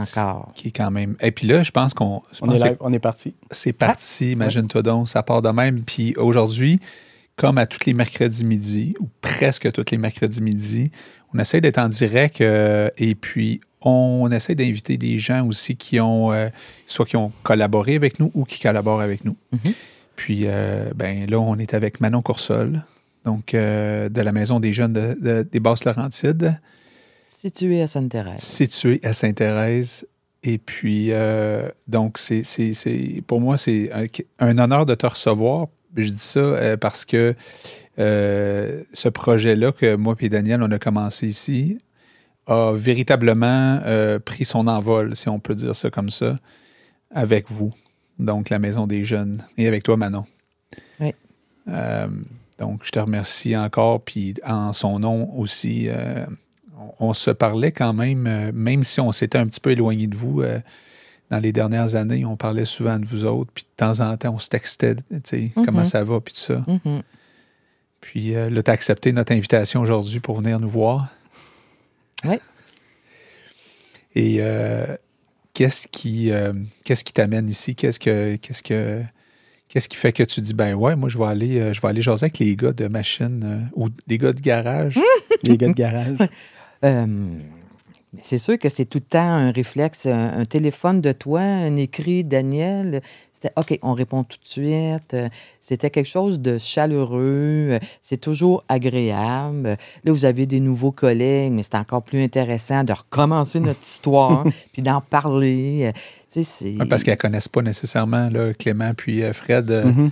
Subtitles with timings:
[0.00, 0.52] encore.
[0.54, 1.16] Qui est quand même.
[1.20, 2.22] Et puis là, je pense qu'on.
[2.40, 3.34] On pense est, live, on est parti.
[3.50, 5.08] C'est parti, imagine-toi donc.
[5.08, 5.82] Ça part de même.
[5.84, 6.80] Puis aujourd'hui,
[7.36, 10.90] comme à tous les mercredis midi, ou presque tous les mercredis midi,
[11.34, 16.00] on essaie d'être en direct euh, et puis on essaie d'inviter des gens aussi qui
[16.00, 16.48] ont, euh,
[16.86, 19.36] soit qui ont collaboré avec nous ou qui collaborent avec nous.
[19.52, 19.72] Mhm.
[20.16, 22.82] Puis, euh, ben là, on est avec Manon Coursol,
[23.24, 26.58] donc euh, de la Maison des Jeunes de- de- des Basses-Laurentides,
[27.30, 28.40] Situé à Sainte-Thérèse.
[28.40, 30.06] située à Sainte-Thérèse.
[30.42, 34.06] Et puis, euh, donc, c'est, c'est- c'est- pour moi, c'est un,
[34.38, 35.66] un honneur de te recevoir.
[35.96, 37.34] Je dis ça euh, parce que
[37.98, 41.78] euh, ce projet-là que moi et Daniel, on a commencé ici,
[42.46, 43.80] a véritablement
[44.24, 46.36] pris son envol, si on peut dire ça comme ça,
[47.10, 47.72] avec vous.
[48.18, 49.44] Donc, la Maison des Jeunes.
[49.58, 50.24] Et avec toi, Manon.
[51.00, 51.12] Oui.
[52.58, 54.02] Donc, je te remercie encore.
[54.02, 55.88] Puis, en son nom aussi,
[56.78, 60.06] on, on se parlait quand même, euh, même si on s'était un petit peu éloigné
[60.06, 60.60] de vous euh,
[61.30, 62.24] dans les dernières années.
[62.24, 63.50] On parlait souvent de vous autres.
[63.52, 66.40] Puis, de temps en temps, on se textait, tu sais, comment ça va, puis tout
[66.40, 66.64] ça.
[66.66, 67.02] Mhm.
[68.00, 71.08] Puis euh, là, tu as accepté notre invitation aujourd'hui pour venir nous voir.
[72.24, 72.36] Oui.
[74.14, 74.96] Et euh,
[75.58, 76.52] qu'est-ce qui euh,
[76.84, 77.74] qu'est-ce qui t'amène ici?
[77.74, 79.02] Qu'est-ce que qu'est-ce que
[79.68, 81.88] qu'est-ce qui fait que tu dis ben ouais, moi je vais aller euh, je vais
[81.88, 84.98] aller jaser avec les gars de machine euh, ou les gars de garage.
[85.44, 86.16] Les gars de garage.
[86.84, 87.06] Euh,
[88.22, 91.76] c'est sûr que c'est tout le temps un réflexe, un, un téléphone de toi, un
[91.76, 93.02] écrit, Daniel.
[93.32, 95.16] C'était OK, on répond tout de suite.
[95.60, 97.78] C'était quelque chose de chaleureux.
[98.00, 99.76] C'est toujours agréable.
[100.04, 104.44] Là, vous avez des nouveaux collègues, mais c'est encore plus intéressant de recommencer notre histoire
[104.72, 105.92] puis d'en parler.
[105.94, 106.76] Tu sais, c'est.
[106.80, 109.70] Ouais, Parce qu'ils ne connaissent pas nécessairement là, Clément puis euh, Fred.
[109.70, 110.10] euh, Mhm.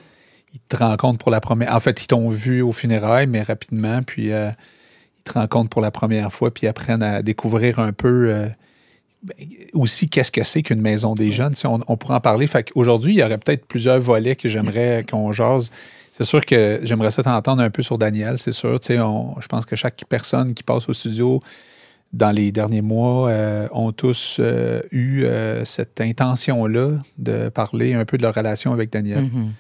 [0.55, 1.75] Ils te rencontrent pour la première.
[1.75, 4.51] En fait, ils t'ont vu au funérailles, mais rapidement, puis euh,
[5.27, 8.47] te rencontrent pour la première fois, puis apprennent à découvrir un peu euh,
[9.23, 9.35] ben,
[9.73, 11.55] aussi qu'est-ce que c'est qu'une maison des jeunes.
[11.55, 12.47] Tu sais, On, on pourrait en parler.
[12.47, 15.71] Fait qu'aujourd'hui, il y aurait peut-être plusieurs volets que j'aimerais qu'on jase.
[16.13, 18.81] C'est sûr que j'aimerais ça t'entendre un peu sur Daniel, c'est sûr.
[18.81, 21.41] Tu sais, on- je pense que chaque personne qui passe au studio
[22.13, 28.05] dans les derniers mois euh, ont tous euh, eu euh, cette intention-là de parler un
[28.05, 29.25] peu de leur relation avec Daniel.
[29.25, 29.53] Mhm.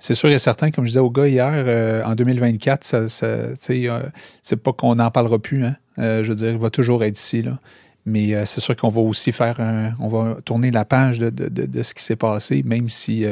[0.00, 3.48] C'est sûr et certain, comme je disais au gars hier, euh, en 2024, ça, ça,
[3.48, 4.00] tu sais, euh,
[4.42, 5.64] c'est pas qu'on n'en parlera plus.
[5.64, 5.76] Hein.
[5.98, 7.42] Euh, je veux dire, il va toujours être ici.
[7.42, 7.58] Là.
[8.06, 11.48] Mais c'est sûr qu'on va aussi faire un, On va tourner la page de, de-
[11.48, 13.24] de- de ce qui s'est passé, même si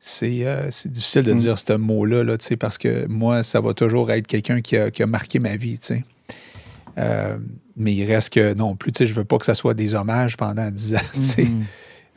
[0.00, 1.36] c'est difficile de Mm.
[1.36, 5.02] dire ce mot-là, là, parce que moi, ça va toujours être quelqu'un qui a, qui
[5.02, 5.78] a marqué ma vie.
[7.76, 10.70] mais il reste que non plus, je veux pas que ça soit des hommages pendant
[10.70, 10.98] 10 ans.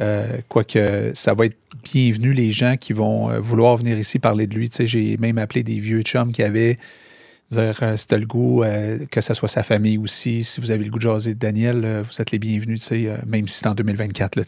[0.01, 4.47] Euh, Quoique, ça va être bienvenu les gens qui vont euh, vouloir venir ici parler
[4.47, 4.69] de lui.
[4.69, 6.77] Tu sais, j'ai même appelé des vieux chums qui avaient
[7.51, 10.43] dire euh, si t'as le goût, euh, que ça soit sa famille aussi.
[10.43, 13.17] Si vous avez le goût de jaser de Daniel, euh, vous êtes les bienvenus, euh,
[13.25, 14.43] même si c'est en 2024, là.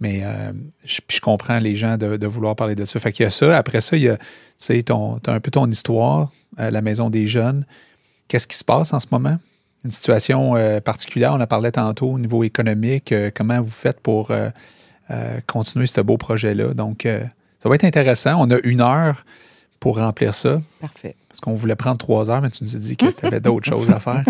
[0.00, 0.52] Mais euh,
[0.84, 3.00] je, comprends les gens de, vouloir parler de ça.
[3.00, 3.56] Fait qu'il y a ça.
[3.56, 4.16] Après ça, il y a,
[4.60, 4.94] tu t'as
[5.32, 7.66] un peu ton histoire, euh, la maison des jeunes.
[8.28, 9.38] Qu'est-ce qui se passe en ce moment?
[9.84, 13.12] Une situation euh, particulière, on en parlait tantôt au niveau économique.
[13.12, 14.50] euh, comment vous faites pour euh,
[15.10, 16.74] euh, continuer ce beau projet-là?
[16.74, 17.22] Donc, euh,
[17.62, 18.34] ça va être intéressant.
[18.40, 19.24] On a une heure
[19.80, 21.14] pour remplir ça, Parfait.
[21.28, 23.66] parce qu'on voulait prendre trois heures, mais tu nous as dit que tu avais d'autres
[23.70, 24.24] choses à faire.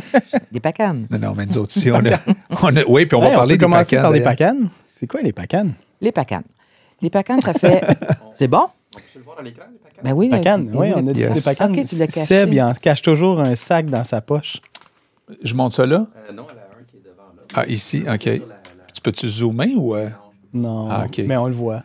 [0.52, 1.06] Des pacanes.
[1.10, 2.18] Non, non, mais nous autres aussi, on a.
[2.62, 4.68] on a- oui, puis on Ouais, va parler peut des commencer pacanes, par les pacanes.
[4.88, 5.72] C'est quoi les pacanes?
[6.02, 6.42] Les pacanes.
[7.00, 7.82] Les pacanes, ça fait.
[8.34, 8.66] c'est bon?
[8.94, 10.04] On peut le voir à l'écran, les pacanes?
[10.04, 10.28] Ben oui.
[10.28, 11.32] Pacanes, euh, oui, on a dit Yes.
[11.32, 11.72] des pacanes.
[11.72, 12.26] Ok, tu l'as caché.
[12.26, 14.58] Seb, il en cache toujours un sac dans sa poche.
[15.42, 16.06] Je monte ça là?
[16.28, 17.42] Euh, non, elle a un qui est devant là.
[17.54, 18.24] Ah, ici, OK.
[18.24, 18.40] La- la-
[18.94, 19.94] Tu peux-tu zoomer ou.
[19.94, 20.08] euh?
[20.52, 21.22] Non, Ah, ok.
[21.26, 21.82] mais on le voit.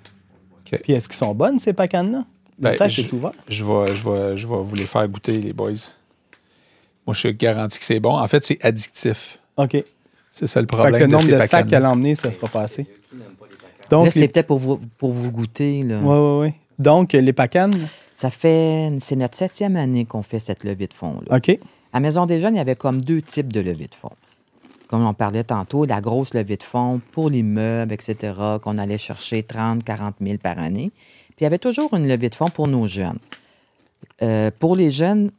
[0.66, 0.80] OK.
[0.82, 2.20] Puis est-ce qu'ils sont bonnes, ces pacanes-là?
[2.60, 3.32] Le Ben, sac je- est ouvert?
[3.50, 5.72] Je vais, je, vais, je vais vous les faire goûter, les boys.
[7.06, 8.18] Moi, je suis garanti que c'est bon.
[8.18, 9.40] En fait, c'est addictif.
[9.58, 9.84] OK.
[10.32, 10.94] C'est ça le Fait problème.
[10.96, 12.86] que le nombre de sacs qu'elle a emmené, ça sera pas assez.
[12.86, 13.20] Pacanes?
[13.20, 14.28] Là, Donc, c'est les...
[14.30, 15.84] peut-être pour vous, pour vous goûter.
[15.84, 16.00] Là.
[16.00, 16.54] Ouais, ouais, ouais.
[16.80, 17.74] Donc, les pacanes,
[18.16, 18.92] Ça fait.
[19.00, 21.20] C'est notre septième année qu'on fait cette levée de fonds.
[21.28, 21.38] Là.
[21.38, 21.60] OK.
[21.94, 24.10] À Maison des Jeunes, il y avait comme deux types de levée de fonds.
[24.88, 29.44] Comme on parlait tantôt, la grosse levée de fonds pour l'immeuble, etc., qu'on allait chercher
[29.44, 30.92] 30, 40 000 par année.
[30.96, 33.20] Puis il y avait toujours une levée de fonds pour nos jeunes.
[34.24, 35.32] Euh, pour les jeunes,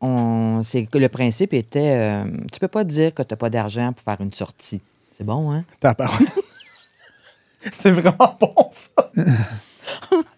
[0.00, 3.50] on, c'est que le principe était euh, tu peux pas dire que tu n'as pas
[3.50, 4.80] d'argent pour faire une sortie.
[5.10, 5.64] C'est bon, hein?
[7.72, 9.10] C'est vraiment bon, ça.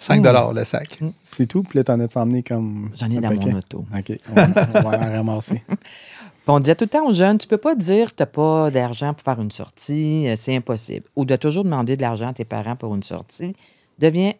[0.00, 0.24] 5
[0.54, 1.00] le sac.
[1.24, 1.64] C'est tout?
[1.64, 2.90] Puis là, t'en as emmené comme.
[2.94, 3.50] J'en ai un dans paquet?
[3.50, 3.84] mon auto.
[3.96, 4.18] OK.
[4.30, 5.62] On va, on va en ramasser.
[5.68, 8.26] Puis on disait tout le temps aux jeunes, tu peux pas dire que tu n'as
[8.26, 11.04] pas d'argent pour faire une sortie, euh, c'est impossible.
[11.16, 13.54] Ou de toujours demander de l'argent à tes parents pour une sortie.
[13.98, 14.32] Deviens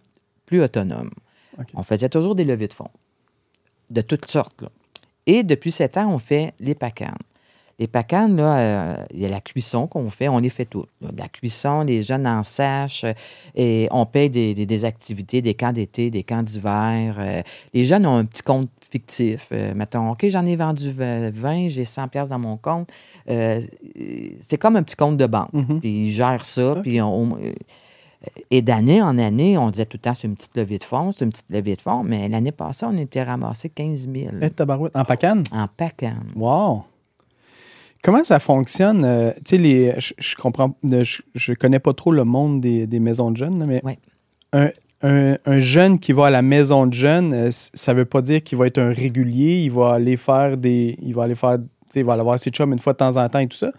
[0.46, 1.10] plus autonome.
[1.75, 2.90] On faisait toujours des levées de fonds,
[3.90, 4.62] de toutes sortes.
[4.62, 4.69] là.
[5.26, 7.19] Et depuis sept ans, on fait les pacanes.
[7.80, 10.88] Les pacanes, là, euh, il y a la cuisson qu'on fait, on les fait toutes.
[11.00, 11.10] là.
[11.16, 13.12] La cuisson, les jeunes en sachent, euh,
[13.54, 17.16] et on paye des, des- des activités, des camps d'été, des camps d'hiver.
[17.20, 17.42] euh,
[17.72, 19.48] les jeunes ont un petit compte fictif.
[19.52, 22.90] Euh, mettons, OK, j'en ai vendu v- 20, j'ai 100 pièces dans mon compte.
[23.26, 25.52] C'est comme un petit compte de banque.
[25.52, 25.80] Mhm.
[25.80, 27.38] Puis ils gèrent ça, puis on-
[28.50, 31.12] et d'année en année, on disait tout le temps, c'est une petite levée de fonds,
[31.12, 34.46] c'est une petite levée de fonds, mais l'année passée, on était ramassé 15 000 Eh.
[34.94, 35.44] En pacane?
[35.52, 36.25] en pacane.
[36.34, 36.82] Wow!
[38.02, 39.04] Comment ça fonctionne?
[39.04, 42.86] euh, tu sais, les, je, je comprends, je, je connais pas trop le monde des,
[42.86, 43.98] des maisons de jeunes, mais Ouais.
[44.52, 44.70] un,
[45.02, 48.42] un- un jeune qui va à la maison de jeunes, euh, ça veut pas dire
[48.42, 50.96] qu'il va être un régulier, il va aller faire des.
[51.02, 51.58] Il va aller faire.
[51.94, 53.72] Il va aller voir ses chums une fois de temps en temps et tout ça.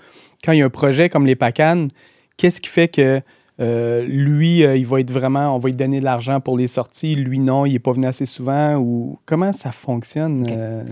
[0.44, 1.90] Quand il y a un projet comme les pacanes,
[2.38, 3.22] qu'est-ce qui fait que
[3.62, 5.56] euh, lui, euh, il va être vraiment.
[5.56, 8.08] On va lui donner de l'argent pour les sorties, lui non, il n'est pas venu
[8.08, 10.46] assez souvent ou comment ça fonctionne?
[10.50, 10.84] Euh?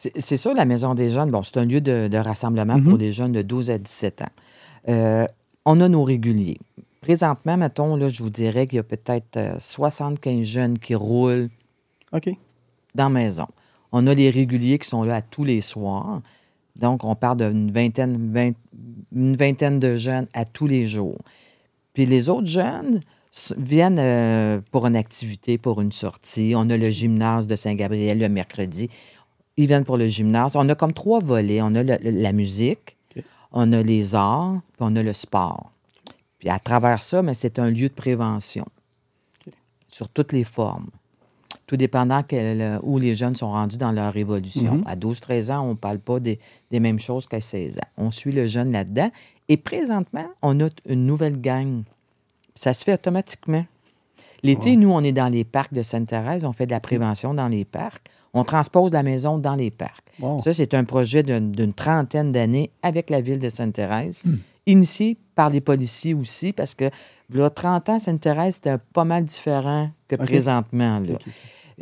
[0.00, 2.84] C'est sûr, la Maison des jeunes, bon, c'est un lieu de, de rassemblement Mhm.
[2.84, 4.26] pour des jeunes de 12 à 17 ans.
[4.88, 5.26] Euh,
[5.64, 6.58] on a nos réguliers.
[7.00, 11.48] Présentement, mettons, là, je vous dirais qu'il y a peut-être euh, 75 jeunes qui roulent
[12.12, 12.28] OK.
[12.94, 13.46] dans la maison.
[13.90, 16.20] On a les réguliers qui sont là à tous les soirs.
[16.76, 18.54] Donc, on parle d'une vingtaine, vingt-
[19.12, 21.18] une vingtaine de jeunes à tous les jours.
[21.92, 23.00] Puis les autres jeunes
[23.56, 26.52] viennent euh, pour une activité, pour une sortie.
[26.56, 28.88] On a le gymnase de Saint-Gabriel le mercredi.
[29.58, 30.56] Ils viennent pour le gymnase.
[30.56, 31.60] On a comme trois volets.
[31.60, 32.96] On a le- la musique,
[33.52, 35.72] on a les arts, puis on a le sport.
[36.38, 38.64] Puis à travers ça, mais c'est un lieu de prévention
[39.88, 40.88] sur toutes les formes.
[41.66, 44.76] Tout dépendant quel- où les jeunes sont rendus dans leur évolution.
[44.76, 44.84] Mhm.
[44.86, 46.38] À 12-13 ans, on ne parle pas des,
[46.70, 47.88] des mêmes choses qu'à 16 ans.
[47.96, 49.10] On suit le jeune là-dedans.
[49.48, 51.82] Et présentement, on a une nouvelle gang.
[52.54, 53.66] Ça se fait automatiquement.
[54.42, 57.48] L'été, nous, on est dans les parcs de Sainte-Thérèse, on fait de la prévention dans
[57.48, 58.06] les parcs.
[58.34, 60.06] On transpose la maison dans les parcs.
[60.20, 60.38] Wow.
[60.40, 64.36] Ça, c'est un projet d'une trentaine d'années avec la ville de Sainte-Thérèse, Hmm.
[64.66, 66.90] initié par les policiers aussi, parce que,
[67.32, 71.00] là, 30 ans, Sainte-Thérèse, c'était pas mal différent que présentement.
[71.00, 71.18] Là.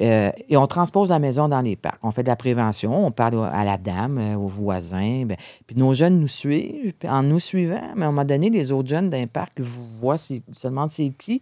[0.00, 1.98] Euh, et on transpose la maison dans les parcs.
[2.02, 5.24] On fait de la prévention, on parle à la dame, euh, aux voisins.
[5.24, 5.36] ben,
[5.66, 6.92] puis nos jeunes nous suivent.
[7.08, 10.18] En nous suivant, mais à un moment donné, les autres jeunes d'un parc vous voient,
[10.18, 11.40] se demandent c'est qui.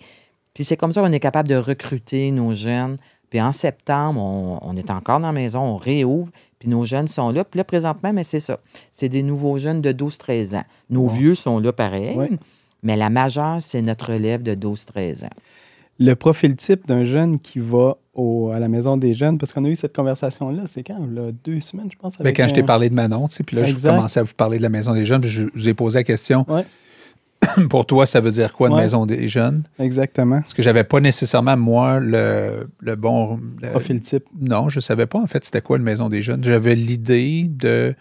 [0.54, 2.96] Puis c'est comme ça qu'on est capable de recruter nos jeunes.
[3.30, 6.30] Puis en septembre, on, on est encore dans la maison, on réouvre,
[6.60, 7.42] puis nos jeunes sont là.
[7.44, 8.58] Puis là, présentement, mais c'est ça.
[8.92, 10.64] C'est des nouveaux jeunes de 12-13 ans.
[10.90, 12.30] Nos vieux sont là pareil, Ouais.
[12.84, 15.30] mais la majeure, c'est notre relève de 12-13 ans.
[15.98, 19.64] Le profil type d'un jeune qui va au- à la maison des jeunes, parce qu'on
[19.64, 20.98] a eu cette conversation-là, c'est quand?
[21.12, 22.16] Là, deux semaines, je pense.
[22.18, 23.90] Ben, quand je t'ai parlé de Manon, tu sais, puis là, Exact.
[23.90, 25.74] je commençais à vous parler de la maison des jeunes, puis je, je vous ai
[25.74, 26.64] posé la question, Ouais,
[27.70, 28.80] pour toi, ça veut dire quoi Ouais.
[28.82, 29.64] maison des jeunes?
[29.78, 30.40] exactement.
[30.40, 33.40] Parce que j'avais pas nécessairement, moi, le, le bon...
[33.62, 34.24] le- Profil type.
[34.40, 36.42] Non, je savais pas, en fait, c'était quoi une maison des jeunes.
[36.44, 37.94] J'avais l'idée de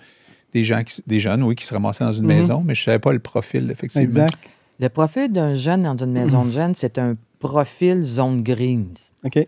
[0.54, 2.28] des gens, qui, des jeunes, oui, qui se ramassaient dans une Mhm.
[2.38, 4.04] maison, mais je savais pas le profil, effectivement.
[4.26, 4.38] Exact.
[4.80, 9.12] Le profil d'un jeune dans une maison de jeunes, c'est un profil zone grise.
[9.26, 9.48] OK.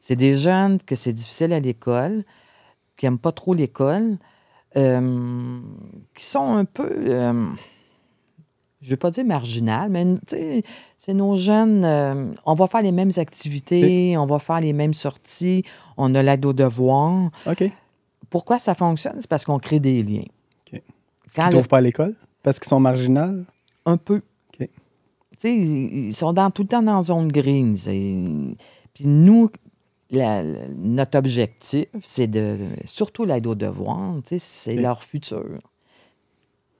[0.00, 2.22] C'est des jeunes que c'est difficile à l'école,
[2.96, 4.16] qui n'aiment pas trop l'école,
[4.76, 5.58] euh,
[6.14, 7.46] qui sont un peu, euh,
[8.84, 10.04] je ne veux pas dire marginal, mais
[10.98, 14.92] c'est nos jeunes, euh, on va faire les mêmes activités, on va faire les mêmes
[14.92, 15.64] sorties,
[15.96, 17.30] on a l'aide aux devoirs.
[17.46, 17.64] OK.
[18.28, 19.14] Pourquoi ça fonctionne?
[19.20, 20.24] C'est parce qu'on crée des liens.
[20.72, 20.82] OK.
[21.32, 22.14] Qui ne le- trouvent pas à l'école?
[22.42, 23.44] Parce qu'ils sont marginaux?
[23.86, 24.20] Un peu.
[24.60, 24.68] OK.
[25.44, 27.88] Ils ils sont dans, tout le temps dans la zone grise.
[27.88, 28.54] Et-
[28.92, 29.48] Puis nous,
[30.10, 30.42] la-
[30.76, 32.58] notre objectif, c'est de.
[32.84, 35.44] Surtout l'aide aux devoirs, c'est leur futur.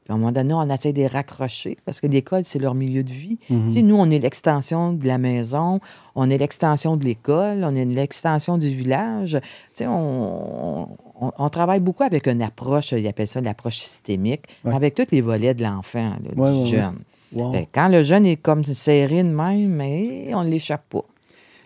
[0.05, 2.75] Puis à un moment donné, on essaie de les raccrocher parce que l'école, c'est leur
[2.75, 3.39] milieu de vie.
[3.49, 5.81] Tu sais, nous, on est l'extension de la maison,
[6.15, 9.39] on est l'extension de l'école, on est l'extension du village.
[9.41, 10.83] Tu sais, on,
[11.21, 14.75] on- on travaille beaucoup avec une approche, ils appellent ça l'approche systémique, Ouais.
[14.75, 16.99] avec tous les volets de l'enfant, Ouais, du ouais, jeune.
[17.33, 17.53] Wow.
[17.53, 21.05] Fait que quand le jeune est comme serré de même, mais on ne l'échappe pas.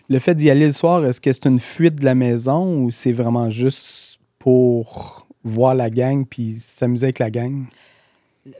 [0.07, 2.89] Le fait d'y aller le soir, est-ce que c'est une fuite de la maison ou
[2.91, 7.65] c'est vraiment juste pour voir la gang puis s'amuser avec la gang?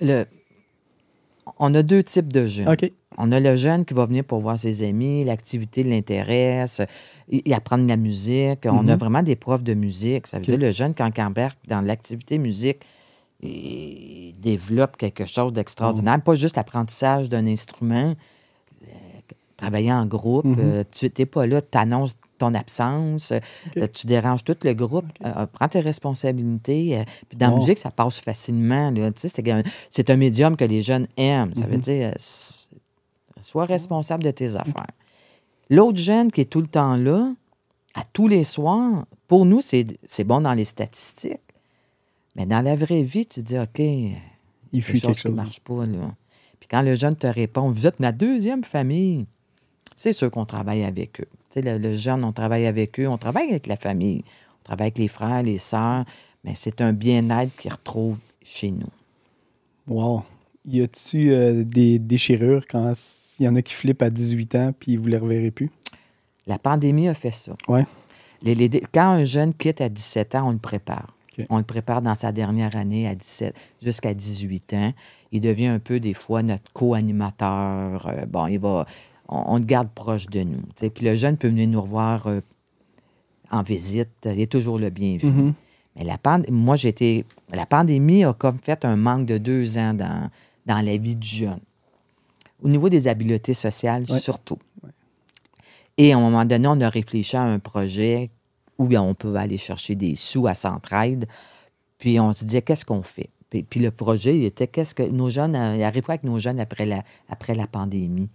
[0.02, 0.26] Le-
[1.58, 2.68] on a deux types de jeunes.
[3.18, 6.82] On a le jeune qui va venir pour voir ses amis, l'activité l'intéresse,
[7.28, 8.60] il, il apprend de la musique.
[8.66, 9.00] On a Mhm.
[9.00, 10.28] vraiment des profs de musique.
[10.28, 12.80] Ça veut dire le jeune, quand il embarque dans l'activité musique,
[13.42, 16.16] il développe quelque chose d'extraordinaire.
[16.20, 16.22] Oh.
[16.24, 18.14] Pas juste l'apprentissage d'un instrument,
[18.84, 18.88] euh,
[19.58, 20.46] travailler en groupe.
[20.46, 20.56] Mhm.
[20.60, 23.32] euh, tu n'es pas là, tu annonces ton absence,
[23.78, 25.06] euh, tu déranges tout le groupe.
[25.24, 26.98] Euh, prends tes responsabilités.
[26.98, 28.92] euh, puis dans la musique, ça passe facilement.
[29.22, 31.54] C'est un, médium que les jeunes aiment.
[31.54, 31.82] Ça veut Mhm.
[31.82, 32.14] dire, euh,
[33.42, 34.88] sois responsable de tes affaires.
[35.70, 37.32] L'autre jeune qui est tout le temps là,
[37.94, 41.38] à tous les soirs, pour nous, c'est bon dans les statistiques.
[42.36, 45.86] Mais dans la vraie vie, tu dis, OK, Il quelque chose qui ne marche pas.
[45.86, 46.14] Là.
[46.60, 49.26] Puis quand le jeune te répond, vous êtes ma deuxième famille,
[49.96, 51.28] c'est sûr qu'on travaille avec eux.
[51.50, 54.24] Tu sais, le, le jeune, on travaille avec eux, on travaille avec la famille,
[54.62, 56.06] on travaille avec les frères, les sœurs,
[56.44, 58.88] mais c'est un bien-être qu'ils retrouvent chez nous.
[59.88, 60.24] Wow.
[60.66, 62.94] Y a-tu euh, des déchirures quand
[63.40, 65.70] il y en a qui flippent à 18 ans puis vous les reverrez plus?
[66.46, 67.54] La pandémie a fait ça.
[67.68, 67.86] Ouais.
[68.42, 71.16] Les- les quand un jeune quitte à 17 ans, on le prépare.
[71.50, 74.94] On le prépare dans sa dernière année à 17 jusqu'à 18 ans.
[75.32, 78.08] Il devient un peu des fois notre co-animateur.
[78.08, 78.86] Euh, bon, il va,
[79.30, 80.62] on, on le garde proche de nous.
[80.76, 82.42] Puis le jeune peut venir nous revoir euh,
[83.52, 84.10] en visite.
[84.26, 85.32] Il est toujours le bienvenu.
[85.32, 85.54] Mhm.
[85.96, 87.26] Mais la pand- moi, été.
[87.52, 90.30] La pandémie a comme fait un manque de deux ans dans,
[90.66, 91.60] dans la vie du jeune.
[92.62, 94.20] Au niveau des habiletés sociales, Ouais.
[94.20, 94.58] surtout.
[95.98, 98.30] Et à un moment donné, on a réfléchi à un projet
[98.78, 101.26] où on peut aller chercher des sous à Centraide.
[101.98, 103.30] Puis on se disait, qu'est-ce qu'on fait?
[103.50, 106.24] Puis, puis le projet, il était, qu'est-ce que nos jeunes, euh, il arrive quoi avec
[106.24, 108.30] nos jeunes après la, après la pandémie?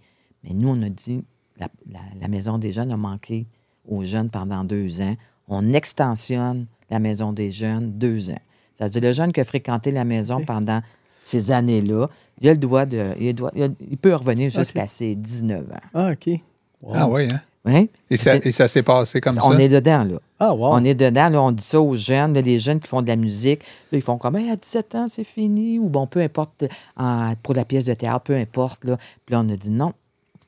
[0.45, 1.23] Mais nous, on a dit,
[1.59, 3.45] la, la- la maison des jeunes a manqué
[3.89, 5.15] aux jeunes pendant deux ans.
[5.47, 8.39] On extensionne la maison des jeunes deux ans.
[8.73, 10.81] C'est-à-dire, le jeune qui a fréquenté la maison pendant
[11.19, 12.07] ces années-là,
[12.41, 14.85] il, a le droit de, il, a le droit- il a- il peut revenir jusqu'à
[14.87, 15.79] ses 19 ans.
[15.93, 16.39] Ah, OK.
[16.81, 16.91] Wow.
[16.93, 17.85] Ah oui, hein?
[18.11, 19.59] Et ça, et ça s'est passé comme on ça?
[19.59, 20.19] est dedans, là.
[20.39, 20.73] Ah, wow.
[20.73, 23.07] On est dedans, là, on dit ça aux jeunes, là, les jeunes qui font de
[23.07, 23.61] la musique,
[23.91, 27.33] là, ils font comme, Hey, à 17 ans, c'est fini, ou bon, peu importe, en-
[27.41, 28.97] pour la pièce de théâtre, peu importe, là.
[29.25, 29.93] Puis là, on a dit non,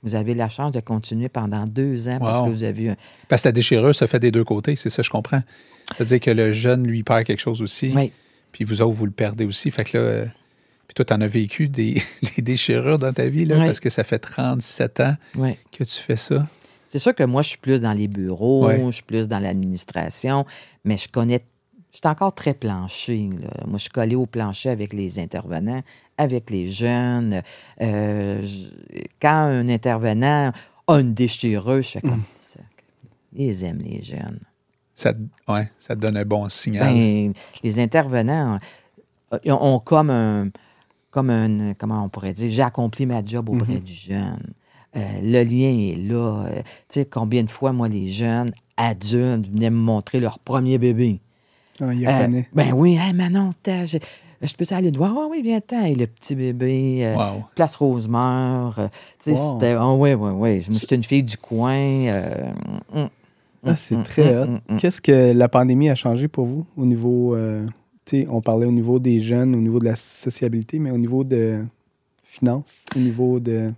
[0.04, 2.46] vous avez la chance de continuer pendant deux ans parce Wow.
[2.46, 2.96] que vous avez eu un...
[3.28, 5.42] Parce que la déchirure se fait des deux côtés, c'est ça, je comprends.
[5.96, 8.12] C'est-à-dire que le jeune, lui, perd quelque chose aussi, Oui,
[8.52, 9.72] puis vous autres, vous le perdez aussi.
[9.72, 10.26] Fait que là, euh,
[10.88, 12.02] puis toi, tu en as vécu des,
[12.36, 13.66] des déchirures dans ta vie, là, Oui.
[13.66, 15.56] parce que ça fait 37 ans oui.
[15.72, 16.48] que tu fais ça.
[16.88, 20.46] C'est sûr que moi, je suis plus dans les bureaux, je suis plus dans l'administration,
[20.86, 21.44] mais je connais.
[21.98, 23.28] Je suis encore très planché.
[23.42, 23.50] là.
[23.66, 25.82] Moi, je suis collé au plancher avec les intervenants,
[26.20, 27.42] avec les jeunes.
[27.82, 28.70] Euh, je-
[29.20, 30.52] quand un intervenant
[30.86, 32.60] a une déchireuse, je fais comme ça.
[33.36, 34.40] Ils aiment les jeunes.
[34.96, 35.12] Ça,
[35.48, 36.94] ouais, ça te donne un bon signal.
[36.94, 38.60] Ben, les intervenants
[39.32, 39.40] ont,
[39.76, 40.50] ont comme un,
[41.10, 44.54] comme un, comment on pourrait dire, j'ai accompli ma job auprès du jeune.
[44.96, 46.46] Euh, le lien est là.
[46.46, 50.78] Euh, tu sais, combien de fois, moi, les jeunes adultes venaient me montrer leur premier
[50.78, 51.22] bébé?
[51.80, 53.98] Ah, il Euh, ben oui, hey, Manon, je,
[54.42, 55.14] je peux aller te voir?
[55.18, 55.86] Ah oui, viens-t'en.
[55.86, 57.44] Et le petit bébé, euh, Wow.
[57.56, 58.76] place Rosemère.
[58.80, 58.88] euh,
[59.20, 59.54] tu sais, Wow.
[59.54, 59.72] c'était.
[59.74, 60.66] Ah oui, oui, oui.
[60.70, 61.76] J'étais une fille du coin.
[61.78, 62.52] euh,
[62.94, 63.10] hum,
[63.66, 64.48] Ah, c'est mm, très mm, hot.
[64.70, 64.78] mm, mm.
[64.78, 67.36] Qu'est-ce que la pandémie a changé pour vous au niveau.
[68.06, 70.98] tu sais, on parlait au niveau des jeunes, au niveau de la sociabilité, mais au
[70.98, 71.64] niveau de
[72.24, 73.72] finances, au niveau de.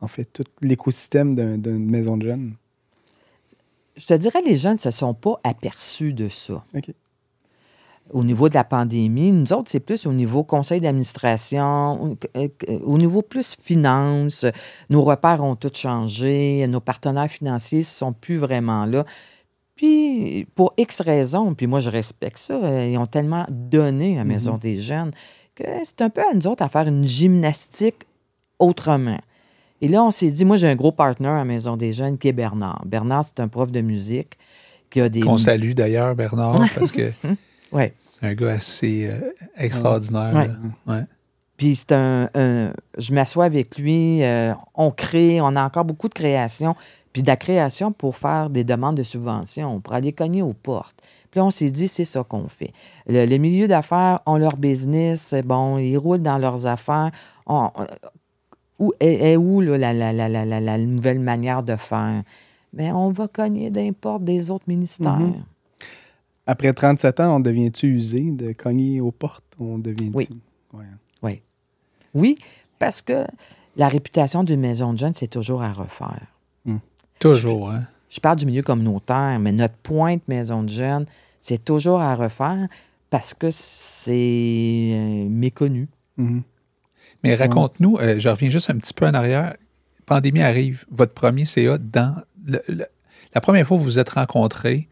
[0.00, 2.54] En fait, tout l'écosystème d'un- d'une maison de jeunes?
[3.96, 6.64] je te dirais, les jeunes ne se sont pas aperçus de ça.
[6.74, 6.90] OK.
[8.10, 12.48] Au niveau de la pandémie, nous autres, c'est plus au niveau conseil d'administration, au- euh,
[12.84, 14.44] au niveau plus finance.
[14.90, 19.04] Nos repères ont tous changé, nos partenaires financiers ne sont plus vraiment là.
[19.76, 24.18] Puis, pour X raisons, puis moi, je respecte ça, euh, ils ont tellement donné à
[24.18, 25.10] la Maison des Jeunes
[25.54, 28.06] que c'est un peu à nous autres à faire une gymnastique
[28.58, 29.18] autrement.
[29.80, 32.28] Et là, on s'est dit, moi, j'ai un gros partner à Maison des Jeunes qui
[32.28, 32.82] est Bernard.
[32.86, 34.38] Bernard, c'est un prof de musique
[34.90, 35.20] qui a des...
[35.20, 37.10] Qu'on salue d'ailleurs, Bernard, parce que
[37.72, 37.94] Ouais.
[37.98, 40.32] c'est un gars assez euh, extraordinaire.
[40.86, 41.02] Ouais.
[41.56, 46.08] Puis c'est un, un- Je m'assois avec lui, euh, on crée, on a encore beaucoup
[46.08, 46.74] de création.
[47.12, 50.96] Puis de la création pour faire des demandes de subventions, pour aller cogner aux portes.
[51.30, 52.72] Puis là, on s'est dit, c'est ça qu'on fait.
[53.06, 57.10] Le, le milieu d'affaires ont leur business, bon, ils roulent dans leurs affaires.
[57.46, 57.86] On- on-
[58.78, 62.22] où est, est où là, la, la- la- la- la- la nouvelle manière de faire?
[62.72, 65.18] Mais on va cogner d'importe des autres ministères.
[65.20, 65.44] Mhm.
[66.46, 69.44] Après 37 ans, on devient-tu usé de cogner aux portes?
[69.58, 70.28] On devient Oui.
[71.22, 71.42] Ouais.
[72.14, 72.36] Oui,
[72.78, 73.24] parce que
[73.76, 76.26] la réputation d'une maison de jeunes, c'est toujours à refaire.
[77.18, 77.84] Toujours, hein?
[78.10, 81.06] Je parle du milieu communautaire, mais notre pointe maison de jeunes,
[81.40, 82.66] c'est toujours à refaire
[83.10, 85.88] parce que c'est euh, méconnu.
[86.16, 86.42] Mhm.
[87.22, 89.56] Mais raconte-nous, euh, je reviens juste un petit peu en arrière.
[90.04, 92.16] Pandémie arrive, votre premier CA dans.
[92.44, 92.86] le- le-
[93.34, 94.88] la première fois que vous vous êtes rencontrés,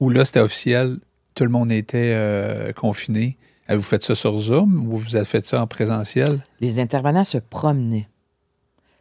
[0.00, 0.98] où là c'était officiel,
[1.34, 3.36] tout le monde était euh, confiné,
[3.68, 6.40] avez-vous fait ça sur Zoom ou vous avez fait ça en présentiel?
[6.60, 8.08] Les intervenants se promenaient.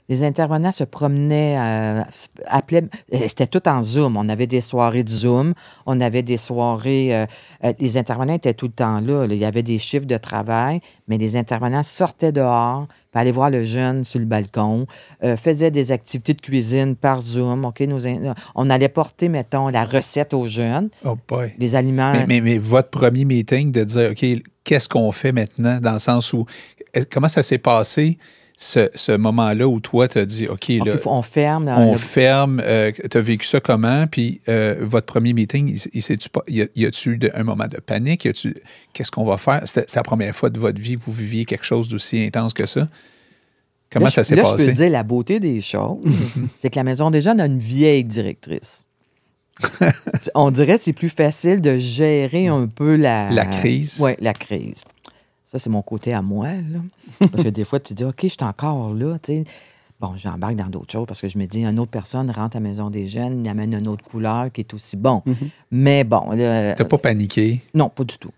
[0.10, 2.02] Les intervenants se promenaient, euh,
[2.46, 2.84] appelaient,
[3.14, 4.16] euh, c'était tout en Zoom.
[4.16, 5.54] On avait des soirées de Zoom,
[5.86, 7.26] on avait des soirées, euh,
[7.66, 9.34] euh, les intervenants étaient tout le temps là, là.
[9.34, 13.50] Il y avait des chiffres de travail, mais les intervenants sortaient dehors, puis allaient voir
[13.50, 14.88] le jeune sur le balcon,
[15.36, 17.66] faisaient des activités de cuisine par Zoom.
[17.66, 21.52] OK, in- on allait porter, mettons, la recette aux jeunes, Oh boy.
[21.60, 22.14] les aliments.
[22.14, 24.26] Mais, mais- mais votre premier meeting de dire, OK,
[24.64, 26.46] qu'est-ce qu'on fait maintenant, dans le sens où,
[27.12, 28.18] comment ça s'est passé,
[28.60, 31.68] ce, ce moment-là où toi, tu as dit, OK, OK, là, on ferme.
[31.68, 32.62] on le- ferme,
[33.12, 36.86] tu as vécu ça comment, puis euh, votre premier meeting, il, il s'est-tu pas- y
[36.86, 38.28] a-tu de- un moment de panique?
[38.94, 39.62] Qu'est-ce qu'on va faire?
[39.66, 42.54] C'était c'était la première fois de votre vie que vous viviez quelque chose d'aussi intense
[42.54, 42.88] que ça?
[43.92, 44.66] Comment Là, ça s'est là, je passé?
[44.66, 46.04] peux dire la beauté des choses,
[46.56, 48.88] c'est que la Maison des Jeunes a une vieille directrice.
[50.36, 53.30] On dirait que c'est plus facile de gérer un peu la...
[53.32, 53.98] La crise.
[54.00, 54.84] Oui, la crise.
[55.48, 56.50] Ça, c'est mon côté à moi.
[56.50, 56.80] Là.
[57.32, 59.18] Parce que des fois, tu dis, OK, je suis encore là.
[60.02, 62.60] Bon, j'embarque dans d'autres choses parce que je me dis, une autre personne rentre à
[62.60, 65.24] la Maison des Jeunes, il amène une autre couleur qui est aussi bon.
[65.72, 67.64] Mais bon, là, T'as pas paniqué?
[67.74, 68.30] non, pas du tout.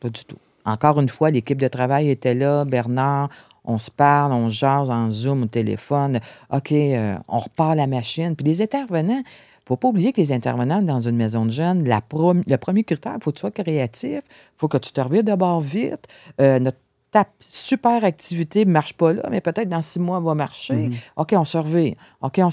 [0.00, 0.38] Pas du tout.
[0.64, 2.64] Encore une fois, l'équipe de travail était là.
[2.64, 3.28] Bernard,
[3.64, 6.20] on se parle, on jase en Zoom, au téléphone.
[6.50, 8.34] OK, euh, on repart la machine.
[8.34, 9.22] Puis les intervenants,
[9.66, 13.14] faut pas oublier que les intervenants dans une maison de jeunes, la le premier critère,
[13.16, 14.20] il faut que tu sois créatif,
[14.56, 16.06] faut que tu te reviens de bord vite.
[16.40, 16.78] Euh, notre
[17.14, 20.90] ta super activité ne marche pas là, mais peut-être dans six mois, elle va marcher.
[21.16, 21.94] OK, on se revient.
[22.22, 22.50] OK, on.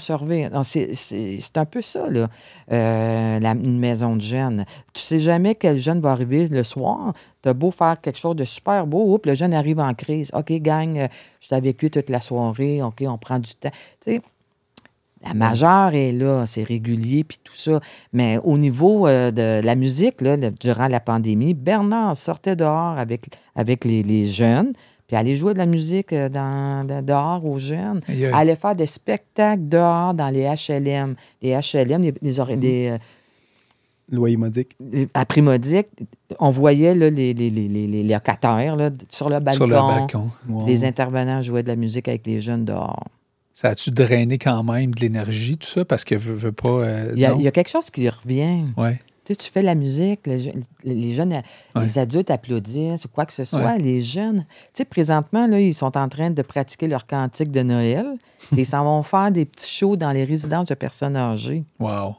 [0.52, 2.28] Non, C'est un peu ça, là,
[2.70, 4.64] euh, la, une maison de jeunes.
[4.92, 7.12] Tu sais jamais quel jeune va arriver le soir.
[7.42, 10.30] Tu as beau faire quelque chose de super beau, oups, le jeune arrive en crise.
[10.32, 11.08] OK, gang, euh,
[11.40, 12.84] j'étais avec lui toute la soirée.
[12.84, 13.70] OK, on prend du temps.
[14.00, 14.22] Tu sais,
[15.24, 17.78] la majeure est là, c'est régulier, puis tout ça.
[18.12, 22.98] Mais au niveau euh, de la musique, là, le- durant la pandémie, Bernard sortait dehors
[22.98, 24.72] avec, avec les, les jeunes,
[25.06, 28.00] puis allait jouer de la musique euh, dans, dehors aux jeunes.
[28.34, 31.14] Allait faire des spectacles dehors dans les HLM.
[31.42, 32.98] Les HLM, les, les, des, euh,
[35.18, 35.90] Loyer modique.
[36.00, 39.56] les- on voyait là, les, les, les, les- les locataires là, sur le balcon.
[39.58, 40.30] Sur le balcon.
[40.48, 40.66] Wow.
[40.66, 43.04] Les intervenants jouaient de la musique avec les jeunes dehors.
[43.54, 45.84] Ça a-tu drainé quand même de l'énergie, tout ça?
[45.84, 46.68] Parce que veut, veut pas.
[46.68, 47.38] euh, Il y, a, non?
[47.38, 48.64] il y a quelque chose qui revient.
[48.76, 48.98] Ouais.
[49.24, 51.42] Tu sais, tu fais la musique, les jeunes,
[51.76, 53.60] les adultes applaudissent ou quoi que ce soit.
[53.74, 53.78] Ouais.
[53.78, 57.62] Les jeunes, tu sais, présentement, là, ils sont en train de pratiquer leur cantique de
[57.62, 58.06] Noël.
[58.56, 61.62] et ils s'en vont faire des petits shows dans les résidences de personnes âgées.
[61.78, 62.16] Wow.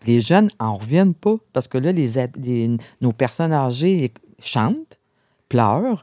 [0.00, 4.98] Puis les jeunes en reviennent pas parce que là, les- nos personnes âgées chantent,
[5.48, 6.02] pleurent,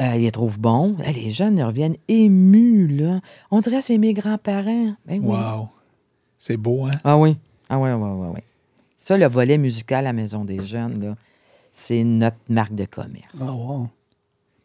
[0.00, 0.96] euh, ils les trouvent bons.
[0.98, 3.20] Là, les jeunes ils reviennent émus, là.
[3.50, 4.94] On dirait que c'est mes grands-parents.
[5.06, 5.36] Ben oui.
[5.36, 5.68] Wow.
[6.38, 6.90] C'est beau, hein?
[7.04, 7.36] Ah oui.
[7.68, 8.40] Ah oui, oui, oui, oui.
[8.96, 11.14] Ça, le volet musical à la Maison des Jeunes, là,
[11.72, 13.38] c'est notre marque de commerce.
[13.40, 13.88] Ah, wow.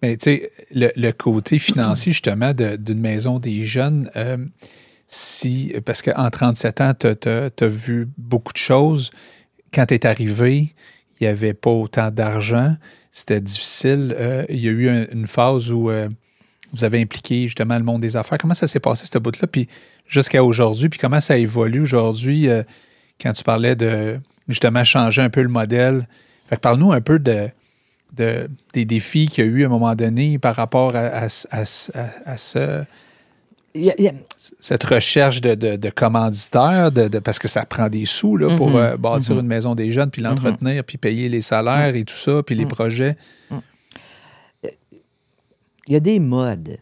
[0.01, 4.37] Mais tu sais, le, le côté financier, justement, de- d'une maison des jeunes, euh,
[5.07, 9.11] si, parce qu'en 37 ans, tu as, vu beaucoup de choses.
[9.73, 10.73] Quand tu es arrivé,
[11.21, 12.75] il n'y avait pas autant d'argent.
[13.11, 14.15] C'était difficile.
[14.17, 16.09] Euh, il y a eu un- une phase où euh,
[16.73, 18.37] vous avez impliqué justement le monde des affaires.
[18.37, 19.47] Comment ça s'est passé, ce bout-là?
[19.47, 19.67] Puis
[20.07, 22.63] jusqu'à aujourd'hui, puis comment ça évolue aujourd'hui euh,
[23.21, 26.07] quand tu parlais de justement changer un peu le modèle?
[26.47, 27.49] Fait que parle-nous un peu de,
[28.15, 31.25] de- des défis qu'il y a eu à un moment donné par rapport à, à-
[31.51, 31.63] à-
[32.25, 32.83] à- ce-
[33.75, 34.13] y a- il y a-
[34.59, 38.55] cette recherche de, de, de commanditaires, de, de- parce que ça prend des sous là,
[38.55, 38.75] pour Mhm.
[38.75, 42.43] euh, bâtir une maison des jeunes, puis l'entretenir, puis payer les salaires et tout ça,
[42.43, 43.15] puis les projets.
[45.87, 46.77] il y a des modes.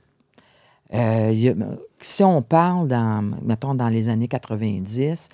[0.93, 5.29] Euh, a- si on parle, dans, mettons, dans les années 90,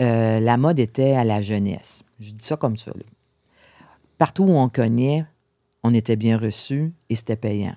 [0.00, 2.02] euh, la mode était à la jeunesse.
[2.20, 2.90] Je dis ça comme ça.
[2.94, 3.02] là.
[4.18, 5.24] Partout où on connaît,
[5.82, 7.76] on était bien reçu et c'était payant.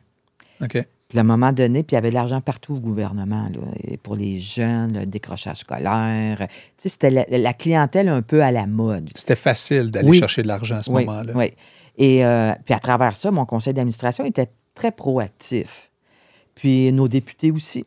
[0.61, 0.83] OK.
[1.09, 3.61] Puis à un moment donné, puis il y avait de l'argent partout au gouvernement, là,
[3.83, 6.37] et pour les jeunes, le décrochage scolaire.
[6.37, 6.45] Tu
[6.77, 9.09] sais, c'était la, la clientèle un peu à la mode.
[9.15, 10.19] C'était facile d'aller Oui.
[10.19, 11.33] chercher de l'argent à ce oui, moment-là.
[11.35, 11.51] Oui.
[11.97, 15.89] Et euh, puis à travers ça, mon conseil d'administration était très proactif.
[16.53, 17.85] Puis nos députés aussi.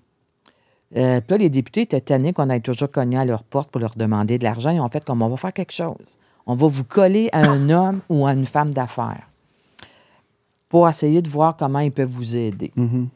[0.96, 3.80] Euh, puis là, les députés étaient tannés qu'on aille toujours cogner à leur porte pour
[3.80, 4.70] leur demander de l'argent.
[4.70, 6.18] Ils ont fait comme on va faire quelque chose.
[6.46, 9.28] On va vous coller à un homme ou à une femme d'affaires
[10.72, 12.72] pour essayer de voir comment ils peuvent vous aider.
[12.76, 13.08] Mhm.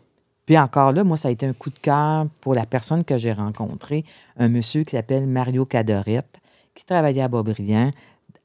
[0.45, 3.17] Puis encore là, moi, ça a été un coup de cœur pour la personne que
[3.17, 4.05] j'ai rencontrée,
[4.37, 6.39] un monsieur qui s'appelle Mario Cadorette,
[6.75, 7.93] qui travaillait à Boisbriand,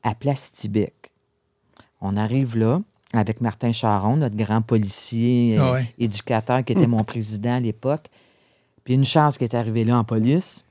[0.02, 1.12] à Place Tibec.
[2.00, 2.80] On arrive là
[3.14, 5.94] avec Martin Charon, notre grand policier, euh, Ah ouais.
[6.00, 8.06] éducateur, qui était mon président à l'époque.
[8.86, 10.64] Puis une chance qu'il est arrivé là en police,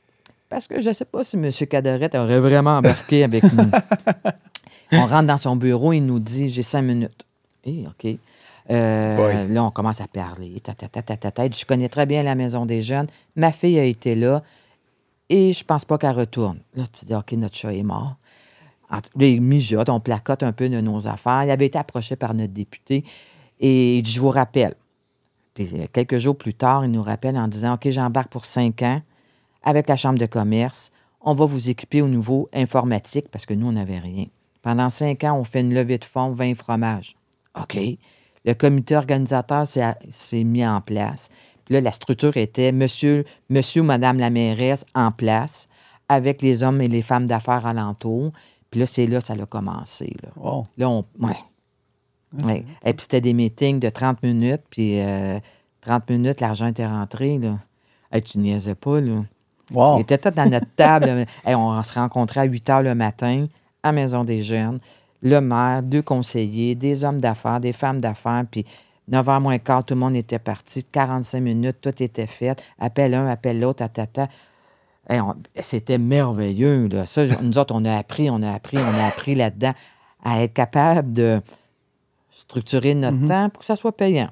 [0.48, 1.50] parce que je ne sais pas si M.
[1.68, 3.70] Cadorette aurait vraiment embarqué avec nous.
[4.92, 7.26] On rentre dans son bureau, il nous dit J'ai cinq minutes.
[7.64, 8.18] Eh, OK.
[8.70, 10.60] Euh, là, on commence à parler.
[10.60, 11.50] Ta, ta, ta.
[11.50, 13.06] Je connais très bien la maison des jeunes.
[13.36, 14.42] Ma fille a été là
[15.28, 16.60] et je pense pas qu'elle retourne.
[16.74, 18.16] Là, tu dis, OK, notre chat est mort.
[19.18, 21.44] Il mijote, on placote un peu de nos affaires.
[21.44, 23.04] Il avait été approché par notre député
[23.60, 24.74] et il dit, je vous rappelle.
[25.54, 28.82] Puis, euh, quelques jours plus tard, il nous rappelle en disant, OK, j'embarque pour cinq
[28.82, 29.00] ans
[29.62, 30.90] avec la Chambre de commerce.
[31.20, 34.26] On va vous équiper au niveau informatique parce que nous, on n'avait rien.
[34.62, 37.16] Pendant cinq ans, on fait une levée de fonds, 20 fromages.
[37.58, 37.78] OK?
[38.44, 41.28] Le comité organisateur s'est mis en place.
[41.64, 45.68] Puis là, la structure était monsieur, monsieur ou madame la mairesse en place
[46.08, 48.32] avec les hommes et les femmes d'affaires alentour.
[48.70, 50.16] Puis là, c'est là que ça a commencé.
[50.22, 50.64] Là, Wow.
[50.78, 51.04] Là, on.
[51.20, 51.36] Ouais.
[52.44, 52.64] Ouais.
[52.84, 55.38] Et puis c'était des meetings de 30 minutes, puis euh,
[55.80, 57.38] 30 minutes, l'argent était rentré.
[57.38, 57.58] Là.
[58.12, 59.24] Hey, tu niaisais pas, là.
[59.72, 59.98] Wow.
[59.98, 61.26] Ils étaient tous dans notre table.
[61.44, 63.46] Hey, on se rencontrait à 8 heures le matin
[63.82, 64.78] à Maison des Jeunes.
[65.22, 68.44] Le maire, deux conseillers, des hommes d'affaires, des femmes d'affaires.
[68.50, 68.64] Puis
[69.08, 70.84] 9 h moins quart, tout le monde était parti.
[70.84, 72.62] 45 minutes, tout était fait.
[72.78, 74.28] Appelle un, appelle l'autre, tata.
[75.08, 75.20] Hey,
[75.56, 76.88] C'était merveilleux.
[76.88, 77.04] Là.
[77.06, 79.72] Ça, nous autres, on a appris, on a appris, on a appris là-dedans
[80.22, 81.40] à être capable de
[82.30, 84.30] structurer notre temps pour que ça soit payant.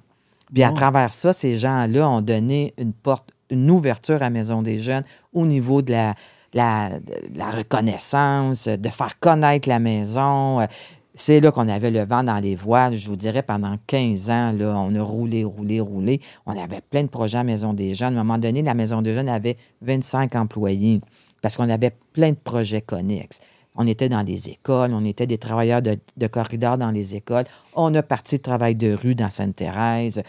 [0.52, 4.78] Puis à travers ça, ces gens-là ont donné une porte, une ouverture à Maison des
[4.78, 6.14] Jeunes au niveau de la,
[6.58, 10.66] la, reconnaissance, de faire connaître la maison.
[11.14, 12.96] C'est là qu'on avait le vent dans les voiles.
[12.96, 16.20] Je vous dirais, pendant 15 ans, là, on a roulé, roulé, roulé.
[16.46, 18.16] On avait plein de projets à Maison des Jeunes.
[18.16, 21.00] À un moment donné, la Maison des Jeunes avait 25 employés
[21.42, 23.40] parce qu'on avait plein de projets connexes.
[23.74, 27.44] On était dans les écoles, on était des travailleurs de, de corridor dans les écoles.
[27.74, 30.22] On a parti de travail de rue dans Sainte-Thérèse.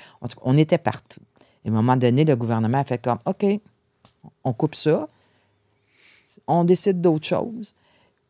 [0.43, 1.21] On était partout.
[1.65, 3.45] Et à un moment donné, le gouvernement a fait comme OK,
[4.43, 5.07] on coupe ça,
[6.47, 7.73] on décide d'autre chose.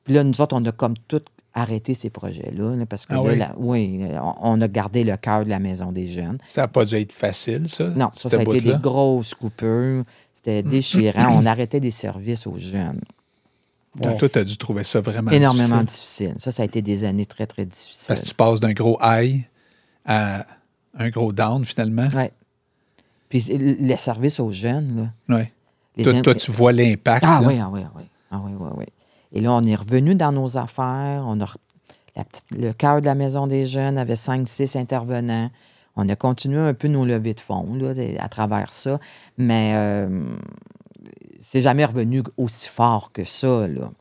[0.03, 1.21] Puis là, nous autres, on a comme tout
[1.53, 2.75] arrêté ces projets-là.
[2.75, 3.37] là, parce que Ah là, oui?
[3.37, 6.37] la- oui, on, on a gardé le cœur de la maison des jeunes.
[6.49, 7.85] Ça n'a pas dû être facile, ça?
[7.89, 10.03] Non, ça, ça a été des grosses coupures.
[10.33, 11.35] C'était déchirant.
[11.41, 13.01] on arrêtait des services aux jeunes.
[14.05, 16.27] Ah, Toi, tu as dû trouver ça vraiment Énormément difficile.
[16.27, 16.33] difficile.
[16.41, 18.07] Ça, ça a été des années très, très difficiles.
[18.07, 19.43] Parce que tu passes d'un gros high
[20.05, 20.45] à
[20.97, 22.07] un gros down, finalement.
[22.15, 22.31] Ouais.
[23.27, 25.35] Puis le service aux jeunes, là.
[25.35, 25.51] Ouais.
[26.03, 27.23] Toi, tu vois l'impact.
[27.27, 28.03] Ah oui, ah oui, ah oui.
[28.31, 28.85] Ah oui, oui, oui.
[29.31, 31.23] Et là, on est revenu dans nos affaires.
[31.25, 31.55] On a re-
[32.15, 35.49] la petite- le cœur de la Maison des Jeunes avait cinq, six intervenants.
[35.95, 38.99] On a continué un peu nos levées de fonds là, à travers ça.
[39.37, 40.23] Mais euh,
[41.39, 43.67] c'est jamais revenu aussi fort que ça.
[43.67, 43.91] Là.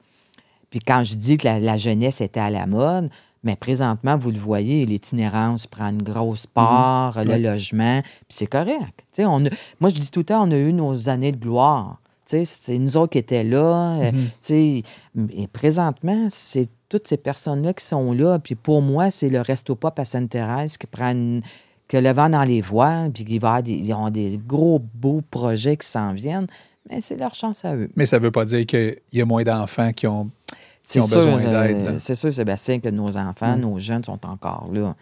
[0.70, 3.10] Puis quand je dis que la, la jeunesse était à la mode,
[3.44, 9.04] mais présentement, vous le voyez, l'itinérance prend une grosse part, le logement, puis c'est correct.
[9.18, 12.00] On a- moi, je dis tout le temps, on a eu nos années de gloire.
[12.24, 13.98] C'est nous autres qui étaient là.
[14.00, 14.82] euh, sais,
[15.30, 18.38] Et présentement, c'est toutes ces personnes-là qui sont là.
[18.38, 21.40] Puis pour moi, c'est le Resto Pop à Sainte-Thérèse qui prennent
[21.86, 24.78] que le vent dans les voiles, puis qui va avoir des, ils ont des gros,
[24.94, 26.46] beaux projets qui s'en viennent.
[26.90, 27.88] Mais c'est leur chance à eux.
[27.96, 30.30] Mais ça ne veut pas dire qu'il y a moins d'enfants qui ont,
[30.88, 31.98] qui C'est ont sûr, besoin euh, d'aide.
[31.98, 34.94] c'est sûr, Sébastien, que nos enfants, nos jeunes sont encore là.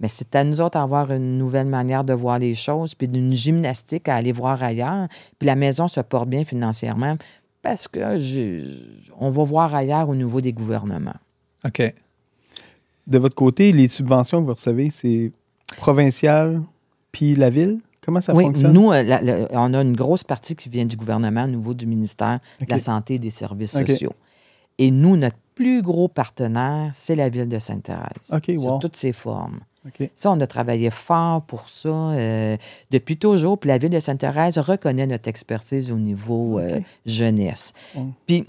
[0.00, 3.34] Mais c'est à nous autres d'avoir une nouvelle manière de voir les choses, puis d'une
[3.34, 5.08] gymnastique à aller voir ailleurs.
[5.38, 7.16] Puis la maison se porte bien financièrement
[7.62, 8.80] parce que je-
[9.18, 11.16] on va voir ailleurs au niveau des gouvernements.
[11.66, 11.82] OK.
[13.06, 15.32] De votre côté, les subventions que vous recevez, c'est
[15.76, 16.62] provincial
[17.12, 17.80] puis la ville?
[18.02, 18.72] Comment ça oui, fonctionne?
[18.72, 21.74] nous, euh, la- la- on a une grosse partie qui vient du gouvernement au niveau
[21.74, 24.12] du ministère de la Santé et des Services sociaux.
[24.80, 28.32] Et nous, notre plus gros partenaire, c'est la ville de Sainte-Thérèse.
[28.32, 28.78] OK, Sur wow.
[28.78, 29.60] toutes ses formes.
[29.86, 30.10] OK.
[30.14, 32.56] Ça, on a travaillé fort pour ça euh,
[32.90, 33.58] depuis toujours.
[33.58, 37.74] Puis la ville de Sainte-Thérèse reconnaît notre expertise au niveau euh, jeunesse.
[37.94, 38.06] Ouais.
[38.26, 38.46] Puis,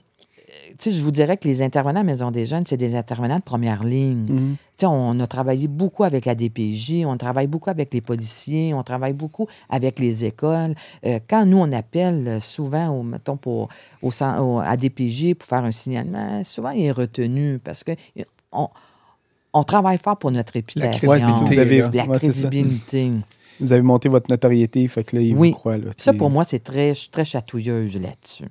[0.89, 3.84] je vous dirais que les intervenants à Maison des Jeunes, c'est des intervenants de première
[3.84, 4.26] ligne.
[4.30, 4.56] Mhm.
[4.56, 8.74] Tu sais, on a travaillé beaucoup avec la DPJ, on travaille beaucoup avec les policiers,
[8.74, 10.74] on travaille beaucoup avec les écoles.
[11.06, 13.70] Euh, quand nous, on appelle euh, souvent, au, mettons, pour,
[14.02, 14.12] au,
[14.60, 17.91] à DPJ pour faire un signalement, souvent, il est retenu parce que
[18.52, 18.70] on,
[19.54, 21.12] on travaille fort pour notre réputation.
[21.12, 22.48] La ouais, ça.
[22.48, 23.12] crédibilité.
[23.60, 25.50] Vous avez monté votre notoriété, fait que là, ils Oui.
[25.50, 25.78] vous croient.
[25.78, 28.46] Là, Ça, pour moi, c'est très, très chatouilleuse là-dessus.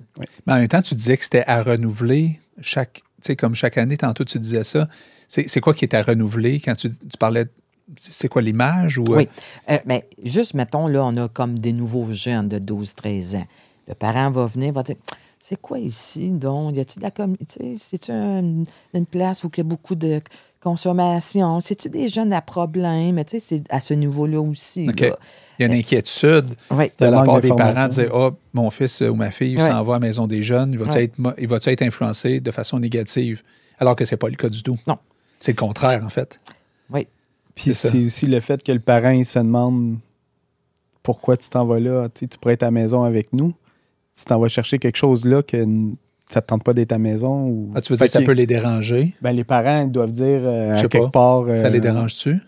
[0.47, 3.01] Mais en même temps, tu disais que c'était à renouveler chaque.
[3.21, 4.87] Tu sais, comme chaque année, tantôt, tu disais ça.
[5.27, 7.45] C'est c'est quoi qui est à renouveler quand tu, tu parlais.
[7.45, 7.51] de-
[7.99, 9.03] C'est quoi l'image ou.
[9.09, 9.29] euh, Oui.
[9.69, 13.45] Euh, mais juste, mettons, là, on a comme des nouveaux jeunes de 12-13 ans.
[13.87, 14.95] Le parent va venir, va dire
[15.39, 16.75] C'est quoi ici, donc?
[16.77, 20.21] Y a-t-il de la communauté C'est-tu un- une place où il y a beaucoup de
[20.61, 23.17] consommation C'est-tu des jeunes à problème?
[23.25, 24.85] Tu sais, c'est à ce niveau-là aussi.
[24.85, 24.93] Là.
[25.59, 26.89] Il y a une inquiétude Oui.
[26.99, 29.67] de la part des parents de dire Ah, mon fils ou ma fille Ouais.
[29.67, 33.43] s'en va à la maison des jeunes, il va-tu être, influencé de façon négative?
[33.79, 34.77] Alors que c'est pas le cas du tout.
[34.87, 34.97] Non.
[35.39, 36.39] C'est le contraire, en fait.
[36.91, 37.07] Oui.
[37.55, 39.97] Puis C'est aussi le fait que le parent, il se demande
[41.03, 42.07] pourquoi tu t'en vas là?
[42.09, 43.53] Tu sais, tu pourrais être à la maison avec nous.
[44.15, 45.65] Tu t'en vas chercher quelque chose là que
[46.31, 47.47] ça te tente pas d'être à la maison.
[47.47, 47.71] Ou...
[47.75, 49.13] Ah, tu veux Fait dire que ça peut les déranger?
[49.21, 51.09] Ben, les parents ils doivent dire euh, à quelque pas.
[51.09, 51.45] part.
[51.47, 52.39] Ça euh, les dérange-tu?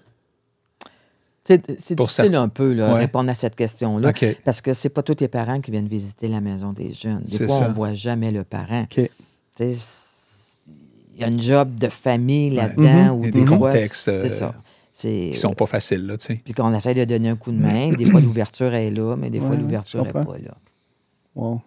[1.46, 3.00] C'est difficile un peu là, Ouais.
[3.02, 4.10] répondre à cette question-là.
[4.10, 4.26] OK.
[4.46, 7.24] Parce que c'est pas tous les parents qui viennent visiter la maison des jeunes.
[7.26, 7.68] Des fois, ça.
[7.70, 8.86] on voit jamais le parent.
[8.98, 9.10] Il
[11.20, 13.14] y a une job de famille là-dedans.
[13.16, 13.20] Mhm.
[13.20, 14.56] ou des, des fois, contextes, C'est euh, ça.
[14.94, 16.40] Qui sont pas faciles, là, tu sais.
[16.44, 17.90] Puis qu'on essaie de donner un coup de main.
[17.92, 20.56] Des fois, l'ouverture est là, mais des fois, Ouais, l'ouverture n'est pas là.
[21.36, 21.62] Wow.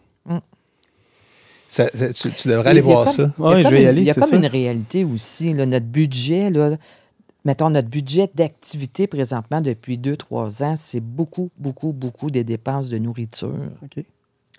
[1.69, 3.33] Ça- ça- tu, tu devrais Il aller y a voir comme- ça.
[3.39, 4.37] il y a Ouais, je vais y une- aller, Il y a c'est comme ça.
[4.37, 5.53] une réalité aussi.
[5.53, 6.77] là, notre budget, là,
[7.45, 12.89] mettons, notre budget d'activité présentement depuis deux, trois ans, c'est beaucoup, beaucoup, beaucoup des dépenses
[12.89, 13.55] de nourriture.
[13.83, 14.05] OK.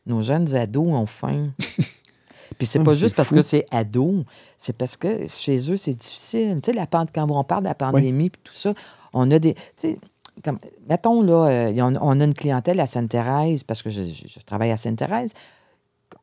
[0.06, 1.50] Nos jeunes ados ont faim.
[2.58, 3.36] Puis c'est Ah, pas juste parce fou.
[3.36, 4.24] que c'est ado,
[4.58, 6.56] c'est parce que chez eux, c'est difficile.
[6.63, 8.74] Tu sais, la pand- quand on parle de la pandémie puis tout ça,
[9.13, 9.54] on a des.
[9.54, 10.00] Tu sais,
[10.43, 10.58] comme,
[10.89, 14.72] mettons, là, euh, on a une clientèle à Sainte-Thérèse, parce que je, je- je travaille
[14.72, 15.34] à Sainte-Thérèse.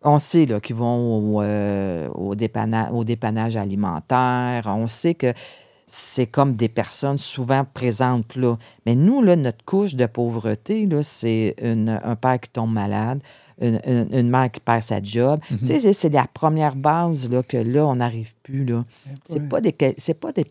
[0.04, 4.64] On sait là, qu'ils vont au, euh, au, dépanna- au dépannage alimentaire.
[4.66, 5.32] On sait que
[5.86, 8.56] c'est comme des personnes souvent présentes là.
[8.86, 13.22] Mais nous, là, notre couche de pauvreté, là, c'est un père qui tombe malade,
[13.60, 15.40] une, une- une mère qui perd sa job.
[15.48, 18.64] Tu sais, c'est- c'est la première base là, que là, on n'arrive plus.
[18.64, 18.84] Là.
[19.24, 19.48] C'est ouais.
[19.48, 19.74] pas des.
[19.98, 20.44] C'est pas des.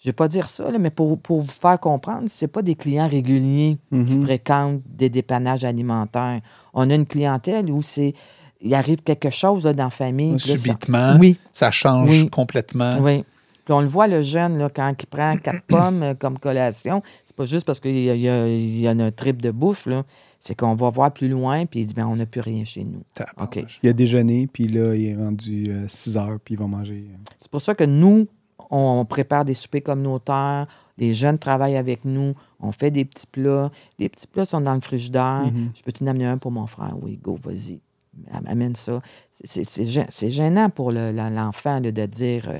[0.00, 2.76] Je vais pas dire ça, là, mais pour, pour vous faire comprendre, c'est pas des
[2.76, 4.22] clients réguliers qui Mhm.
[4.24, 6.40] fréquentent des dépannages alimentaires.
[6.72, 8.14] On a une clientèle où c'est.
[8.60, 10.38] Il arrive quelque chose là, dans la famille.
[10.40, 11.36] ça- Subitement, Oui.
[11.52, 12.28] ça change Oui.
[12.30, 12.98] complètement.
[13.00, 13.24] Oui.
[13.64, 17.02] Puis on le voit, le jeune, là, quand il prend quatre pommes euh, comme collation,
[17.24, 19.42] c'est pas juste parce qu'il y a, il y a- il y a un trip
[19.42, 20.04] de bouche, là.
[20.40, 22.82] C'est qu'on va voir plus loin, puis il dit, ben, on n'a plus rien chez
[22.84, 23.02] nous.
[23.14, 23.56] Tabarnak.
[23.58, 23.66] OK.
[23.82, 27.06] Il a déjeuné, puis là, il est rendu 6 heures, puis il va manger.
[27.12, 28.26] euh, C'est pour ça que nous,
[28.70, 30.66] on prépare des soupers communautaires,
[30.96, 33.70] les jeunes travaillent avec nous, on fait des petits plats.
[33.98, 35.44] Les petits plats sont dans le frigidaire.
[35.52, 35.70] Mhm.
[35.76, 36.94] Je peux t'en amener un pour mon frère?
[37.02, 37.80] Oui, go, vas-y.
[38.32, 39.00] Am- Amène ça.
[39.30, 42.58] C'est- C'est c'est gê- c'est gênant pour le- la- l'enfant de dire, euh,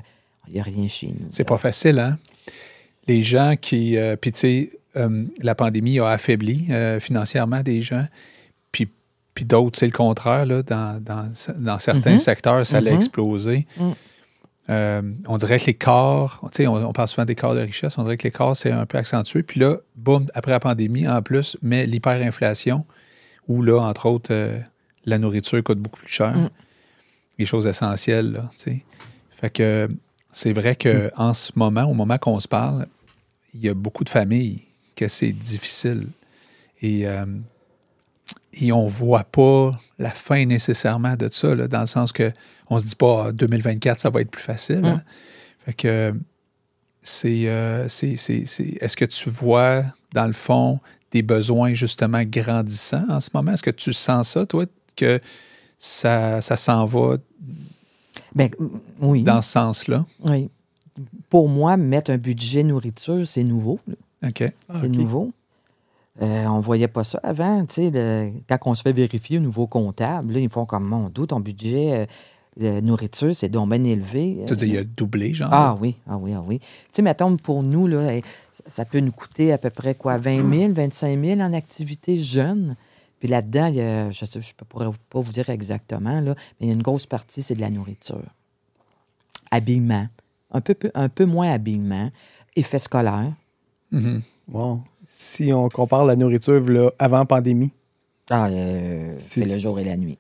[0.49, 1.27] il n'y a rien chez nous.
[1.31, 2.19] C'est pas facile, hein?
[3.07, 3.97] Les gens qui.
[3.97, 8.07] euh, Puis, tu sais, euh, la pandémie a affaibli euh, financièrement des gens.
[8.73, 8.89] Puis,
[9.35, 10.45] puis d'autres, c'est le contraire.
[10.47, 12.19] Là, dans, dans, dans certains Mhm.
[12.19, 12.97] secteurs, ça l'a Mhm.
[12.97, 13.67] explosé.
[13.79, 13.91] Mm.
[14.71, 18.03] Euh, on dirait que l'écart, tu sais, on, on parle souvent d'écart de richesse, on
[18.03, 19.43] dirait que l'écart s'est un peu accentué.
[19.43, 22.85] Puis là, boum, après la pandémie, en plus, mais l'hyperinflation,
[23.47, 24.59] où là, entre autres, euh,
[25.05, 26.37] la nourriture coûte beaucoup plus cher.
[26.37, 26.49] Mm.
[27.39, 28.85] Les choses essentielles, là, tu sais.
[29.31, 29.89] Fait que
[30.33, 32.87] c'est vrai que en ce moment, au moment qu'on se parle,
[33.55, 34.63] il y a beaucoup de familles
[34.97, 36.09] que c'est difficile.
[36.83, 37.25] Et, euh,
[38.55, 42.33] et on ne voit pas la fin nécessairement de ça, là, dans le sens que
[42.71, 44.85] on se dit pas Ah, 2024, ça va être plus facile.
[44.85, 45.03] hein.
[45.65, 46.15] Fait que
[47.03, 47.49] c'est.
[47.49, 48.15] euh, c'est-
[48.81, 50.81] Est-ce que tu vois, dans le fond,
[51.13, 53.53] des besoins justement grandissants en ce moment?
[53.53, 54.67] Est-ce que tu sens ça, toi,
[54.99, 55.21] que
[55.79, 57.17] ça, ça s'en va
[58.35, 58.51] Ben,
[59.01, 59.23] oui.
[59.23, 60.05] dans ce sens-là?
[60.25, 60.51] oui.
[61.31, 63.79] Pour moi, mettre un budget nourriture, c'est nouveau.
[63.87, 63.95] là.
[64.31, 64.43] OK.
[64.69, 65.31] Ah, c'est nouveau.
[66.21, 67.65] Euh, on ne voyait pas ça avant.
[67.67, 70.85] tu sais, le- quand on se fait vérifier au niveau comptable, là, ils font comme
[70.85, 72.09] mon doute, ton budget
[72.61, 74.43] euh, de nourriture, c'est donc bien élevé.
[74.47, 75.51] Tu veux dire, il Euh, a doublé, genre?
[75.53, 76.59] Ah oui, ah oui, ah oui.
[76.59, 79.95] Tu sais, mettons, pour nous, là, eh, ça, ça peut nous coûter à peu près
[79.95, 82.75] quoi, 20 000, 25 000 en activité jeune.
[83.19, 86.69] Puis là-dedans, il y a- je ne pourrais pas vous dire exactement, là, mais il
[86.69, 88.23] y a une grosse partie, c'est de la nourriture.
[89.51, 90.09] Habillement.
[90.51, 92.11] Un peu, un peu moins habillement.
[92.57, 93.33] Effet scolaire.
[93.91, 94.23] Mhm.
[94.53, 94.81] Wow.
[95.07, 97.73] Si on compare la nourriture là, avant pandémie.
[98.31, 100.19] Ah, euh, c'est C'est- le jour et la nuit.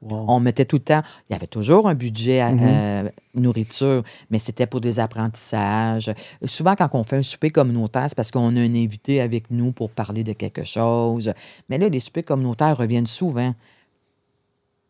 [0.00, 0.26] Wow.
[0.28, 2.60] On mettait tout le temps, il y avait toujours un budget à Mhm.
[2.62, 6.12] euh, nourriture, mais c'était pour des apprentissages.
[6.44, 9.72] Souvent, quand on fait un souper communautaire, c'est parce qu'on a un invité avec nous
[9.72, 11.32] pour parler de quelque chose.
[11.68, 13.54] Mais là, les soupers communautaires reviennent souvent.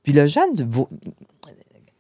[0.02, 0.54] Puis le jeune,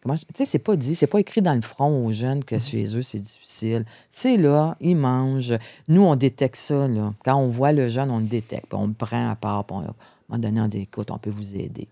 [0.02, 2.58] comment tu sais, c'est pas dit, c'est pas écrit dans le front aux jeunes que
[2.58, 3.84] chez eux, c'est difficile.
[4.10, 5.54] C'est là, ils mangent.
[5.88, 7.14] Nous, on détecte ça, là.
[7.24, 8.66] Quand on voit le jeune, on le détecte.
[8.68, 9.64] Puis on le prend à part.
[9.64, 9.94] Puis on- à un
[10.28, 11.88] moment donné, on dit, écoute, on peut vous aider.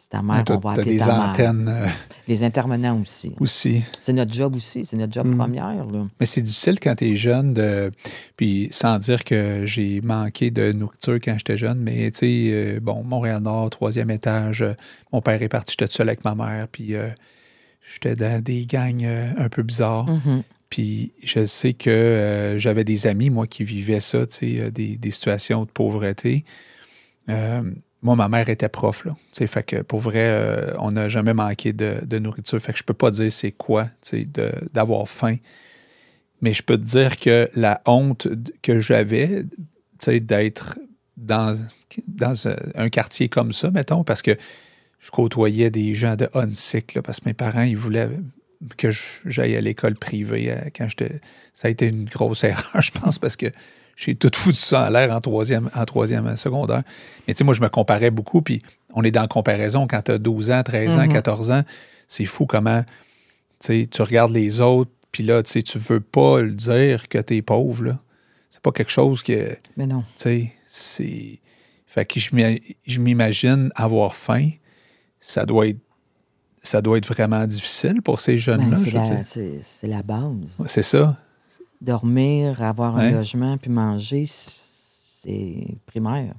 [0.00, 1.28] C'est ta mère, on va appeler des ta mère.
[1.30, 1.86] antennes euh,
[2.28, 3.34] Les intervenants aussi.
[3.40, 3.82] aussi.
[3.98, 4.84] C'est notre job aussi.
[4.84, 5.36] C'est notre job Mhm.
[5.36, 6.06] première, là.
[6.20, 7.90] Mais c'est difficile quand tu es jeune, de,
[8.36, 12.80] puis sans dire que j'ai manqué de nourriture quand j'étais jeune, mais tu sais, euh,
[12.80, 14.74] bon, Montréal-Nord, troisième étage, euh,
[15.12, 17.08] mon père est parti, j'étais tout seul avec ma mère, puis euh,
[17.92, 20.06] j'étais dans des gangs euh, un peu bizarres.
[20.08, 20.42] Mhm.
[20.70, 24.70] Puis je sais que euh, j'avais des amis, moi, qui vivaient ça, tu sais, euh,
[24.70, 26.44] des, des situations de pauvreté.
[28.02, 29.16] Moi, ma mère était prof, là.
[29.32, 32.60] Fait que pour vrai, euh, on n'a jamais manqué de, nourriture.
[32.60, 33.86] Fait que je peux pas dire c'est quoi,
[34.72, 35.36] d'avoir faim.
[36.40, 38.28] Mais je peux te dire que la honte
[38.62, 39.44] que j'avais,
[40.06, 40.78] d'être
[41.16, 41.58] dans,
[42.06, 44.36] dans un- quartier comme ça, mettons, parce que
[45.00, 48.08] je côtoyais des gens de on-sick, là, parce que mes parents, ils voulaient
[48.76, 48.90] que
[49.26, 51.20] j'aille à l'école privée euh, quand j'étais.
[51.54, 53.46] Ça a été une grosse erreur, je pense, parce que
[54.00, 56.82] j'ai tout foutu ça en l'air en troisième, en troisième secondaire.
[57.26, 58.62] Mais tu sais, moi, je me comparais beaucoup, puis
[58.94, 61.12] on est dans la comparaison quand tu as 12 ans, 13 ans, Mhm.
[61.12, 61.64] 14 ans.
[62.06, 62.84] C'est fou comment
[63.60, 67.08] tu sais, tu regardes les autres, puis là, tu sais, tu veux pas le dire
[67.08, 67.98] que tu es pauvre, là.
[68.50, 69.56] C'est pas quelque chose que.
[69.76, 70.04] Mais non.
[70.16, 71.38] Tu sais, c'est.
[71.88, 74.50] Fait que je m'i- je m'imagine avoir faim.
[75.20, 75.78] Ça doit être.
[76.62, 78.76] Ça doit être vraiment difficile pour ces Ben, jeunes-là.
[78.76, 79.18] c'est la, dire.
[79.22, 80.58] c'est- c'est la base.
[80.66, 81.16] C'est ça.
[81.80, 86.34] Dormir, avoir un logement, puis manger, c'est primaire.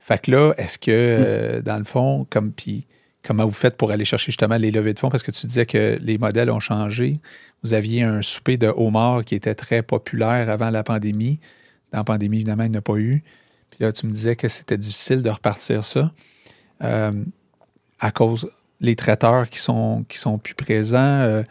[0.00, 2.86] Fait que là, est-ce que, euh, dans le fond, comme puis
[3.22, 5.10] comment vous faites pour aller chercher justement les levées de fonds?
[5.10, 7.20] Parce que tu disais que les modèles ont changé.
[7.62, 11.38] Vous aviez un souper de homard qui était très populaire avant la pandémie.
[11.92, 13.22] Dans la pandémie, évidemment, il n'y en a pas eu.
[13.70, 16.10] Puis là, tu me disais que c'était difficile de repartir ça
[16.82, 17.24] euh,
[18.00, 20.98] à cause les traiteurs qui sont, qui sont plus présents.
[20.98, 21.44] euh,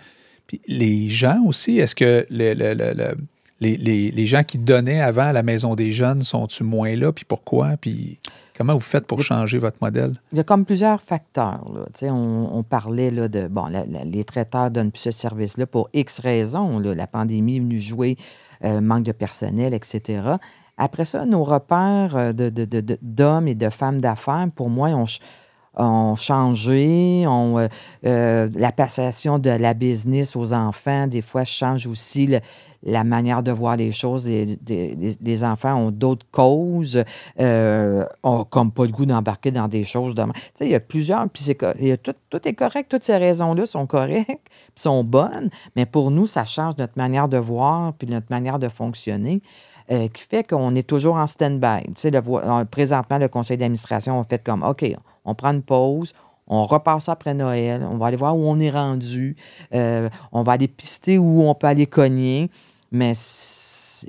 [0.51, 3.15] puis les gens aussi, est-ce que le- le- le- le-
[3.61, 7.11] les, les- les gens qui donnaient avant à la Maison des Jeunes sont-ils moins là?
[7.13, 7.77] Puis pourquoi?
[7.79, 8.19] Puis
[8.57, 10.13] comment vous faites pour changer votre modèle?
[10.33, 11.63] Il y a comme plusieurs facteurs.
[11.73, 12.11] Là.
[12.11, 13.47] On, on parlait là, de.
[13.47, 16.79] Bon, la- la- les traiteurs donnent plus ce service-là pour X raisons.
[16.79, 16.95] là.
[16.95, 18.17] La pandémie est venue jouer,
[18.65, 20.21] euh, manque de personnel, etc.
[20.77, 24.89] Après ça, nos repères euh, de- de- de- d'hommes et de femmes d'affaires, pour moi,
[24.89, 25.19] ch-
[25.75, 27.23] ont changé.
[27.25, 27.67] Euh,
[28.05, 32.29] euh, la passation de la business aux enfants, des fois, change aussi
[32.83, 34.27] la manière de voir les choses.
[34.27, 37.03] Les, enfants ont d'autres causes,
[37.39, 40.15] euh, ont comme pas le goût d'embarquer dans des choses.
[40.15, 40.23] De...
[40.23, 41.55] Tu sais, il y a plusieurs, puis
[42.03, 46.43] tout, tout est correct, toutes ces raisons-là sont correctes, sont bonnes, mais pour nous, ça
[46.43, 49.41] change notre manière de voir, puis notre manière de fonctionner.
[49.91, 51.83] Euh, qui fait qu'on est toujours en stand-by.
[51.87, 54.85] Tu sais, le euh, présentement, le conseil d'administration a fait comme, OK,
[55.25, 56.13] on prend une pause,
[56.47, 59.35] on repart ça après Noël, on va aller voir où on est rendu,
[59.73, 62.49] euh, on va aller pister où on peut aller cogner,
[62.91, 63.11] mais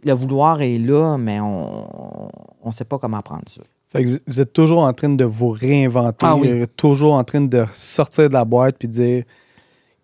[0.05, 2.31] le vouloir est là, mais on
[2.65, 3.63] ne sait pas comment prendre ça.
[3.91, 6.65] Fait que vous- êtes toujours en train de vous réinventer, Ah oui.
[6.77, 9.25] toujours en train de sortir de la boîte puis de dire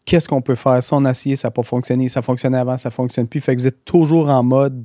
[0.05, 0.83] qu'est-ce qu'on peut faire?
[0.83, 3.41] Ça, on a essayé, ça n'a pas fonctionné, ça fonctionnait avant, ça fonctionne plus.
[3.41, 4.85] Fait que vous êtes toujours en mode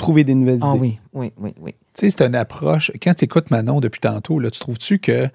[0.00, 0.80] trouver des nouvelles Ah idées.
[0.80, 1.74] oui, oui, oui, oui.
[1.94, 2.90] Tu sais, c'est une approche.
[3.02, 5.28] Quand tu écoutes Manon depuis tantôt, là, tu trouves-tu que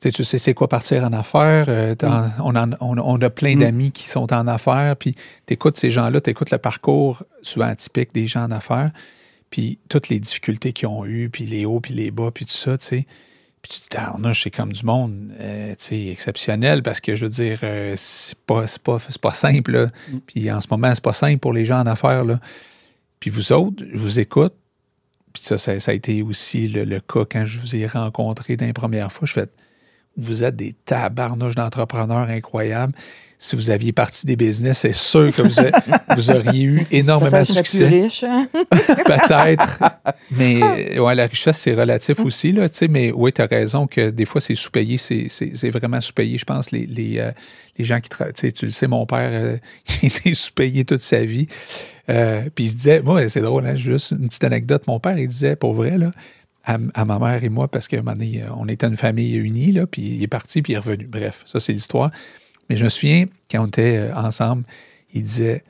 [0.00, 1.64] tu sais, c'est quoi partir en affaires?
[1.68, 3.60] euh, t'en- on, en- on- on a plein Mm.
[3.60, 5.14] d'amis qui sont en affaires, puis
[5.46, 8.90] tu écoutes ces gens-là, tu écoutes le parcours souvent atypique des gens en affaires,
[9.48, 12.52] puis toutes les difficultés qu'ils ont eues, puis les hauts, puis les bas, puis tout
[12.52, 13.06] ça, tu sais.
[13.62, 17.16] Puis tu te dis, ah, c'est comme du monde, euh, tu sais, exceptionnel, parce que
[17.16, 19.86] je veux dire, euh, c'est pas, c'est pas, c'est pas simple, là.
[20.26, 22.40] Puis en ce moment, c'est pas simple pour les gens en affaires, là.
[23.24, 24.52] Puis vous autres, je vous écoute,
[25.32, 28.58] puis ça, ça, ça a été aussi le, le cas quand je vous ai rencontré
[28.58, 29.26] dans les premières fois.
[29.26, 29.46] Je fais,
[30.18, 32.92] vous êtes des tabarnouches d'entrepreneurs incroyables.
[33.38, 35.70] Si vous aviez parti des business, c'est sûr que vous, a-
[36.16, 37.88] vous auriez eu énormément de succès.
[37.88, 38.24] riche.
[38.24, 38.46] hein?
[38.70, 39.80] Peut-être.
[40.30, 42.52] Mais ouais, la richesse, c'est relatif aussi.
[42.52, 44.98] Là, mais oui, tu as raison que des fois, c'est sous-payé.
[44.98, 46.36] C'est, vraiment sous-payé.
[46.38, 47.30] Je pense les, les, euh,
[47.78, 48.34] les gens qui travaillent.
[48.34, 49.56] Tu le sais, mon père, euh,
[50.02, 51.46] il été sous-payé toute sa vie.
[52.10, 54.86] Euh, puis il se disait, moi, c'est drôle, hein, juste une petite anecdote.
[54.86, 56.10] Mon père, il disait, pour vrai, là,
[56.64, 58.96] à, à ma mère et moi, parce qu'à un moment donné, euh, on était une
[58.96, 61.06] famille unie, là, puis il est parti, puis il est revenu.
[61.06, 62.10] Bref, ça, c'est l'histoire.
[62.68, 64.64] Mais je me souviens, quand on était euh, ensemble,
[65.12, 65.62] il disait,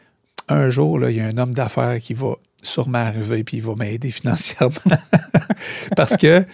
[0.48, 3.62] un jour, là, il y a un homme d'affaires qui va sûrement arriver, puis il
[3.62, 4.98] va m'aider financièrement.
[5.96, 6.44] parce que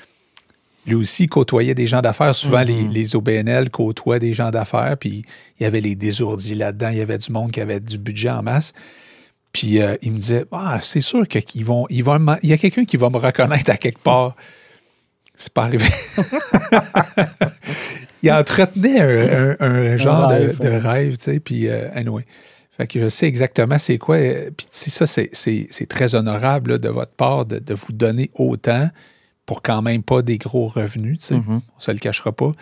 [0.87, 2.35] lui aussi côtoyait des gens d'affaires.
[2.35, 5.25] Souvent, les, les OBNL côtoient des gens d'affaires, puis
[5.59, 8.31] il y avait les désourdis là-dedans, il y avait du monde qui avait du budget
[8.31, 8.73] en masse.
[9.53, 12.59] Puis euh, il me disait, ah, c'est sûr qu'ils vont, ils vont il y a
[12.59, 14.37] quelqu'un qui va me reconnaître à quelque part.
[15.35, 15.87] C'est pas arrivé.
[18.23, 20.79] il entretenait un, un- un genre de- rêve, de, ouais.
[20.79, 22.25] rêve, tu sais, puis euh, anyway.
[22.81, 24.17] Fait que je sais exactement c'est quoi.
[24.17, 28.89] euh, Puis ça, c'est- très honorable là, de votre part de, de vous donner autant
[29.45, 31.31] pour quand même pas des gros revenus.
[31.31, 31.61] Mhm.
[31.77, 32.53] On se le cachera pas.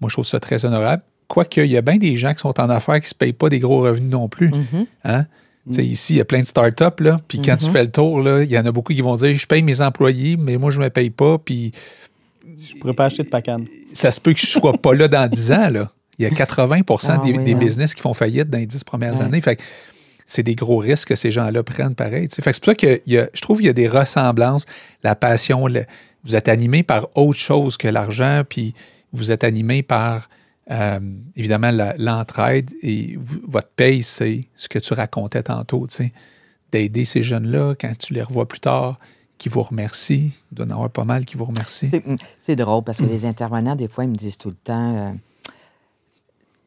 [0.00, 1.02] Moi, je trouve ça très honorable.
[1.26, 3.32] Quoique, il y a bien des gens qui sont en affaires qui ne se payent
[3.32, 4.48] pas des gros revenus non plus.
[4.48, 4.86] Mhm.
[5.04, 5.26] Hein?
[5.76, 8.48] Ici, il y a plein de startups, là, puis quand tu fais le tour, il
[8.50, 10.84] y en a beaucoup qui vont dire Je paye mes employés, mais moi, je ne
[10.84, 11.72] me paye pas, puis
[12.46, 13.66] Je pourrais pas acheter de pacane.
[13.92, 15.68] ça se peut que je ne sois pas là dans 10 ans.
[15.68, 15.90] Là.
[16.18, 17.58] Il y a 80 Ah des, oui, des hein.
[17.58, 19.22] business qui font faillite dans les 10 premières Ouais.
[19.24, 19.40] années.
[19.40, 19.60] Fait
[20.26, 22.26] c'est des gros risques que ces gens-là prennent pareil.
[22.30, 24.66] Fait c'est pour ça que il y a- je trouve qu'il y a des ressemblances.
[25.02, 25.86] La passion, le-
[26.24, 28.74] vous êtes animé par autre chose que l'argent, puis
[29.12, 30.28] vous êtes animé par
[30.70, 31.00] euh,
[31.34, 35.86] évidemment l'entraide et vous- votre paye, c'est ce que tu racontais tantôt.
[36.70, 38.98] d'aider ces jeunes-là quand tu les revois plus tard,
[39.38, 40.30] qui vous remercient?
[40.52, 41.88] Il doit en avoir pas mal qui vous remercient.
[42.38, 45.12] C'est- drôle parce que les intervenants, des fois, ils me disent tout le temps, euh,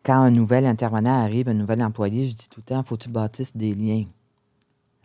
[0.03, 3.03] quand un nouvel intervenant arrive, un nouvel employé, je dis tout le temps, faut que
[3.03, 4.05] tu bâtisses des liens.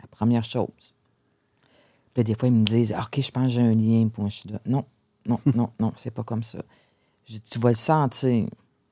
[0.01, 0.93] La première chose.
[2.13, 4.07] Puis là, des fois, ils me disent, OK, je pense que j'ai un lien.
[4.07, 4.85] Puis moi, je suis là, non,
[5.25, 6.59] non, non, non, c'est pas comme ça.
[7.25, 8.47] Je dis, tu vas le sentir.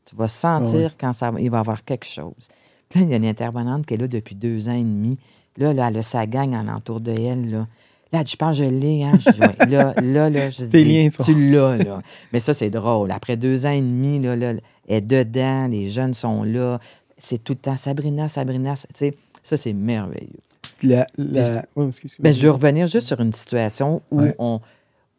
[0.05, 2.47] Tu vas sentir quand ça, il va y avoir quelque chose.
[2.89, 5.17] Puis là, il y a une intervenante qui est là depuis deux ans et demi.
[5.57, 7.49] Là, là elle a sa gang alentour de elle.
[7.49, 7.67] Là,
[8.13, 9.03] là je pense que je l'ai.
[9.03, 9.13] Hein?
[9.19, 9.65] Je dis, Ouais.
[9.69, 11.77] là, là, là, je dis, liens tu l'as.
[11.77, 12.01] Là.
[12.33, 13.11] Mais ça, c'est drôle.
[13.11, 14.61] Après deux ans et demi, là, là, elle
[14.97, 16.79] est dedans, les jeunes sont là.
[17.17, 18.73] C'est tout le temps Sabrina, Sabrina.
[18.75, 20.39] Tu sais, ça, c'est merveilleux.
[20.83, 21.63] La, la...
[21.75, 24.35] ouais, excuse- Ben, je veux revenir juste sur une situation où, Ouais.
[24.39, 24.59] on,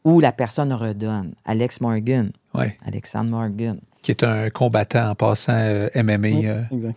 [0.05, 1.33] où la personne redonne.
[1.45, 2.77] Alex Morgan, Ouais.
[2.87, 3.79] Alexandre Morgan.
[4.03, 6.29] Qui est un combattant en passant euh, MMA.
[6.29, 6.95] Ouais, euh, exact.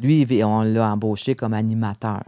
[0.00, 2.22] Lui, on l'a embauché comme animateur.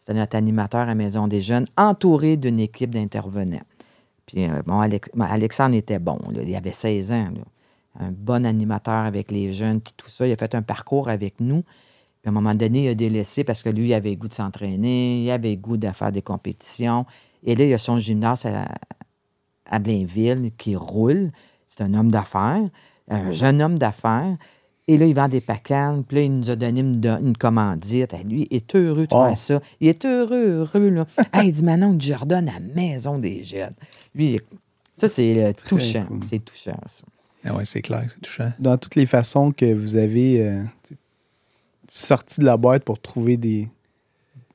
[0.00, 3.60] C'était notre animateur à Maison des Jeunes, entouré d'une équipe d'intervenants.
[4.24, 6.18] Puis, euh, bon, Alex- ben, Alexandre était bon.
[6.32, 6.42] là.
[6.42, 7.28] Il avait 16 ans.
[7.34, 7.42] là.
[8.06, 10.26] Un bon animateur avec les jeunes, puis tout ça.
[10.26, 11.62] Il a fait un parcours avec nous.
[11.62, 14.28] Puis, à un moment donné, il a délaissé parce que lui, il avait le goût
[14.28, 17.04] de s'entraîner, il avait le goût de faire des compétitions.
[17.44, 18.64] Et là, il a son gymnase à,
[19.66, 21.30] à Blainville qui roule.
[21.66, 22.62] C'est un homme d'affaires,
[23.08, 24.36] un jeune homme d'affaires.
[24.90, 26.02] Et là, il vend des pacanes.
[26.02, 28.12] Puis là, il nous a donné une, commandite.
[28.24, 29.24] Lui, il est heureux de Oh.
[29.24, 29.60] faire ça.
[29.80, 31.06] Il est heureux, heureux, là.
[31.32, 33.74] Ah, il dit, Manon, je redonne à la maison des jeunes.
[34.16, 34.40] Lui,
[34.92, 36.04] ça, c'est euh, touchant.
[36.06, 36.24] cool.
[36.24, 37.04] C'est touchant, ça.
[37.44, 38.52] Ah ouais, c'est clair, c'est touchant.
[38.58, 40.64] Dans toutes les façons que vous avez euh,
[41.88, 43.68] sorti de la boîte pour trouver des,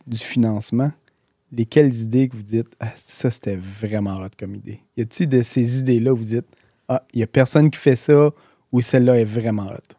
[0.05, 0.91] du financement,
[1.53, 4.81] lesquelles idées que vous dites, ah, ça, c'était vraiment hot comme idée?
[4.97, 6.45] Y a-t-il de ces idées-là où vous dites,
[6.89, 8.31] ah, il n'y a personne qui fait ça
[8.73, 9.95] ou celle-là est vraiment hot?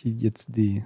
[0.00, 0.82] Qui- Y a-t-il des.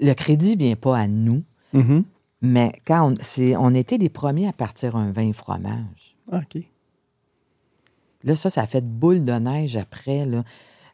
[0.00, 1.42] Le crédit vient pas à nous,
[1.72, 2.04] Mhm.
[2.42, 6.16] mais quand on, c'est, on était les premiers à partir un vin fromage.
[6.30, 6.62] Ah, OK.
[8.24, 10.42] Là, ça, ça a fait boule de neige après, là.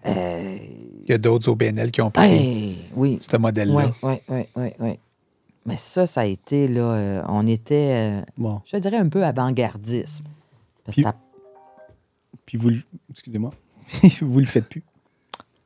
[0.06, 0.58] Euh,
[1.04, 3.18] Il y a d'autres OBNL qui ont pris hey, oui.
[3.20, 3.90] ce modèle-là.
[4.02, 4.98] Oui, oui, oui, oui, oui.
[5.64, 8.60] Mais ça, ça a été, là, euh, on était, euh, Bon.
[8.66, 10.24] je dirais, un peu avant-gardisme.
[10.90, 11.04] Puis-
[12.44, 13.52] Puis vous, le- excusez-moi,
[14.20, 14.82] vous le faites plus.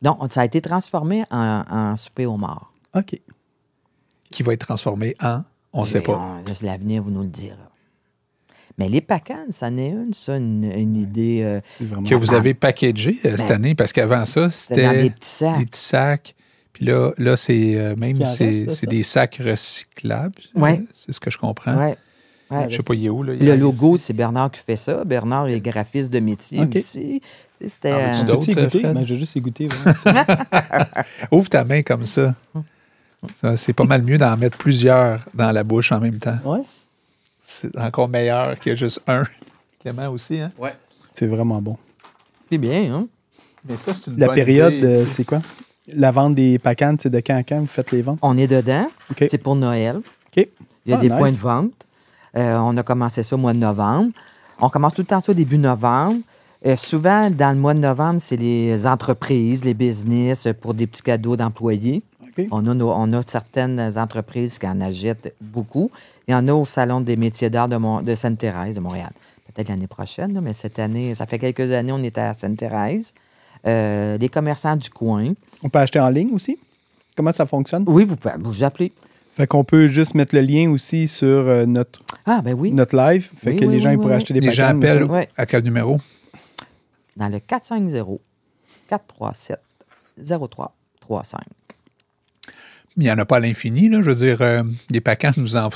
[0.02, 2.72] Donc, ça a été transformé en, en souper au mort.
[2.94, 3.20] OK.
[4.30, 5.42] Qui va être transformé en,
[5.72, 6.40] on ne sait pas.
[6.62, 7.56] l'avenir vous nous le dira.
[8.78, 11.40] Mais les pacanes, ça n'est une, ça, une, une idée.
[11.42, 11.60] euh.
[12.04, 15.28] Que vous avez packagé euh, cette Ben, année, parce qu'avant ça, c'était dans des petits
[15.28, 15.58] sacs.
[15.58, 16.34] des petits sacs.
[16.72, 20.40] Puis là, là c'est euh, même en c'est des sacs recyclables.
[20.54, 20.84] Ouais.
[20.92, 21.76] C'est ce que je comprends.
[21.76, 21.96] Ouais,
[22.50, 22.66] ouais.
[22.70, 23.22] Je sais pas, il est où.
[23.22, 25.04] Là, Il Le logo, c'est Bernard qui fait ça.
[25.04, 26.76] Bernard est graphiste de métier OK.
[26.76, 27.20] aussi.
[27.20, 28.12] Tu sais, C'était.
[28.24, 28.92] Veux-tu euh?
[28.92, 29.68] Ben, je vais juste vraiment.
[31.32, 32.34] Ouvre ta main comme ça.
[33.34, 36.38] Ça, C'est pas mal mieux d'en mettre plusieurs dans la bouche en même temps.
[36.44, 36.60] ouais.
[37.40, 39.22] C'est encore meilleur que juste un.
[39.80, 40.50] Clément aussi, hein?
[40.58, 40.74] Ouais.
[41.14, 41.78] C'est vraiment bon.
[42.50, 43.06] c'est bien, hein?
[43.66, 45.40] Mais ça, c'est une La bonne période, euh, c'est- quoi?
[45.94, 48.18] La vente des pacanes, c'est de quand à quand vous faites les ventes?
[48.20, 48.86] On est dedans.
[49.10, 49.24] OK.
[49.30, 49.96] C'est pour Noël.
[49.96, 50.36] OK.
[50.36, 51.16] Il y a Ah, des nice.
[51.18, 51.87] points de vente.
[52.36, 54.12] Euh, on a commencé ça au mois de novembre.
[54.60, 56.16] On commence tout le temps ça au début novembre.
[56.66, 61.02] Euh, souvent, dans le mois de novembre, c'est les entreprises, les business pour des petits
[61.02, 62.02] cadeaux d'employés.
[62.50, 65.90] On a, nos- on a certaines entreprises qui en achètent beaucoup.
[66.26, 69.10] Il y en a au Salon des métiers d'art de, Mon- de Sainte-Thérèse, de Montréal.
[69.54, 73.12] Peut-être l'année prochaine, là, mais cette année, ça fait quelques années, on était à Sainte-Thérèse.
[73.66, 75.32] Euh, des commerçants du coin.
[75.64, 76.58] On peut acheter en ligne aussi?
[77.16, 77.82] Comment ça fonctionne?
[77.88, 78.92] Oui, vous pouvez vous appelez.
[79.38, 82.72] Fait qu'on peut juste mettre le lien aussi sur euh, notre, Ah, ben oui.
[82.72, 83.30] notre live.
[83.38, 85.06] Fait Oui, que oui, les gens oui, ils pourraient oui, acheter des Les gens appellent
[85.36, 86.00] à quel numéro?
[87.16, 88.20] dans le 450
[88.88, 89.60] 437
[90.20, 91.40] 0335.
[93.00, 94.02] Il n'y en a pas à l'infini, là.
[94.02, 95.68] Je veux dire, euh, des paquets nous en.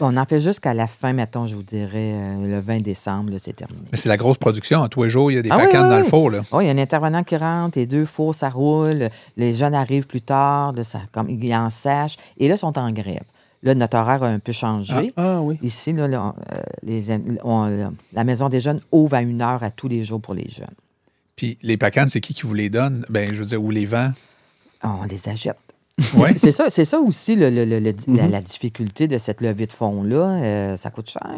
[0.00, 3.54] On en fait jusqu'à la fin, mettons, je vous dirais, euh, le 20 décembre, c'est
[3.54, 3.82] terminé.
[3.92, 4.88] Mais c'est la grosse production.
[4.88, 6.08] Tous les jours, il y a des Ah oui, pacanes oui, dans le oui.
[6.08, 6.40] four, là.
[6.50, 9.74] Oh, il y a un intervenant qui rentre, les deux fours, ça roule, les jeunes
[9.74, 13.22] arrivent plus tard, là, ça, comme, ils en sachent, et là, ils sont en grève.
[13.62, 15.12] Là, notre horaire a un peu changé.
[15.16, 15.58] Ah oui.
[15.62, 17.12] Ici, là, là, euh, les,
[17.44, 20.48] on- la Maison des jeunes ouvre à une heure à tous les jours pour les
[20.48, 20.66] jeunes.
[21.36, 23.04] Puis les pacanes, c'est qui qui vous les donne?
[23.08, 24.12] Ben, je veux dire, où les vend?
[24.82, 25.56] On les achète.
[26.14, 26.32] Ouais.
[26.36, 28.16] C'est- ça, c'est ça aussi le- le- le- le- Mhm.
[28.16, 30.16] la, la difficulté de cette levée de fonds-là.
[30.42, 31.30] Euh, ça coûte cher.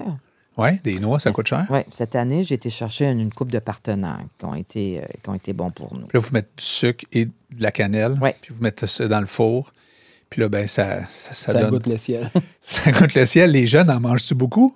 [0.57, 1.67] Oui, des noix, ça coûte cher.
[1.71, 5.07] Oui, cette année, j'ai été chercher une, une coupe de partenaires qui ont été, euh,
[5.23, 6.07] qui ont été bons pour nous.
[6.07, 8.17] Puis là, vous mettez du sucre et de la cannelle.
[8.23, 8.37] Ouais.
[8.41, 9.73] Puis vous mettez ça dans le four.
[10.31, 11.71] Puis là, ben, ça, ça, ça Ça, donne.
[11.71, 12.31] goûte le ciel.
[12.61, 13.51] Ça goûte le ciel.
[13.51, 14.75] Les jeunes en mangent-tu beaucoup?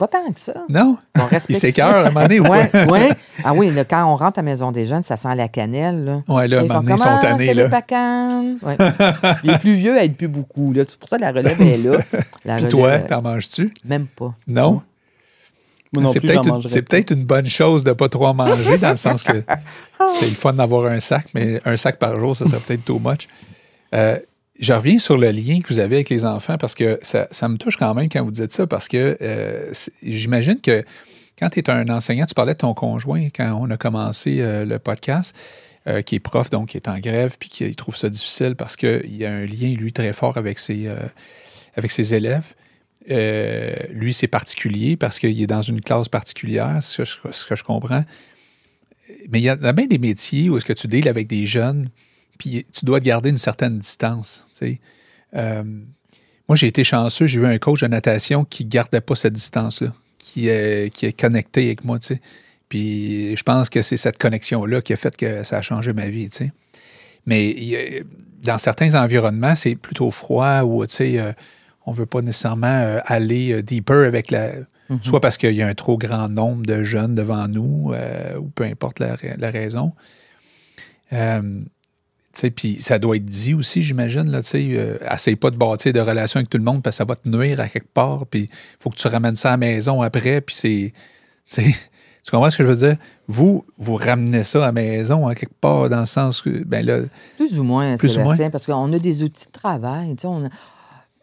[0.00, 0.54] Pas tant que ça.
[0.70, 0.96] Non?
[1.14, 3.10] On Il s'écœure à un moment donné ou Ouais.
[3.44, 6.02] Ah oui, là, quand on rentre à la maison des jeunes, ça sent la cannelle.
[6.02, 6.22] Là.
[6.26, 7.64] Ouais, là, à un Ils moment font donné, ils sont tannés, là.
[7.64, 8.56] les pacanes?
[8.62, 8.78] Ouais.
[9.44, 10.72] Les plus vieux aident plus beaucoup.
[10.72, 10.84] Là.
[10.88, 11.98] C'est pour ça que la relève est là.
[12.46, 13.74] La Puis relève, toi, t'en manges-tu?
[13.84, 14.34] Même pas.
[14.48, 14.80] Non?
[16.08, 16.20] C'est
[16.82, 19.42] peut-être une, bonne chose de ne pas trop en manger, dans le sens que
[20.06, 22.98] c'est le fun d'avoir un sac, mais un sac par jour, ça serait peut-être too
[22.98, 23.28] much.
[23.92, 24.18] Euh,
[24.60, 27.48] je reviens sur le lien que vous avez avec les enfants parce que ça, ça
[27.48, 30.84] me touche quand même quand vous dites ça, parce que euh, j'imagine que
[31.38, 34.66] quand tu es un enseignant, tu parlais de ton conjoint quand on a commencé euh,
[34.66, 35.34] le podcast,
[35.86, 38.76] euh, qui est prof, donc qui est en grève, puis qui trouve ça difficile parce
[38.76, 40.90] qu'il y a un lien, lui, très fort avec ses,
[41.74, 42.52] avec ses élèves.
[43.08, 47.56] Lui, c'est particulier parce qu'il est dans une classe particulière, ce que je, ce que
[47.56, 48.04] je comprends.
[49.30, 51.46] Mais il y a, a bien des métiers où est-ce que tu deals avec des
[51.46, 51.88] jeunes,
[52.40, 54.46] puis tu dois te garder une certaine distance.
[55.36, 55.62] Euh,
[56.48, 59.34] moi, j'ai été chanceux, j'ai eu un coach de natation qui ne gardait pas cette
[59.34, 61.98] distance-là, qui est, qui est connecté avec moi.
[62.70, 66.08] Puis je pense que c'est cette connexion-là qui a fait que ça a changé ma
[66.08, 66.30] vie.
[67.26, 68.02] Mais
[68.42, 71.32] dans certains environnements, c'est plutôt froid ou euh,
[71.84, 74.52] on ne veut pas nécessairement euh, aller deeper avec la.
[75.02, 78.48] Soit parce qu'il y a un trop grand nombre de jeunes devant nous, euh, ou
[78.48, 79.92] peu importe la, la raison.
[81.12, 81.60] Euh,
[82.54, 84.30] puis ça doit être dit aussi, j'imagine.
[84.30, 87.04] Là, euh, essaye pas de bâtir de relations avec tout le monde parce que ça
[87.04, 88.26] va te nuire à quelque part.
[88.26, 90.40] Puis il faut que tu ramènes ça à la maison après.
[90.40, 90.92] Puis c'est.
[91.62, 92.96] tu comprends ce que je veux dire?
[93.26, 96.84] Vous, vous ramenez ça à la maison, à quelque part, dans le sens que, ben
[96.86, 97.00] là,
[97.36, 100.10] Plus ou moins, Plus ou Sébastien, parce qu'on a des outils de travail.
[100.16, 100.50] tu sais, on a-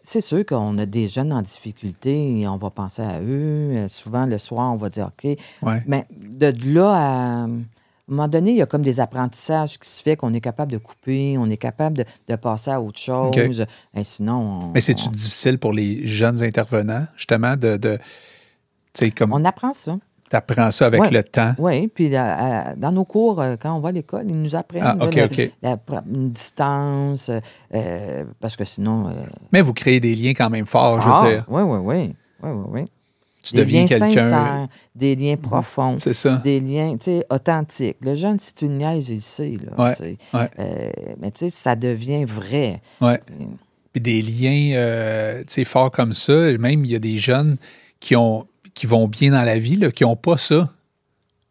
[0.01, 3.75] C'est sûr qu'on a des jeunes en difficulté et on va penser à eux.
[3.75, 5.37] Euh, Souvent, le soir, on va dire OK.
[5.63, 5.83] ouais.
[5.85, 6.91] Mais de là
[7.43, 7.47] à.
[8.09, 10.39] À un moment donné, il y a comme des apprentissages qui se fait qu'on est
[10.39, 13.65] capable de couper, on est capable de, de passer à autre chose.
[13.93, 17.99] Et sinon, on, Mais c'est-tu on, difficile pour les jeunes intervenants, justement, de.
[19.13, 19.97] comme on apprend ça.
[20.29, 21.11] tu apprends ça avec Ouais.
[21.11, 21.53] le temps?
[21.57, 24.95] Oui, puis dans nos cours, euh, quand on va à l'école, ils nous apprennent Ah,
[25.05, 25.27] là,
[25.61, 25.77] la-
[26.09, 27.29] une distance,
[27.75, 29.09] euh, parce que sinon.
[29.09, 29.11] euh,
[29.51, 31.45] Mais vous créez des liens quand même forts, je veux dire.
[31.49, 32.15] Oui, oui, oui.
[32.41, 32.85] oui, oui, oui.
[33.49, 34.07] Tu des deviens liens quelqu'un.
[34.29, 36.35] sincères, des liens profonds, C'est ça.
[36.43, 37.97] des liens, tu sais, authentiques.
[38.01, 39.91] Le jeune, si tu le niaises, il sait, là.
[40.33, 40.49] Ouais.
[40.59, 40.91] Euh,
[41.21, 42.81] mais tu sais, ça devient vrai.
[43.01, 43.19] Ouais.
[43.93, 46.33] Puis des liens euh, tu sais, forts comme ça.
[46.57, 47.57] Même, il y a des jeunes
[47.99, 50.71] qui, ont, qui vont bien dans la vie, là, qui n'ont pas ça.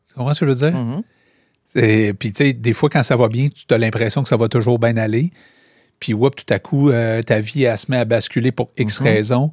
[0.09, 0.79] Tu comprends ce que je veux dire?
[0.79, 1.03] Mhm.
[1.69, 4.37] C'est- Puis, tu sais, des fois, quand ça va bien, tu as l'impression que ça
[4.37, 5.31] va toujours bien aller.
[5.99, 9.01] Puis, whoop, tout à coup, euh, ta vie, elle se met à basculer pour X
[9.01, 9.07] Mhm.
[9.07, 9.51] raisons.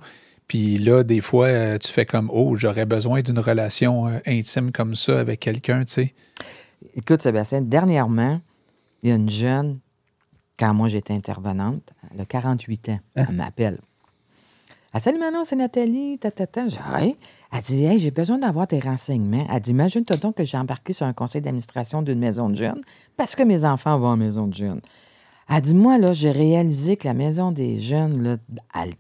[0.47, 4.71] Puis là, des fois, euh, tu fais comme, oh, j'aurais besoin d'une relation euh, intime
[4.71, 6.13] comme ça avec quelqu'un, tu sais.
[6.95, 8.41] Écoute, Sébastien, dernièrement,
[9.01, 9.79] il y a une jeune,
[10.59, 11.81] quand moi j'étais intervenante,
[12.13, 13.25] elle a 48 ans, Hein?
[13.29, 13.77] elle m'appelle.
[14.93, 16.67] Elle dit Salut Manon, c'est Nathalie, ta, ta, ta.
[16.67, 17.15] J'ai Ouais.
[17.51, 19.47] Elle dit Hey, j'ai besoin d'avoir tes renseignements.
[19.51, 22.81] Elle dit Imagine-toi donc que j'ai embarqué sur un conseil d'administration d'une maison de jeunes
[23.17, 24.81] parce que mes enfants vont en maison de jeunes.
[25.49, 28.37] Elle dit Moi, là, j'ai réalisé que la maison des jeunes, là,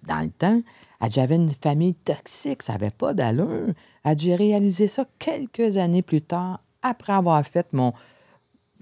[0.07, 0.61] dans le temps,
[1.03, 3.73] elle dit, j'avais une famille toxique, ça n'avait pas d'allure.
[4.05, 7.93] Elle dit J'ai réalisé ça quelques années plus tard, après avoir fait mon,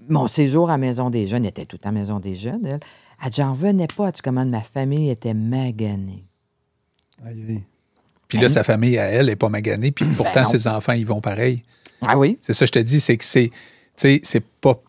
[0.08, 2.80] mon séjour à Maison des Jeunes, elle était tout à Maison des Jeunes, elle.
[3.24, 6.24] Elle dit, j'en venais pas, elle dit, comment ma famille était maganée.
[7.24, 7.62] Aïe, aïe.
[8.26, 9.92] Puis là, sa famille, à elle, n'est pas maganée.
[9.92, 10.48] Puis pourtant, Ben non.
[10.48, 11.62] ses enfants, ils vont pareil.
[12.06, 12.38] Ah oui?
[12.40, 13.54] C'est ça, je te dis, c'est que c'est, tu
[13.96, 14.80] sais, c'est pas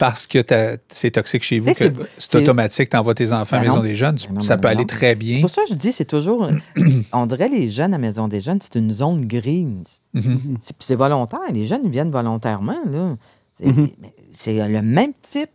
[0.00, 3.56] parce que t'as- c'est toxique chez vous que c'est- c'est c'est- automatique, t'envoies tes enfants
[3.56, 4.16] à Ben la Maison des Jeunes.
[4.28, 4.86] Ben non, ça ben peut non, aller non.
[4.86, 5.40] très C'est bien.
[5.42, 6.48] pour ça que je dis, c'est toujours.
[7.12, 10.00] on dirait les jeunes à Maison des Jeunes, c'est une zone grise.
[10.14, 10.56] Mhm.
[10.58, 11.38] C'est puis c'est volontaire.
[11.52, 12.80] Les jeunes viennent volontairement.
[12.90, 13.16] là.
[13.52, 13.90] C'est Mm-hmm.
[14.32, 15.50] c'est le même type,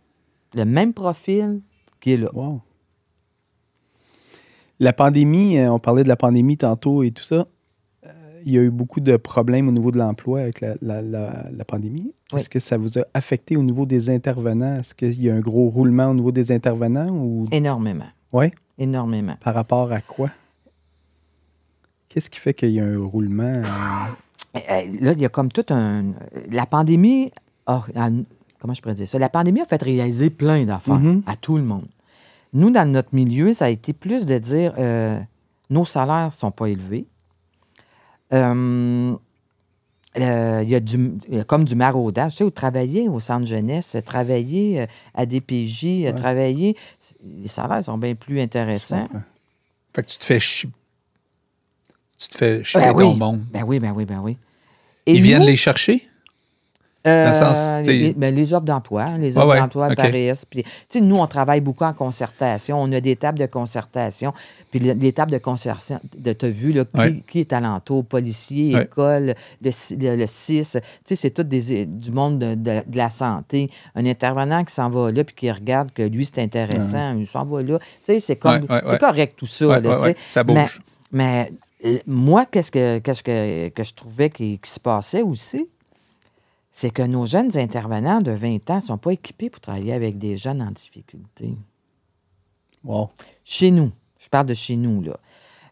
[0.54, 1.60] le même profil
[2.00, 2.28] qui est là.
[2.32, 2.60] Wow.
[4.78, 7.46] La pandémie, euh, on parlait de la pandémie tantôt et tout ça.
[8.48, 11.46] Il y a eu beaucoup de problèmes au niveau de l'emploi avec la, la- la-
[11.52, 12.12] la pandémie.
[12.32, 12.38] Oui.
[12.40, 14.76] Est-ce que ça vous a affecté au niveau des intervenants?
[14.76, 17.46] Est-ce qu'il y a un gros roulement au niveau des intervenants ou?
[17.50, 18.06] Énormément.
[18.32, 18.52] ouais?
[18.78, 19.34] Énormément.
[19.40, 20.28] par rapport à quoi?
[22.08, 23.42] Qu'est-ce qui fait qu'il y a un roulement?
[23.42, 23.64] euh,
[24.56, 26.14] Euh, euh, Là, il y a comme tout un.
[26.50, 27.30] La pandémie.
[27.66, 27.82] a-
[28.60, 29.18] comment je pourrais dire ça?
[29.18, 31.22] La pandémie a fait réaliser plein d'affaires Mhm.
[31.26, 31.86] à tout le monde.
[32.52, 35.18] Nous, dans notre milieu, ça a été plus de dire euh,
[35.68, 37.06] nos salaires ne sont pas élevés.
[38.32, 39.16] Euh,
[40.18, 42.36] euh, il y a y comme du maraudage.
[42.36, 46.76] Tu sais, travailler au centre jeunesse, travailler euh, à DPJ, euh, travailler.
[47.22, 49.06] Les salaires sont bien plus intéressants.
[49.94, 50.70] Fait que tu te fais chier.
[52.18, 53.16] Tu te fais chier Ben ton oui.
[53.16, 53.44] monde.
[53.50, 54.38] Ben oui, ben oui, ben oui.
[55.04, 56.08] Et Ils viennent les chercher?
[57.06, 60.44] Euh, sens, les, ben, les offres d'emploi, hein, les offres ouais, d'emploi apparaissent.
[60.44, 62.80] Puis, sais, nous, on travaille beaucoup en concertation.
[62.80, 64.32] On a des tables de concertation.
[64.70, 67.22] Puis le- les tables de concertation, de t'as vu, là, qui, Ouais.
[67.30, 68.82] qui est alentour, policier, Ouais.
[68.84, 70.78] école, le, le, le CIS.
[71.04, 73.70] C'est tout des, du monde de, de- de la santé.
[73.94, 77.44] Un intervenant qui s'en va là puis qui regarde que lui, c'est intéressant, il s'en
[77.44, 77.78] va là.
[78.02, 78.66] C'est comme,
[78.98, 79.80] correct tout ça.
[79.80, 79.98] Là,
[80.28, 80.80] ça bouge.
[81.12, 81.52] Mais,
[81.82, 85.68] mais, moi, qu'est-ce que, qu'est-ce que, que je trouvais qui, qui se passait aussi?
[86.76, 90.18] C'est que nos jeunes intervenants de 20 ans ne sont pas équipés pour travailler avec
[90.18, 91.56] des jeunes en difficulté.
[92.84, 93.08] Wow.
[93.44, 95.18] Chez nous, je parle de chez nous, là.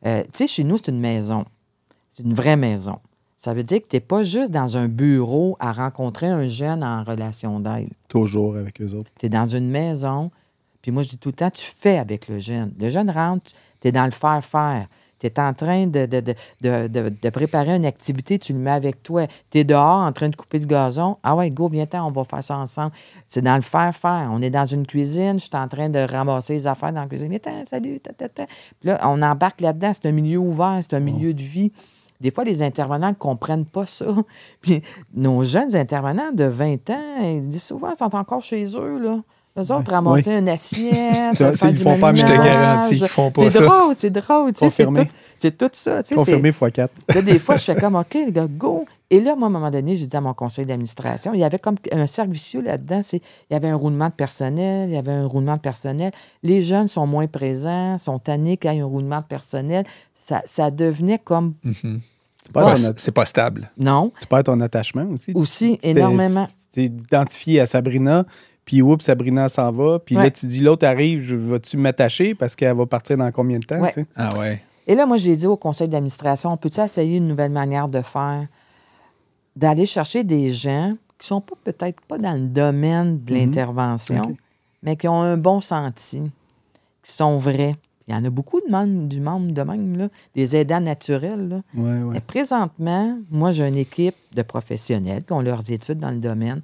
[0.06, 1.44] Euh, tu sais, chez nous, c'est une maison.
[2.08, 3.00] C'est une vraie maison.
[3.36, 6.82] Ça veut dire que tu n'es pas juste dans un bureau à rencontrer un jeune
[6.82, 7.92] en relation d'aide.
[8.08, 9.10] Toujours avec eux autres.
[9.18, 10.30] Tu es dans une maison,
[10.80, 12.72] puis moi, je dis tout le temps, tu fais avec le jeune.
[12.80, 13.52] Le jeune rentre,
[13.82, 14.86] tu es dans le faire-faire.
[15.24, 16.20] Tu es en train de, de,
[16.60, 19.26] de, de- préparer une activité, tu le mets avec toi.
[19.50, 21.16] Tu es dehors en train de couper le gazon.
[21.22, 22.92] Ah ouais, go, viens-t'en, on va faire ça ensemble.
[23.26, 24.28] C'est dans le faire-faire.
[24.30, 27.08] On est dans une cuisine, je suis en train de ramasser les affaires dans la
[27.08, 27.30] cuisine.
[27.30, 28.46] Viens-t'en, salut, ta, ta, ta.
[28.46, 29.92] Puis là, on embarque là-dedans.
[29.94, 31.72] C'est un milieu ouvert, c'est un milieu de vie.
[32.20, 34.06] Des fois, les intervenants ne comprennent pas ça.
[34.60, 34.82] Puis
[35.14, 39.20] nos jeunes intervenants de 20 ans, ils disent souvent, ils sont encore chez eux, là.
[39.56, 43.06] Eux autres, ramasser une assiette, Ça, faire ils font pas, mais je te garantis qu'ils
[43.08, 44.50] font pas C'est drôle, c'est drôle.
[44.56, 45.04] C'est Confirmé.
[45.06, 46.00] tout, c'est tout ça.
[46.14, 46.90] Confirmé x 4.
[47.14, 48.84] Là, des fois, je fais comme, OK, les gars, go.
[49.10, 51.44] Et là, moi, à un moment donné, j'ai dit à mon conseil d'administration, il y
[51.44, 53.00] avait comme un cercle vicieux là-dedans.
[53.12, 56.10] Il y avait un roulement de personnel, il y avait un roulement de personnel.
[56.42, 59.84] Les jeunes sont moins présents, sont tannés qu'il y ait un roulement de personnel.
[60.16, 62.00] Ça, ça devenait comme, Mhm.
[62.54, 63.70] Ouais, ton, c'est- pas stable.
[63.78, 65.32] non, tu perds ton attachement aussi.
[65.34, 66.44] aussi énormément.
[66.46, 68.24] Tu t'es identifié à Sabrina,
[68.64, 69.98] puis oups, Sabrina s'en va.
[69.98, 73.58] Puis là, tu dis, l'autre arrive, je- vas-tu m'attacher parce qu'elle va partir dans combien
[73.58, 73.80] de temps?
[73.80, 73.92] Ouais.
[73.92, 74.06] tu sais?
[74.16, 74.62] Ah ouais.
[74.86, 78.02] Et là, moi, j'ai dit au conseil d'administration, on peut-tu essayer une nouvelle manière de
[78.02, 78.46] faire?
[79.56, 83.38] D'aller chercher des gens qui sont pas peut-être pas dans le domaine de Mhm.
[83.40, 84.36] l'intervention,
[84.82, 86.20] mais qui ont un bon senti,
[87.02, 87.72] qui sont vrais.
[88.08, 91.48] Il y en a beaucoup de membres, du membre de même, là, des aidants naturels.
[91.48, 91.60] là.
[91.74, 92.14] Ouais, ouais.
[92.14, 96.60] Mais présentement, moi, j'ai une équipe de professionnels qui ont leurs études dans le domaine.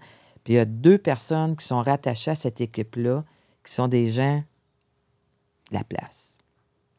[0.51, 3.23] Puis il y a deux personnes qui sont rattachées à cette équipe-là,
[3.65, 4.39] qui sont des gens
[5.71, 6.39] de la place.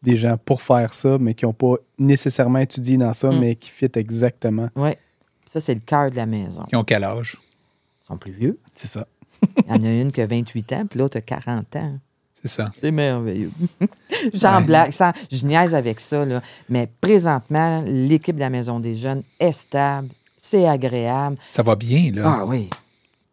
[0.04, 3.40] Des gens pour faire ça, mais qui n'ont pas nécessairement étudié dans ça, Mm.
[3.42, 4.70] mais qui fit exactement.
[4.78, 4.92] Oui.
[5.46, 6.64] Ça, c'est le cœur de la maison.
[6.72, 7.36] Ils ont quel âge?
[8.02, 8.58] Ils sont plus vieux.
[8.72, 9.06] C'est ça.
[9.58, 11.90] Il y en a une qui a 28 ans, puis l'autre a 40 ans.
[12.42, 12.72] C'est ça.
[12.80, 13.52] C'est merveilleux.
[14.34, 14.64] Sans Ouais.
[14.64, 16.42] blague, sans- je niaise avec ça, là.
[16.70, 21.36] mais présentement, l'équipe de la Maison des Jeunes est stable, c'est agréable.
[21.50, 22.24] Ça va bien, là.
[22.40, 22.70] Ah oui,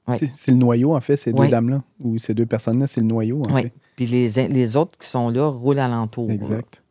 [0.09, 0.19] Ouais.
[0.35, 3.43] C'est le noyau, en fait, ces deux dames-là, ou ces deux personnes-là, c'est le noyau,
[3.43, 3.63] en oui.
[3.63, 3.73] fait.
[3.97, 6.29] Puis les, les autres qui sont là roulent alentour.
[6.29, 6.35] là.
[6.35, 6.83] Exact.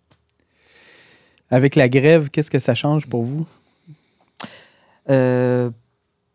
[1.50, 3.46] Avec la grève, qu'est-ce que ça change pour vous?
[5.10, 5.70] Euh,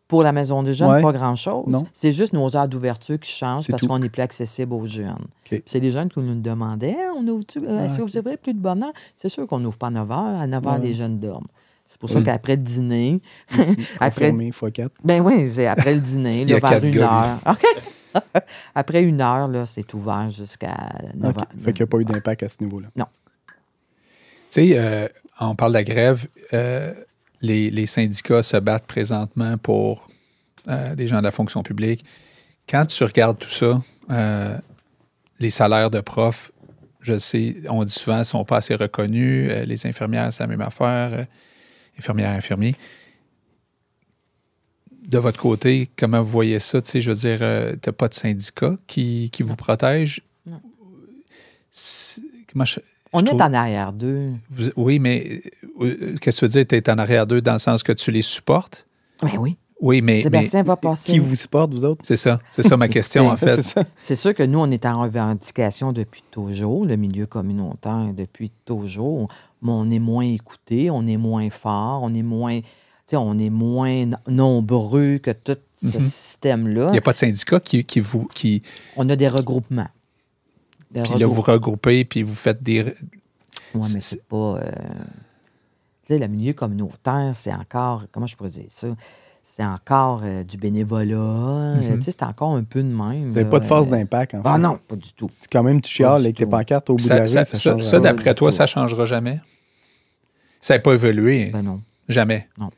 [0.07, 1.83] pour la Maison des Jeunes, pas grand-chose.
[1.91, 5.25] C'est juste nos heures d'ouverture qui changent parce qu'on est plus accessible aux jeunes.
[5.65, 7.43] C'est les jeunes qui nous demandaient on ouvre
[7.83, 10.07] est-ce que vous ouvrez plus de bonne heure C'est sûr qu'on n'ouvre pas à 9
[10.09, 10.39] h.
[10.41, 11.47] À 9 h, les jeunes dorment.
[11.85, 12.23] C'est pour ça Mm.
[12.23, 13.21] qu'après le dîner,
[13.57, 14.91] Ici, Après- confirmé, x 4.
[15.03, 17.37] Ben oui, c'est après le dîner, là, vers quatre une heure.
[17.45, 18.43] OK.
[18.75, 20.75] après une heure, là, c'est ouvert jusqu'à
[21.15, 21.37] 9 OK.
[21.39, 21.47] heures.
[21.59, 22.87] Fait qu'il n'y a pas eu d'impact à ce niveau-là.
[22.95, 23.03] Tu
[24.49, 25.07] sais, euh,
[25.39, 26.27] on parle de la grève.
[26.53, 26.93] euh,
[27.41, 30.07] les, les syndicats se battent présentement pour
[30.69, 32.05] euh, des gens de la fonction publique.
[32.69, 33.81] Quand tu regardes tout ça,
[34.11, 34.57] euh,
[35.39, 36.51] les salaires de profs,
[37.01, 39.49] je sais, on dit souvent, ne sont pas assez reconnus.
[39.51, 41.25] Euh, les infirmières, c'est la même affaire.
[41.95, 42.75] Euh, infirmières, infirmiers.
[45.07, 46.81] De votre côté, comment vous voyez ça?
[46.81, 47.39] Tu sais, je veux dire,
[47.81, 50.21] tu n'as pas de syndicat qui, qui vous protège?
[50.45, 50.61] Non.
[51.71, 52.21] C'est-
[52.51, 52.79] Comment je-
[53.11, 54.31] On je est trouve- en arrière d'eux.
[54.75, 55.41] Oui, mais
[55.81, 56.67] euh, qu'est-ce que tu veux dire?
[56.67, 58.85] Tu es en arrière d'eux dans le sens que tu les supportes?
[59.21, 59.57] Ben oui.
[59.85, 61.11] Oui, mais, mais Sébastien va passer.
[61.11, 62.01] Qui vous supporte, vous autres?
[62.05, 62.39] c'est ça.
[62.53, 63.59] C'est ça ma question, en fait.
[63.99, 69.27] C'est sûr que nous, on est en revendication depuis toujours, le milieu communautaire depuis toujours,
[69.61, 72.67] mais on est moins écouté, on est moins fort, on est moins, tu
[73.07, 76.01] sais, on est moins nombreux que tout ce Mhm.
[76.01, 76.85] système-là.
[76.87, 78.63] Il n'y a pas de syndicat qui, qui vous qui
[78.95, 79.89] On a des regroupements.
[80.91, 82.83] Des puis là, vous regroupez puis vous faites des.
[82.83, 82.93] Ouais,
[83.73, 84.59] mais c'est- c'est pas.
[84.59, 84.71] euh,
[86.05, 88.03] Tu sais, le milieu communautaire, c'est encore.
[88.11, 88.87] Comment je pourrais dire ça?
[89.45, 91.15] C'est encore euh, du bénévolat.
[91.15, 91.95] euh, Mhm.
[91.97, 93.29] Tu sais, c'est encore un peu de même.
[93.29, 94.49] Vous n'avez pas de force euh, d'impact, en fait.
[94.49, 95.27] Ah non, pas du tout.
[95.29, 97.43] C'est quand même, tu chiales avec tes pancartes au bout de Ça, la rue, ça,
[97.43, 98.55] ça, ça- d'après toi, tout.
[98.55, 99.41] ça ne changera jamais?
[100.61, 101.47] Ça n'a pas évolué?
[101.51, 101.81] Ben non.
[102.07, 102.47] Jamais?
[102.57, 102.69] Non.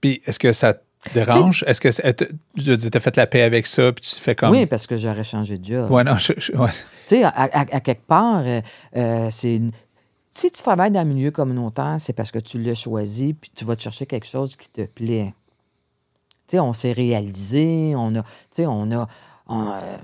[0.00, 0.80] Puis est-ce que ça te
[1.12, 1.64] dérange?
[1.66, 4.50] Est-ce que tu as fait la paix avec ça puis tu fais comme.
[4.50, 5.90] Oui, parce que j'aurais changé de job.
[5.90, 6.70] Ouais, non, je- je- ouais.
[6.70, 8.60] Tu sais, à, à- à quelque part, euh,
[8.96, 9.60] euh, c'est.
[10.32, 13.64] Si tu travailles dans le milieu communautaire, c'est parce que tu l'as choisi, puis tu
[13.64, 15.34] vas te chercher quelque chose qui te plaît.
[16.46, 18.22] Tu sais, on s'est réalisé, on a.
[18.22, 19.08] Tu sais, on a.
[19.48, 19.96] on, euh,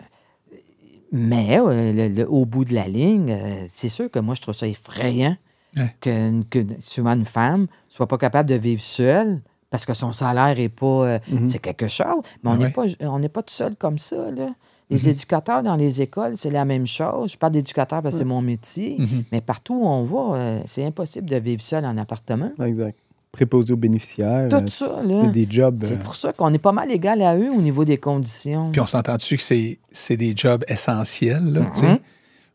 [1.13, 4.43] mais euh, le- le- au bout de la ligne, euh, c'est sûr que moi, je
[4.43, 5.37] trouve ça effrayant
[5.77, 5.95] Ouais.
[6.01, 10.59] que, que souvent une femme soit pas capable de vivre seule parce que son salaire
[10.59, 10.87] est pas.
[11.07, 12.23] euh, C'est quelque chose.
[12.43, 12.71] Mais on Ah n'est ouais.
[12.73, 14.31] pas, on n'est pas tout seul comme ça.
[14.31, 14.49] Là.
[14.89, 15.09] Les Mhm.
[15.09, 17.33] éducateurs dans les écoles, c'est la même chose.
[17.33, 18.97] Je parle d'éducateur parce que c'est mon métier.
[18.99, 19.25] Mhm.
[19.33, 22.53] Mais partout où on va, euh, c'est impossible de vivre seul en appartement.
[22.65, 22.97] Exact.
[23.33, 24.49] Préposé aux bénéficiaires.
[24.49, 25.27] Tout euh, ça, c'est là.
[25.27, 25.77] des jobs.
[25.81, 28.71] C'est euh, pour ça qu'on est pas mal égal à eux au niveau des conditions.
[28.71, 31.87] Puis on s'entend-tu que c'est, c'est des jobs essentiels, là, tu sais?
[31.89, 31.99] Mhm.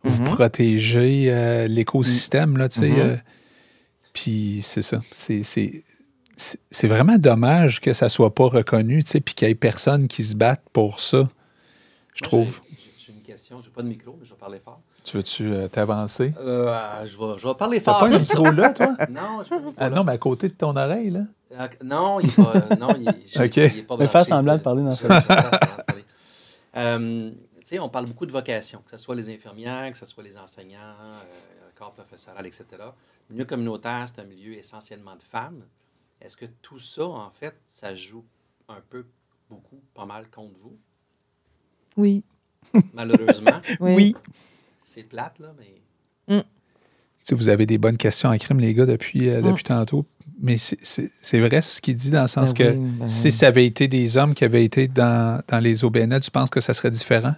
[0.05, 2.91] Vous protégez euh, l'écosystème, là, tu sais.
[2.97, 3.17] Euh,
[4.13, 5.01] puis c'est ça.
[5.11, 5.83] C'est, c'est,
[6.35, 9.55] c'est, c'est vraiment dommage que ça soit pas reconnu, tu sais, puis qu'il y ait
[9.55, 11.29] personne qui se batte pour ça,
[12.21, 12.61] je trouve.
[12.97, 13.61] J'ai une question.
[13.61, 14.81] J'ai pas de micro, mais je vais parler fort.
[15.03, 16.33] Tu veux-tu euh, t'avancer?
[16.39, 17.99] Euh, je, vais, je vais parler T'as fort.
[18.01, 18.37] pas un ça.
[18.39, 18.95] micro là, toi?
[19.09, 21.21] Non, je Ah non, mais à côté de ton oreille, là.
[21.53, 22.75] Euh, non, il est pas.
[22.75, 23.57] Non, il, il- Ok.
[23.57, 25.57] il est pas Mais fais semblant de parler dans je- sa- je vais faire semblant
[25.59, 26.03] de parler.
[26.77, 30.05] Euh, tu sais, on parle beaucoup de vocation, que ce soit les infirmières, que ce
[30.05, 31.19] soit les enseignants, euh,
[31.67, 32.65] le corps professoral, etc.
[33.29, 35.63] Le milieu communautaire, c'est un milieu essentiellement de femmes.
[36.21, 38.23] Est-ce que tout ça, en fait, ça joue
[38.69, 39.05] un peu,
[39.49, 40.77] beaucoup, pas mal contre vous,
[41.97, 42.23] Oui.
[42.93, 43.51] malheureusement?
[43.79, 43.93] Oui.
[43.95, 44.15] Oui.
[44.83, 45.75] c'est plate, là, mais.
[46.27, 46.43] Tu
[47.23, 50.05] sais, vous avez des bonnes questions en crime, les gars, depuis, euh, depuis tantôt.
[50.41, 53.05] Mais c'est- c'est c'est vrai ce qu'il dit dans le sens Ben que oui, ben
[53.05, 53.31] si oui.
[53.31, 56.59] ça avait été des hommes qui avaient été dans, dans les OBNL, tu penses que
[56.61, 57.35] ça serait différent?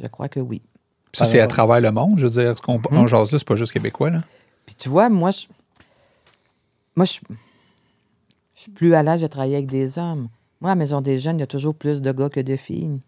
[0.00, 0.62] Je crois que oui.
[1.10, 2.18] Puis ça, c'est à travers le monde.
[2.20, 4.10] Je veux dire, ce qu'on on jase là, c'est pas juste québécois.
[4.10, 4.20] Là.
[4.64, 5.48] Puis tu vois, moi, je,
[6.94, 7.18] moi, je,
[8.54, 10.28] je suis plus à l'âge de travailler avec des hommes.
[10.60, 12.54] Moi, à la Maison des Jeunes, il y a toujours plus de gars que de
[12.54, 13.00] filles.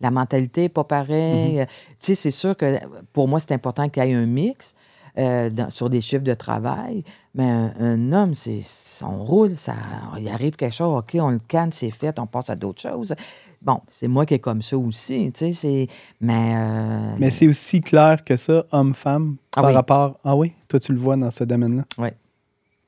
[0.00, 1.60] La mentalité n'est pas pareille.
[1.60, 2.78] Euh, Tu sais, c'est sûr que
[3.12, 4.74] pour moi, c'est important qu'il y ait un mix
[5.16, 7.04] euh, dans- sur des chiffres de travail.
[7.36, 8.60] Mais un, un homme, c'est
[9.02, 9.74] on roule, ça,
[10.18, 13.14] il arrive quelque chose, OK, on le canne, c'est fait, on passe à d'autres choses.
[13.62, 15.86] Bon, c'est moi qui est comme ça aussi, tu sais, c'est...
[16.20, 16.54] Mais...
[16.56, 19.74] euh, Mais c'est aussi clair que ça, homme-femme, Ah par oui.
[19.74, 20.18] rapport.
[20.24, 20.52] Ah oui?
[20.68, 21.84] Toi, tu le vois dans ce domaine-là?
[21.98, 22.08] Oui.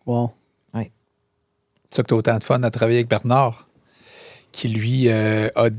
[0.05, 0.33] Wow.
[1.89, 3.66] C'est ça que tu as autant de fun à travailler avec Bernard,
[4.57, 5.65] qui lui euh, a.
[5.65, 5.71] euh,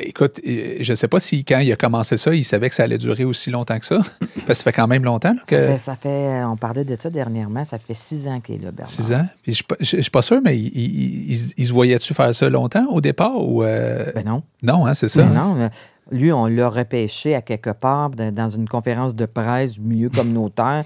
[0.00, 2.82] écoute, euh, je sais pas si quand il a commencé ça, il savait que ça
[2.84, 3.98] allait durer aussi longtemps que ça.
[4.20, 6.94] Parce que ça fait quand même longtemps là, Ça fait, ça fait- on parlait de
[7.00, 8.90] ça dernièrement, ça fait six ans qu'il est là, Bernard.
[8.90, 9.26] Six ans?
[9.42, 12.48] Puis je je suis pas sûr, mais il, il- il- il se voyait-tu faire ça
[12.50, 13.62] longtemps au départ ou.
[13.64, 14.42] euh, Ben non.
[14.62, 15.22] Non, hein, c'est ça.
[15.22, 15.70] Ben non.
[16.12, 20.08] Lui, on l'a repêché à quelque part dans dans une conférence de presse du milieu
[20.10, 20.84] communautaire.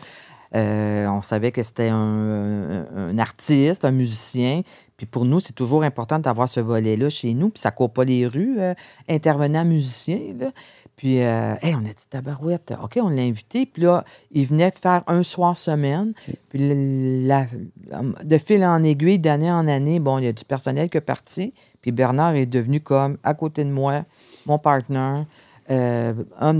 [0.54, 4.62] Euh, on savait que c'était un, un- un artiste, un musicien.
[5.00, 7.48] Puis pour nous, c'est toujours important d'avoir ce volet-là chez nous.
[7.48, 8.74] Puis ça court pas les rues, euh,
[9.08, 10.20] intervenant musicien.
[10.38, 10.50] Là.
[10.94, 12.74] Puis, euh, hey, on a dit tabarouette.
[12.84, 13.64] OK, on l'a invité.
[13.64, 16.12] Puis là, il venait faire un soir semaine.
[16.50, 17.46] Puis la-
[18.22, 21.00] de fil en aiguille, d'année en année, bon, il y a du personnel qui est
[21.00, 21.54] parti.
[21.80, 24.02] Puis Bernard est devenu comme à côté de moi,
[24.44, 25.24] mon partenaire,
[25.70, 26.58] euh, homme,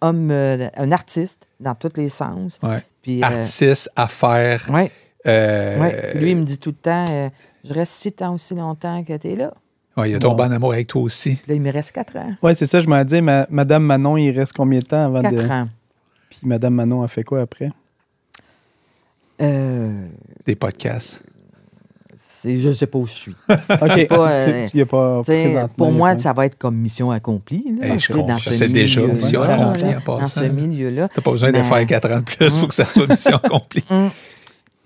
[0.00, 2.58] homme euh, un artiste dans tous les sens.
[2.62, 2.82] Ouais.
[3.02, 4.66] Puis, Artiste, affaires.
[4.72, 4.90] ouais,
[5.26, 6.08] euh, ouais.
[6.12, 7.30] Puis lui, il me dit tout le temps,
[7.64, 9.52] je reste si tant aussi longtemps que tu es là.
[9.96, 10.48] ouais, il a tombé Bon.
[10.48, 11.34] en amour avec toi aussi.
[11.36, 12.32] Puis là, il me reste quatre ans.
[12.42, 15.20] Ouais, c'est ça, je m'en dis, ma- Madame Manon, il reste combien de temps avant
[15.22, 15.48] Quatre de.
[15.50, 15.68] ans.
[16.30, 17.70] Puis Madame Manon a fait quoi après?
[19.40, 20.06] Euh,
[20.46, 21.20] Des podcasts.
[22.14, 23.34] c'est, je sais pas où je suis.
[23.48, 24.06] OK.
[24.08, 25.32] pas, euh, il y a pas Tu
[25.76, 27.64] pour moi, ça va être comme mission accomplie.
[27.80, 30.18] Là, Hey, tu je dans ce C'est déjà mission accomplie passant.
[30.20, 31.08] Dans ce milieu-là.
[31.08, 33.84] T'as pas besoin de faire quatre ans de plus pour que ça soit mission accomplie.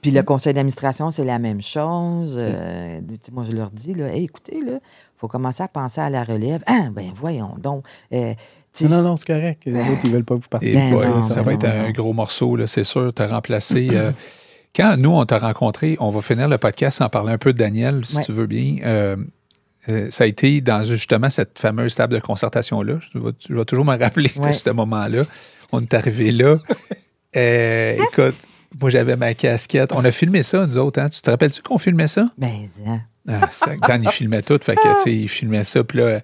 [0.06, 2.38] Puis le conseil d'administration, c'est la même chose.
[2.40, 4.78] Euh, tu moi, je leur dis, là, Hey, écoutez, il
[5.16, 6.62] faut commencer à penser à la relève.
[6.68, 7.84] Ah, ben voyons donc.
[8.12, 8.32] Euh,
[8.72, 9.62] tu Non, non, non, c'est correct.
[9.66, 10.78] Les autres, ils veulent pas vous partir.
[10.78, 13.12] Ben ouais, non, ça ben va être non, un gros morceau, là, c'est sûr.
[13.12, 13.88] T'as remplacé.
[13.94, 14.12] euh,
[14.76, 17.58] quand nous, on t'a rencontré, on va finir le podcast en parler un peu de
[17.58, 18.22] Daniel, si Ouais.
[18.22, 18.76] tu veux bien.
[18.84, 19.16] Euh,
[19.88, 23.00] euh, ça a été dans justement cette fameuse table de concertation-là.
[23.12, 25.24] Je je vais toujours me rappeler de ce moment-là.
[25.72, 26.58] On est arrivé là.
[27.36, 28.36] Euh, écoute,
[28.80, 29.92] moi, j'avais ma casquette.
[29.92, 31.00] On a filmé ça, nous autres.
[31.00, 31.08] Hein?
[31.08, 32.30] Tu te rappelles-tu qu'on filmait ça?
[32.38, 33.00] Ben, hein.
[33.28, 34.58] Ah, ça, Dan, il filmait tout.
[34.62, 35.82] Fait que, tu sais, il filmait ça.
[35.82, 36.20] Puis là,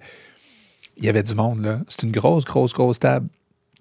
[0.97, 1.79] il y avait du monde, là.
[1.87, 3.27] C'est une grosse, grosse, grosse table.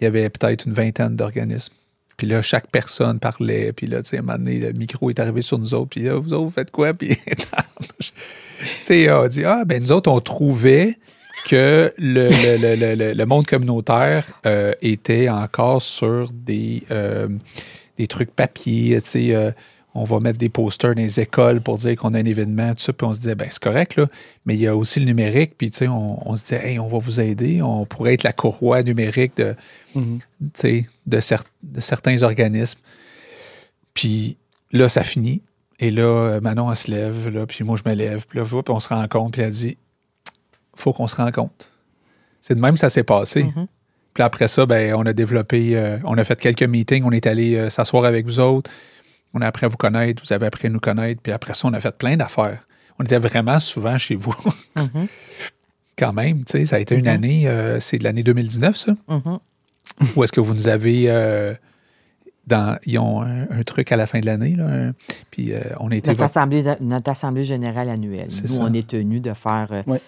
[0.00, 1.74] Il y avait peut-être une vingtaine d'organismes.
[2.16, 3.72] Puis là, chaque personne parlait.
[3.72, 5.90] Puis là, tu sais, à un moment donné, le micro est arrivé sur nous autres.
[5.90, 6.94] Puis là, vous autres, vous faites quoi?
[6.94, 7.16] Puis,
[8.00, 8.06] tu
[8.84, 10.98] sais, on dit, ah, ben nous autres, on trouvait
[11.48, 17.28] que le, le- le- le- le- le monde communautaire euh, était encore sur des, euh,
[17.98, 19.50] des trucs papier, tu sais, euh,
[19.94, 22.82] on va mettre des posters dans les écoles pour dire qu'on a un événement, tout
[22.82, 24.06] ça, puis on se disait, ben c'est correct, là,
[24.46, 26.78] mais il y a aussi le numérique, puis tu sais, on, on se disait, hey,
[26.78, 29.54] on va vous aider, on pourrait être la courroie numérique de,
[29.94, 30.20] Mhm.
[30.40, 32.80] de, cer- de certains organismes.
[33.94, 34.38] Puis
[34.72, 35.42] là, ça finit.
[35.78, 38.44] Et là, euh, Manon, elle se lève, là, puis moi, je me lève, puis là,
[38.46, 39.76] puis on se rencontre, puis elle dit
[40.74, 41.68] faut qu'on se rencontre.
[42.40, 43.42] C'est de même que ça s'est passé.
[43.44, 43.66] Mhm.
[44.14, 47.26] Puis après ça, ben, on a développé, euh, on a fait quelques meetings, on est
[47.26, 48.70] allé euh, s'asseoir avec vous autres,
[49.34, 51.68] on a appris à vous connaître, vous avez appris à nous connaître, puis après ça,
[51.68, 52.66] on a fait plein d'affaires.
[52.98, 54.34] On était vraiment souvent chez vous.
[54.76, 55.06] Mhm.
[55.98, 57.08] Quand même, tu sais, ça a été une Mhm.
[57.14, 58.92] année, euh, c'est de l'année 2019, ça?
[59.08, 59.38] Mhm.
[60.16, 61.52] Ou est-ce que vous nous avez euh,
[62.46, 62.78] dans.
[62.86, 64.64] Ils ont un, un truc à la fin de l'année, là.
[64.66, 64.92] un-
[65.30, 66.10] puis euh, on a été.
[66.10, 68.30] Notre assemblée, notre assemblée générale annuelle.
[68.30, 68.62] C'est Nous, ça.
[68.62, 70.00] on est tenu de faire, euh, Ouais.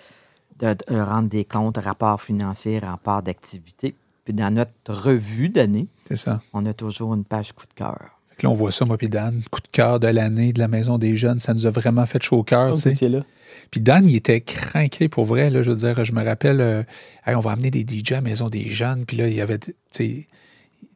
[0.61, 3.95] De, de rendre des comptes, rapports financiers, rapports d'activité.
[4.25, 6.41] Puis dans notre revue d'année, C'est ça.
[6.53, 7.99] on a toujours une page coup de cœur.
[8.31, 9.43] Fait que là, on voit ça, moi, puis Dan.
[9.51, 11.39] Coup de cœur de l'année de la Maison des Jeunes.
[11.41, 12.75] Ça nous a vraiment fait chaud au cœur.
[13.71, 15.51] Puis Dan, il était craqué pour vrai.
[15.51, 16.83] Là, je veux dire, je me rappelle, euh,
[17.27, 19.05] Hey, on va amener des DJ à la Maison des Jeunes.
[19.07, 19.59] Puis là, il y avait.
[19.59, 20.27] tu sais,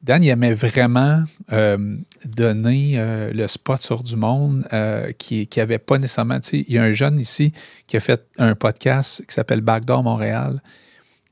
[0.02, 5.78] Dan, il aimait vraiment euh, donner euh, le spot sur du monde euh, qui n'avait
[5.78, 6.40] pas nécessairement.
[6.40, 7.52] tu sais, Il y a un jeune ici
[7.86, 10.62] qui a fait un podcast qui s'appelle Backdoor Montréal.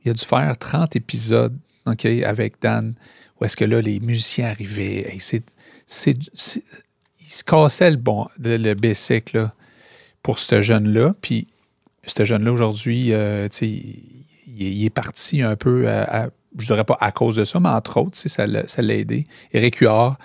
[0.04, 2.94] Il a dû faire 30 épisodes avec Dan,
[3.40, 5.10] où est-ce que là, les musiciens arrivaient.
[5.14, 5.38] Il se
[7.44, 8.74] cassait le, bon, le, le
[9.34, 9.52] là,
[10.22, 11.14] pour ce jeune-là.
[11.20, 11.48] Puis
[12.04, 13.68] ce jeune-là, aujourd'hui, tu sais,
[14.46, 17.98] il, est parti un peu, à- je dirais pas à cause de ça, mais entre
[18.00, 19.26] autres, ça l'a, aidé.
[19.52, 20.16] Éric Huard,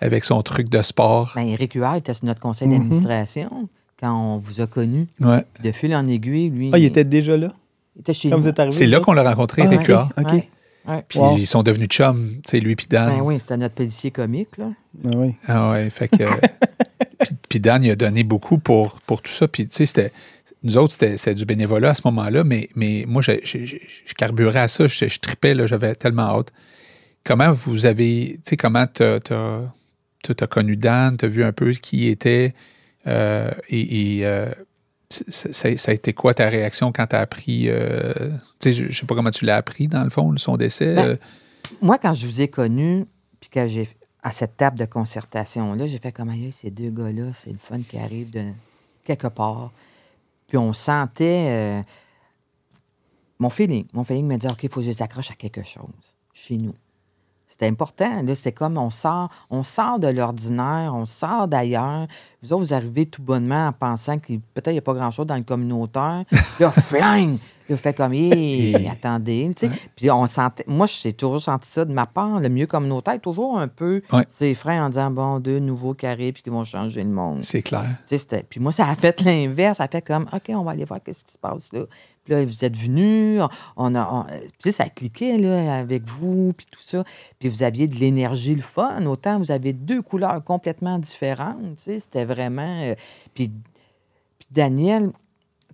[0.00, 1.32] avec son truc de sport.
[1.34, 2.74] Ben, Éric Huard était sur notre conseil Mhm.
[2.78, 3.68] d'administration
[3.98, 4.64] quand on vous a.
[4.64, 5.44] Ouais.
[5.54, 7.52] Puis de fil en aiguille, lui, Ah, il était déjà là?
[7.96, 8.42] Il était chez quand nous.
[8.42, 8.74] vous êtes arrivé.
[8.76, 9.86] C'est là qu'on l'a rencontré, Ah, Éric.
[9.88, 10.08] Huard.
[10.18, 10.32] OK.
[10.88, 11.04] Ouais.
[11.08, 11.36] Puis Wow.
[11.36, 13.08] ils sont devenus chums, tu sais, lui puis Dan.
[13.10, 14.70] Ben oui, c'était notre policier comique, là.
[15.04, 15.34] Ah oui.
[15.46, 16.16] Ah ouais, fait que.
[17.18, 19.46] puis, puis Dan, il a donné beaucoup pour, pour tout ça.
[19.46, 20.12] Puis, tu sais, c'était.
[20.62, 23.76] Nous autres, c'était du bénévolat à ce moment-là, mais, mais moi, je, je, je-
[24.06, 26.52] je carburais à ça, je, tripais, j'avais tellement hâte.
[27.24, 28.34] Comment vous avez.
[28.44, 29.72] Tu sais, comment t'as t'as-
[30.22, 32.54] t'as- t'as connu Dan, t'as vu un peu qui il était,
[33.06, 34.18] euh, et.
[34.18, 34.50] et, euh,
[35.28, 37.64] ça, ça a été quoi ta réaction quand tu as appris.
[37.68, 38.12] euh,
[38.60, 40.94] tu sais, je, sais pas comment tu l'as appris, dans le fond, son décès.
[40.94, 41.16] Ben, euh,
[41.82, 43.06] Moi, quand je vous ai connu,
[43.40, 43.88] puis quand j'ai
[44.22, 47.98] à cette table de concertation-là, j'ai fait comme ces deux gars-là, c'est le fun qui
[47.98, 48.44] arrive de
[49.04, 49.72] quelque part.
[50.50, 51.82] Puis on sentait euh,
[53.38, 53.86] mon feeling.
[53.92, 56.56] Mon feeling me dit OK, il faut que je les accroche à quelque chose chez
[56.56, 56.74] nous.
[57.46, 58.22] C'était important.
[58.22, 62.08] Là, c'était comme on sort, on sort de l'ordinaire, on sort d'ailleurs.
[62.42, 65.26] Vous autres, vous arrivez tout bonnement en pensant que peut-être il n'y a pas grand-chose
[65.26, 66.24] dans le communautaire.
[66.60, 67.38] Là, flingue!
[67.76, 69.50] Fait comme, hé, attendez.
[69.56, 69.72] tu sais.
[69.96, 72.40] Puis on sentait, moi, j'ai toujours senti ça de ma part.
[72.40, 74.24] Le mieux communautaire est toujours un peu Ouais.
[74.28, 77.42] ses frères en disant, bon, deux nouveaux carrés puis qui vont changer le monde.
[77.42, 77.86] c'est clair.
[78.06, 79.78] Tu sais, Puis moi, ça a fait l'inverse.
[79.78, 81.84] Ça a fait comme, OK, on va aller voir qu'est-ce qui se passe là.
[82.24, 83.40] Puis là, vous êtes venus,
[83.76, 87.02] on a, on- puis tu sais, ça cliquait là, avec vous, puis tout ça.
[87.38, 89.04] Puis vous aviez de l'énergie, le fun.
[89.06, 91.76] Autant vous avez deux couleurs complètement différentes.
[91.76, 92.80] Tu sais, c'était vraiment...
[92.82, 92.94] euh,
[93.34, 93.48] puis,
[94.38, 95.12] puis Daniel...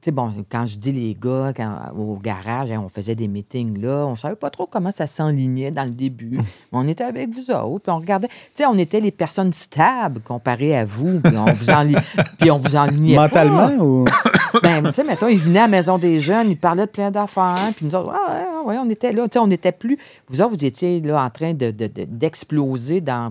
[0.07, 3.76] Sais, bon, quand je dis les gars, quand, au garage, hein, on faisait des meetings
[3.80, 6.36] là, on savait pas trop comment ça s'enlignait dans le début.
[6.36, 8.28] Mais on était avec vous autres, puis on regardait.
[8.28, 11.96] Tu sais, on était les personnes stables comparées à vous, puis on vous, enli...
[12.38, 13.22] puis on vous enlignait pas.
[13.44, 14.04] Mentalement ou?
[14.62, 17.11] Ben, tu sais, mettons, ils venaient à la maison des jeunes, ils parlaient de plein
[17.11, 19.24] d'affaires, puis nous autres, ah, ouais, ouais, on était là.
[19.24, 19.98] Tu sais, on n'était plus.
[20.28, 23.30] Vous autres, vous étiez là en train de- de- de- d'exploser dans.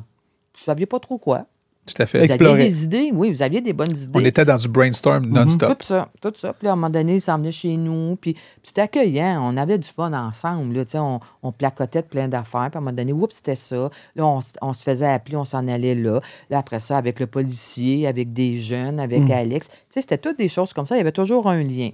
[0.57, 1.45] Vous saviez pas trop quoi.
[1.85, 2.17] Tout à fait.
[2.19, 2.51] Vous Explorer.
[2.53, 4.11] aviez des idées, oui, vous aviez des bonnes idées.
[4.19, 5.77] On était dans du brainstorm non-stop.
[5.79, 6.53] Tout ça, tout ça.
[6.53, 8.15] Puis là, à un moment donné, ils s'en venaient chez nous.
[8.15, 9.39] Puis, puis c'était accueillant.
[9.43, 10.73] On avait du fun ensemble.
[10.75, 12.69] Là, tu sais, on, on placotait de plein d'affaires.
[12.71, 13.89] Puis à un moment donné, oups, c'était ça.
[14.15, 16.21] Là, on, on se faisait appeler, on s'en allait là.
[16.49, 19.67] Là, après ça, avec le policier, avec des jeunes, avec Alex.
[19.69, 20.95] Tu sais, c'était toutes des choses comme ça.
[20.95, 21.89] Il y avait toujours un lien.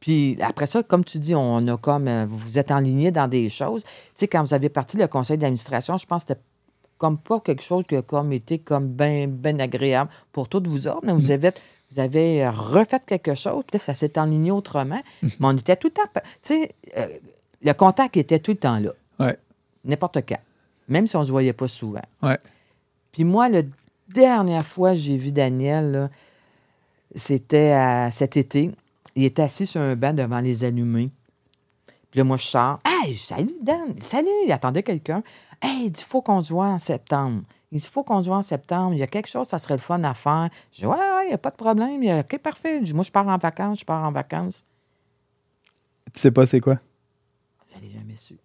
[0.00, 2.06] Puis après ça, comme tu dis, on a comme.
[2.08, 3.82] euh, Vous êtes enligné dans des choses.
[3.82, 6.40] Tu sais, quand vous avez parti le conseil d'administration, je pense que c'était
[6.98, 10.88] comme pas quelque chose qui a comme été comme bien ben agréable pour toutes vous
[10.88, 11.50] autres, mais vous avez,
[11.90, 15.02] vous avez euh, refait quelque chose, puis là, ça s'est enligné autrement.
[15.22, 16.10] Mais on était tout le temps.
[16.14, 17.06] Tu sais, euh,
[17.62, 19.38] le contact était tout le temps là, Ouais,
[19.84, 20.40] n'importe quand,
[20.88, 22.02] même si on ne se voyait pas souvent.
[22.22, 22.38] ouais.
[23.12, 23.62] Puis moi, la
[24.08, 26.10] dernière fois que j'ai vu Daniel,
[27.14, 28.70] c'était cet été.
[29.14, 31.10] Il était assis sur un banc devant les allumés.
[32.16, 32.80] Puis là, moi, je sors.
[32.82, 33.94] Hey, salut, Dan.
[33.98, 34.30] Salut.
[34.46, 35.22] Il attendait quelqu'un.
[35.60, 37.42] Hey, il dit, faut qu'on se voit en septembre.
[37.70, 38.94] Il dit, faut qu'on se voit en septembre.
[38.94, 40.48] Il y a quelque chose, ça serait le fun à faire.
[40.72, 42.02] Je dis, ouais, ouais, il n'y a pas de problème.
[42.02, 42.78] Il dit, OK, parfait.
[42.80, 43.80] Je dis, moi, je pars en vacances.
[43.80, 44.64] Je pars en vacances.
[46.14, 46.78] Tu sais pas c'est quoi?
[47.74, 48.38] Je l'ai jamais su.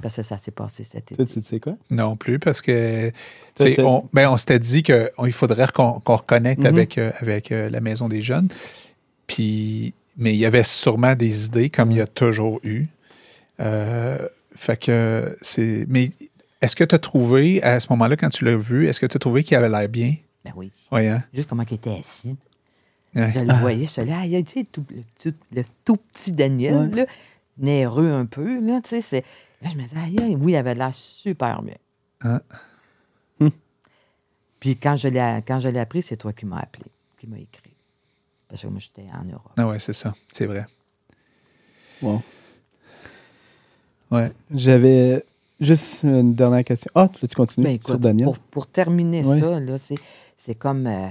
[0.00, 1.26] Parce que ça s'est passé cet été.
[1.26, 1.74] Tu sais quoi?
[1.90, 3.10] Non plus, parce que
[3.80, 6.66] on, ben, on s'était dit qu'il faudrait qu'on qu'on reconnecte Mhm.
[6.68, 8.46] avec, euh, avec euh, la Maison des Jeunes.
[9.26, 12.86] Puis, mais il y avait sûrement des idées, comme il y a toujours eu.
[13.60, 15.84] Euh, fait que c'est.
[15.88, 16.10] Mais
[16.60, 19.16] est-ce que tu as trouvé, à ce moment-là, quand tu l'as vu, est-ce que tu
[19.16, 20.14] as trouvé qu'il avait l'air bien?
[20.44, 20.70] Ben oui.
[20.92, 21.24] Oui, hein?
[21.34, 22.36] Juste comment il était assis.
[23.14, 23.32] Ouais.
[23.34, 26.74] Je le voyais, je suis là, tu sais, tout- le, tout, le tout petit Daniel,
[26.76, 26.96] Ouais.
[26.96, 27.06] là,
[27.58, 29.24] nerveux un peu, là, tu sais, c'est...
[29.62, 31.76] Là, je me disais, aïe, oui, il avait l'air super bien.
[32.20, 32.42] Ah.
[33.40, 33.48] Hmm.
[34.60, 36.84] Puis quand je l'ai quand je l'ai appris, c'est toi qui m'as appelé,
[37.18, 37.72] qui m'as écrit.
[38.48, 39.52] Parce que moi, j'étais en Europe.
[39.56, 40.14] Ah ouais, c'est ça.
[40.32, 40.66] C'est vrai.
[42.02, 42.22] Bon.
[44.10, 44.30] Ouais.
[44.54, 45.24] J'avais
[45.60, 46.90] juste une dernière question.
[46.94, 48.24] Ah, tu veux-tu continuer Ben, sur Daniel?
[48.26, 49.38] pour, pour terminer Ouais.
[49.40, 49.96] ça, là, c'est,
[50.36, 51.06] c'est comme euh,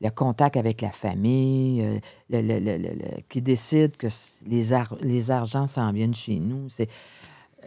[0.00, 1.98] le, le contact avec la famille, euh,
[2.30, 4.08] le, le- le- le- le- qui décide que
[4.46, 6.68] les, ar- les argents s'en viennent chez nous.
[6.68, 6.88] C'est,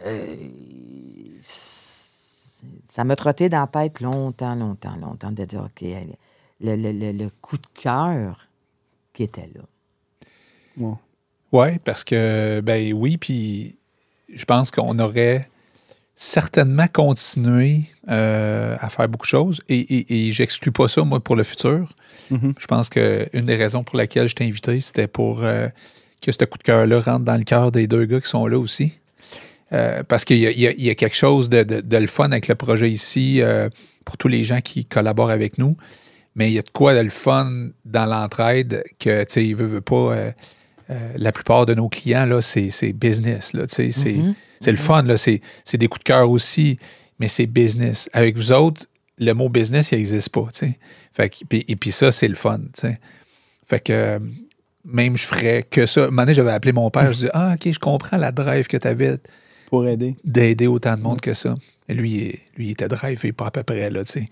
[0.06, 0.36] euh,
[1.40, 5.82] ça m'a trotté dans la tête longtemps, longtemps, longtemps de dire, OK,
[6.60, 8.48] le, le- le- le coup de cœur
[9.12, 9.62] qui était là.
[11.52, 13.77] Oui, parce que, ben oui, puis
[14.34, 15.48] je pense qu'on aurait
[16.14, 21.20] certainement continué euh, à faire beaucoup de choses et, et, et j'exclus pas ça, moi,
[21.20, 21.88] pour le futur.
[22.30, 22.54] Mhm.
[22.58, 25.68] Je pense qu'une des raisons pour laquelle je t'ai invité, c'était pour euh,
[26.20, 28.58] que ce coup de cœur-là rentre dans le cœur des deux gars qui sont là
[28.58, 28.94] aussi.
[29.72, 31.80] Euh, parce qu'il y, a- il y a- il y a quelque chose de, de-
[31.82, 33.40] de le fun avec le projet ici
[34.04, 35.76] pour tous les gens qui collaborent avec nous.
[36.34, 39.54] Mais il y a de quoi de le fun dans l'entraide que, tu sais, il
[39.56, 40.32] veut, veut pas.
[40.90, 43.52] Euh, la plupart de nos clients, là, c'est c'est business.
[43.52, 44.34] Là, tu sais, c'est Mhm.
[44.60, 45.02] c'est le fun.
[45.02, 46.78] là, C'est c'est des coups de cœur aussi,
[47.18, 48.08] mais c'est business.
[48.12, 48.86] Avec vous autres,
[49.18, 50.46] le mot business, il n'existe pas.
[50.52, 50.78] tu sais.
[51.12, 52.58] Fait que- et puis ça, c'est le fun.
[52.58, 52.98] tu sais.
[53.66, 54.18] Fait que euh,
[54.84, 56.02] même je ferais que ça.
[56.02, 58.66] Un moment donné, j'avais appelé mon père, je disais Ah, ok, je comprends la drive
[58.66, 59.18] que tu avais
[59.66, 60.16] Pour aider.
[60.24, 61.54] d'aider autant de monde que ça.
[61.88, 64.26] Et lui, il- lui, il était drivé pas à peu près, là, tu sais.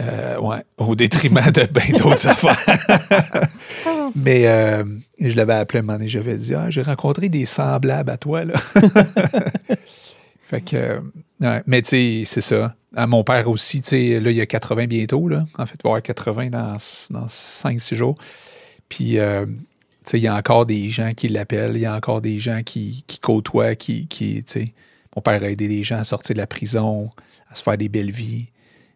[0.00, 2.58] Euh, ouais, au détriment de bien d'autres affaires.
[4.16, 4.84] Mais euh,
[5.20, 8.44] je l'avais appelé un moment donné, j'avais dit Ah, j'ai rencontré des semblables à toi,
[8.44, 8.54] là.
[10.40, 11.00] fait que, euh,
[11.40, 12.74] ouais, mais tu sais, c'est ça.
[12.94, 15.46] À mon père aussi, tu sais, là, il y a 80 bientôt, là.
[15.58, 16.76] En fait, il va y avoir 80 dans,
[17.10, 18.16] dans 5-6 jours.
[18.88, 19.52] Puis, euh, tu
[20.04, 22.62] sais, il y a encore des gens qui l'appellent, il y a encore des gens
[22.64, 24.72] qui, qui côtoient, qui, qui tu sais,
[25.16, 27.10] mon père a aidé des gens à sortir de la prison,
[27.50, 28.51] à se faire des belles vies.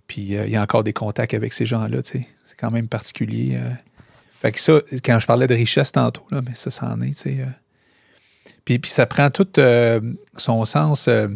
[0.06, 2.28] Puis, euh, il y a encore des contacts avec ces gens-là, tu sais.
[2.44, 3.56] C'est quand même particulier.
[3.60, 3.70] euh.
[4.40, 7.10] Fait que ça, quand je parlais de richesse tantôt, là, mais ça, ça en est,
[7.10, 7.36] tu sais.
[7.40, 7.46] euh.
[8.64, 10.00] Puis, puis ça prend tout euh,
[10.36, 11.28] son sens, euh,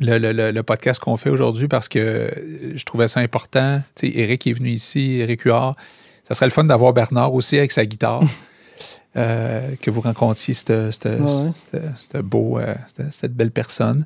[0.00, 3.80] le, le- le- podcast qu'on fait aujourd'hui, parce que je trouvais ça important.
[3.94, 5.76] Tu sais, Eric est venu ici, Eric Huard.
[6.24, 8.22] Ça serait le fun d'avoir Bernard aussi avec sa guitare.
[9.16, 11.50] euh, que vous rencontriez cette, cette- ouais.
[11.70, 12.58] cette- cette beau,
[12.94, 14.04] cette, cette belle personne.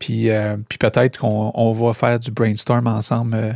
[0.00, 3.52] Puis, euh, puis peut-être qu'on on va faire du brainstorm ensemble euh,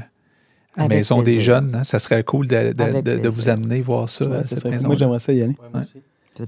[0.76, 1.40] à la Maison des.
[1.40, 1.74] Jeunes.
[1.74, 1.82] hein.
[1.84, 4.26] Ça serait cool de, de- Avec de- de vous amener voir ça.
[4.26, 5.56] Ouais, à ça cette serait- maison moi, j'aimerais ça y aller.
[5.60, 6.00] Ouais, moi aussi.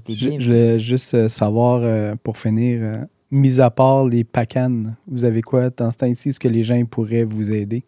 [0.09, 2.97] Je, je voulais juste euh, savoir, euh, pour finir, euh,
[3.31, 6.29] mis à part les pacanes, vous avez quoi dans ce temps-ci?
[6.29, 7.83] Est-ce que les gens pourraient vous aider?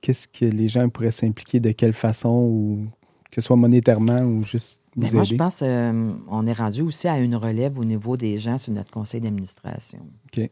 [0.00, 2.86] Qu'est-ce que les gens pourraient s'impliquer de quelle façon, ou
[3.30, 5.16] que ce soit monétairement ou juste vous Ben, aider?
[5.16, 8.72] moi, je pense qu'on est rendu aussi à une relève au niveau des gens sur
[8.72, 9.98] notre conseil d'administration.
[10.36, 10.48] OK.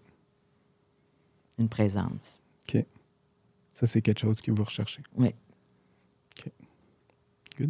[1.58, 2.38] Une présence.
[3.74, 5.02] Ça, c'est quelque chose que vous recherchez.
[5.16, 5.34] Oui.
[7.58, 7.68] Le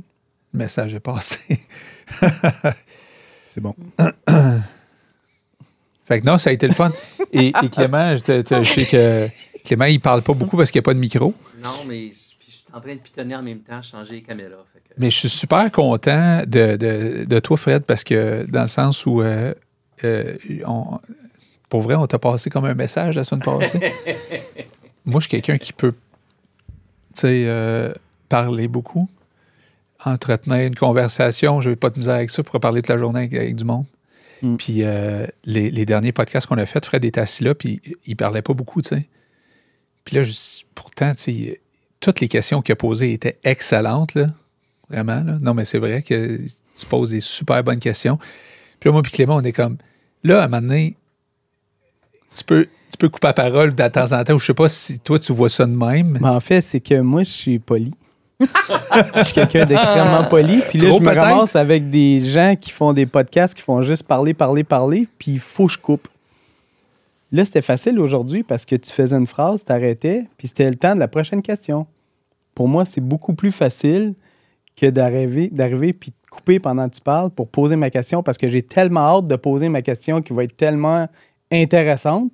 [0.52, 1.58] message est passé.
[3.48, 3.74] C'est bon.
[6.04, 6.90] Fait que non, ça a été le fun.
[7.32, 9.28] Et, et Clément, je, te- te- je sais que
[9.64, 11.34] Clément, il parle pas beaucoup parce qu'il n'y a pas de micro.
[11.62, 14.64] Non, mais je je suis en train de pitonner en même temps, changer les caméras.
[14.72, 18.62] fait que- Mais je suis super content de, de- de toi, Fred, parce que dans
[18.62, 19.54] le sens où, euh,
[20.04, 20.98] euh, on-
[21.72, 23.78] pour vrai, on t'a passé comme un message la semaine passée.
[25.06, 25.92] Moi, je suis quelqu'un qui peut,
[27.14, 27.94] tu sais, euh,
[28.28, 29.08] parler beaucoup,
[30.04, 31.62] entretenir une conversation.
[31.62, 33.64] Je n'ai pas de misère avec ça pour parler toute la journée avec, avec du
[33.64, 33.86] monde.
[34.42, 34.56] Mm.
[34.56, 38.16] Puis euh, les, les derniers podcasts qu'on a faits, Fred était assis là, puis il
[38.16, 39.08] parlait pas beaucoup, tu sais.
[40.04, 41.60] Puis là, je- pourtant, tu sais,
[42.00, 44.26] toutes les questions qu'il a posées étaient excellentes, là.
[44.90, 45.38] Vraiment, là.
[45.40, 48.18] Non, mais c'est vrai que tu poses des super bonnes questions.
[48.78, 49.78] Puis là, moi puis Clément, on est comme...
[50.22, 50.96] Là, à un moment donné,
[52.34, 54.68] tu peux, tu peux couper la parole de temps en temps, ou je sais pas
[54.68, 56.18] si toi, tu vois ça de même.
[56.20, 57.92] Mais en fait, c'est que moi, je suis poli.
[58.40, 60.62] je suis quelqu'un d'extrêmement poli.
[60.68, 63.82] Puis là, Trop je me ramasse avec des gens qui font des podcasts, qui font
[63.82, 66.08] juste parler, parler, parler, puis il faut que je coupe.
[67.30, 70.94] Là, c'était facile aujourd'hui parce que tu faisais une phrase, t'arrêtais, puis c'était le temps
[70.94, 71.86] de la prochaine question.
[72.54, 74.14] Pour moi, c'est beaucoup plus facile
[74.76, 78.36] que d'arriver, d'arriver puis de couper pendant que tu parles pour poser ma question parce
[78.36, 81.08] que j'ai tellement hâte de poser ma question qui va être tellement
[81.52, 82.32] intéressante.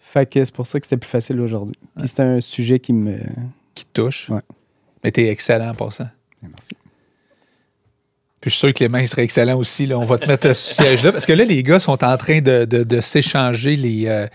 [0.00, 1.76] Fait que c'est pour ça que c'était plus facile aujourd'hui.
[1.98, 3.18] Puis c'était un sujet qui me.
[3.74, 4.28] qui te touche.
[4.30, 4.40] Ouais.
[5.04, 6.10] Mais t'es excellent pour ça.
[6.42, 6.74] Merci.
[8.40, 9.86] Puis je suis sûr que Clément, il serait excellent aussi.
[9.86, 9.98] Là.
[9.98, 11.12] On va te mettre à ce siège-là.
[11.12, 14.26] Parce que là, les gars sont en train de, de- de s'échanger les, euh,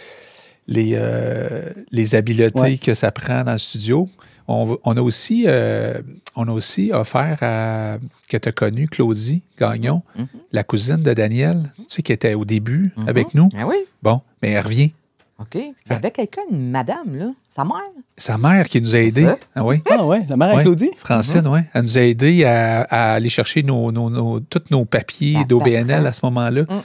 [0.67, 2.77] les, euh, les habiletés Ouais.
[2.77, 4.09] que ça prend dans le studio.
[4.53, 6.01] On, on a, aussi, euh,
[6.35, 7.97] on a aussi offert à,
[8.29, 10.27] que tu as connu, Claudie Gagnon, Mhm.
[10.51, 13.07] la cousine de Daniel, tu sais, qui était au début Mhm.
[13.09, 13.49] avec nous.
[13.57, 14.91] Ah oui, Bon, mais elle revient.
[15.39, 15.55] OK.
[15.55, 17.77] Il y avait quelqu'un, une madame, là, sa mère?
[18.17, 19.27] Sa mère qui nous a aidés.
[19.55, 19.81] Ah oui.
[19.89, 20.61] Ah ouais, la mère à Ouais.
[20.63, 20.91] Claudie?
[20.97, 21.61] Francine, oui.
[21.73, 26.05] Elle nous a aidés à, à aller chercher nos, nos- nos- tous nos papiers d'OBNL
[26.05, 26.61] à ce moment-là.
[26.63, 26.81] Mm.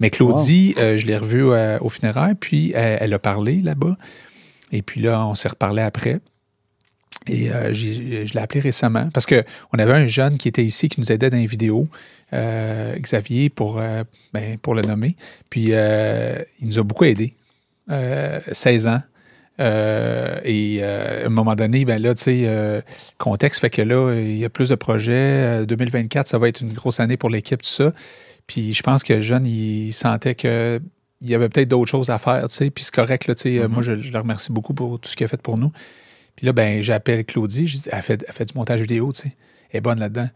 [0.00, 3.96] Mais Claudie, euh, je l'ai revue euh, au funéraire, puis euh, elle a parlé là-bas.
[4.72, 6.18] Et puis là, on s'est reparlé après.
[7.28, 10.88] Et euh, j'ai- je l'ai appelé récemment parce qu'on avait un jeune qui était ici
[10.88, 11.86] qui nous aidait dans les vidéos,
[12.32, 14.02] euh, Xavier, pour, euh,
[14.32, 15.14] ben, pour le nommer.
[15.50, 17.32] Puis euh, il nous a beaucoup aidés.
[17.90, 19.02] Euh, 16 ans.
[19.60, 22.80] Euh, et euh, à un moment donné, ben là, tu sais, euh,
[23.18, 25.12] contexte fait que là, il y a plus de projets.
[25.62, 27.92] Euh, 2024, ça va être une grosse année pour l'équipe, tout ça.
[28.46, 30.80] Puis je pense que le jeune, il sentait que
[31.20, 32.70] il y avait peut-être d'autres choses à faire, tu sais.
[32.70, 33.58] Puis c'est correct, là, tu sais.
[33.60, 35.70] euh, Moi, je, je le remercie beaucoup pour tout ce qu'il a fait pour nous.
[36.36, 37.66] Puis là, ben, j'appelle Claudie.
[37.66, 39.36] Je dis, elle fait, elle fait du montage vidéo, tu sais.
[39.70, 40.28] Elle est bonne là-dedans.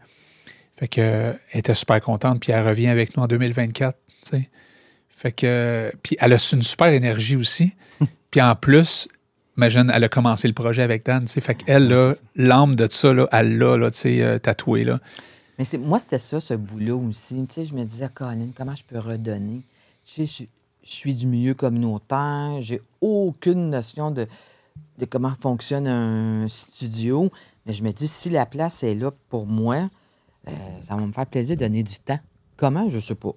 [0.77, 2.39] Fait que, euh, elle était super contente.
[2.39, 4.49] Puis elle revient avec nous en 2024, tu sais.
[5.09, 7.71] Fait que, puis elle a une super énergie aussi.
[8.29, 9.07] Puis en plus,
[9.57, 11.41] imagine, elle a commencé le projet avec Dan, tu sais.
[11.41, 14.99] Fait qu'elle, là, l'âme de ça, là, elle l'a, là, tu sais, euh, tatouée, là.
[15.57, 17.43] Mais c'est, moi, c'était ça, ce bout-là aussi.
[17.47, 19.61] Tu sais, je me disais, Colin, comment je peux redonner?
[20.05, 20.47] Tu sais, je,
[20.87, 24.27] je suis du milieu communautaire, j'ai aucune notion de,
[24.97, 27.31] de comment fonctionne un studio.
[27.65, 29.89] Mais je me dis, si la place est là pour moi,
[30.47, 30.51] euh,
[30.81, 32.19] ça va me faire plaisir de donner du temps.
[32.55, 32.89] Comment?
[32.89, 33.33] Je sais pas.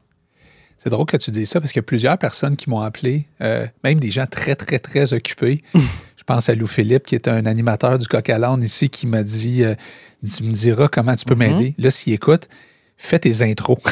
[0.78, 3.26] C'est drôle que tu dises ça parce qu'il y a plusieurs personnes qui m'ont appelé,
[3.42, 5.62] euh, même des gens très, très, très occupés.
[5.74, 9.22] Je pense à Lou Philippe, qui est un animateur du Coq à ici, qui m'a
[9.22, 9.74] dit euh,
[10.24, 11.74] Tu me diras comment tu peux m'aider.
[11.76, 12.48] Là, s'il écoute,
[13.02, 13.78] fais tes intros.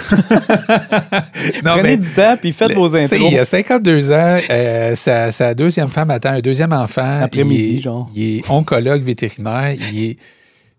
[1.64, 3.20] non, Prenez mais- du temps, puis faites le- vos intros.
[3.30, 7.20] Il a 52 ans, euh, sa, sa deuxième femme attend un deuxième enfant.
[7.22, 8.11] Après-midi, genre.
[8.14, 9.74] Il est oncologue vétérinaire.
[9.92, 10.16] Il est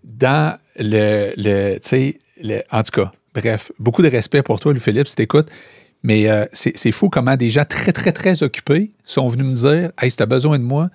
[0.04, 1.34] dans le.
[1.38, 5.08] le tu sais, le- en tout cas, bref, beaucoup de respect pour toi, Louis Philippe,
[5.08, 5.50] si t'écoutes.
[6.02, 9.54] Mais euh, c'est c'est fou comment des gens très, très, très occupés sont venus me
[9.54, 10.90] dire Hey, si t'as besoin de moi.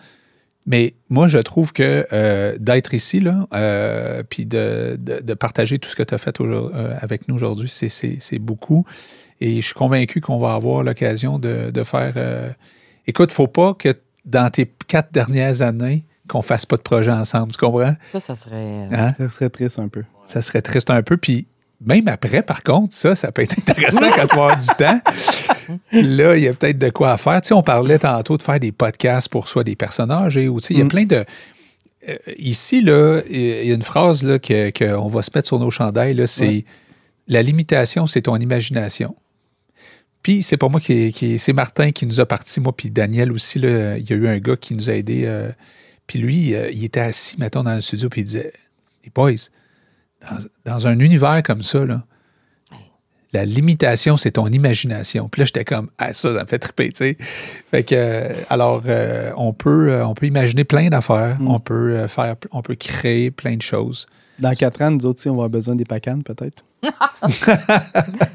[0.66, 5.78] Mais moi, je trouve que euh, d'être ici, là, euh, puis de, de- de partager
[5.78, 8.84] tout ce que tu as fait euh, avec nous aujourd'hui, c'est- c'est c'est beaucoup.
[9.40, 12.14] Et je suis convaincu qu'on va avoir l'occasion de, de faire.
[12.16, 12.48] euh,
[13.06, 13.94] Écoute, faut pas que
[14.24, 17.94] dans tes quatre dernières années, qu'on fasse pas de projet ensemble, tu comprends?
[18.12, 18.88] Ça, ça serait.
[18.90, 19.14] Hein?
[19.18, 20.04] Ça serait triste un peu.
[20.24, 21.18] Ça serait triste un peu.
[21.18, 21.46] Puis
[21.84, 25.00] même après, par contre, ça, ça peut être intéressant quand tu vas avoir du temps.
[25.92, 27.40] Là, il y a peut-être de quoi à faire.
[27.40, 30.74] Tu sais, on parlait tantôt de faire des podcasts pour soit des personnages et sais,
[30.74, 30.88] il y a Mm.
[30.88, 31.24] plein de.
[32.08, 35.58] euh, ici, là, il y a une phrase là, que- qu'on va se mettre sur
[35.58, 36.64] nos chandails, c'est Ouais.
[37.28, 39.16] la limitation, c'est ton imagination.
[40.22, 43.30] Puis c'est pas moi qui, qui- c'est Martin qui nous a parti, moi puis Daniel
[43.32, 45.24] aussi là, il y a eu un gars qui nous a aidés.
[45.26, 45.50] euh,
[46.06, 48.52] puis lui, euh, il était assis, mettons, dans le studio, puis il disait,
[49.04, 49.32] les boys,
[50.22, 52.04] dans, dans un univers comme ça, là,
[53.34, 55.28] la limitation, c'est ton imagination.
[55.28, 57.16] Puis là, j'étais comme, ah, ça, ça me fait triper, tu sais.
[57.70, 61.48] Fait que, euh, alors, euh, on, peut, euh, on peut imaginer plein d'affaires, Mm.
[61.48, 64.06] on, peut, euh, faire, on peut créer plein de choses.
[64.38, 66.64] Dans quatre ans, nous autres, aussi, on va avoir besoin des pacanes, peut-être.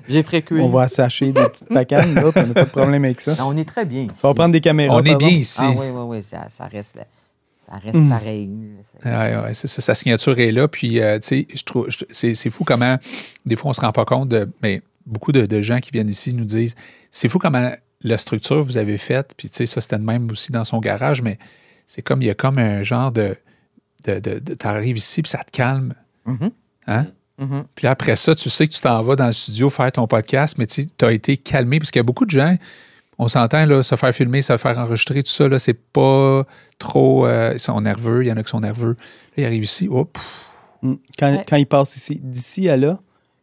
[0.09, 0.55] J'ai fréqué.
[0.59, 3.35] On va assacher des petites pacanes, là, puis on n'a pas de problème avec ça.
[3.35, 4.21] Non, on est très bien ici.
[4.23, 4.95] On va prendre des caméras.
[4.95, 5.33] On est bien exemple.
[5.33, 5.61] ici.
[5.63, 7.03] Ah oui, oui, oui, ça, ça reste, là.
[7.59, 8.09] ça reste Mm.
[8.09, 8.49] pareil.
[9.05, 10.67] Ouais, ouais, ça, sa signature est là.
[10.67, 12.97] Puis, euh, tu sais, je trouve, c'est fou comment,
[13.45, 16.09] des fois, on se rend pas compte de, mais beaucoup de, de gens qui viennent
[16.09, 16.75] ici nous disent,
[17.11, 19.33] c'est fou comment la structure vous avez faite.
[19.35, 21.37] Puis, tu sais, ça, c'était le même aussi dans son garage, mais
[21.85, 23.35] c'est comme, il y a comme un genre de,
[24.05, 25.93] de, de, de- t'arrives ici, puis ça te calme.
[26.25, 26.51] Mhm,
[26.87, 27.07] Hein?
[27.37, 27.65] mhm.
[27.75, 30.57] Puis après ça, tu sais que tu t'en vas dans le studio faire ton podcast,
[30.57, 32.55] mais tu as été calmé, parce qu'il y a beaucoup de gens,
[33.17, 36.45] on s'entend, là, se faire filmer, se faire enregistrer, tout ça, là, c'est pas
[36.77, 37.25] trop.
[37.27, 38.95] euh, ils sont nerveux, il y en a qui sont nerveux.
[39.35, 40.23] Là, ils arrivent ici, oh, pff,
[40.81, 40.93] Mm.
[41.19, 41.45] Quand, Ouais.
[41.45, 42.97] quand il passe ici, d'ici à là,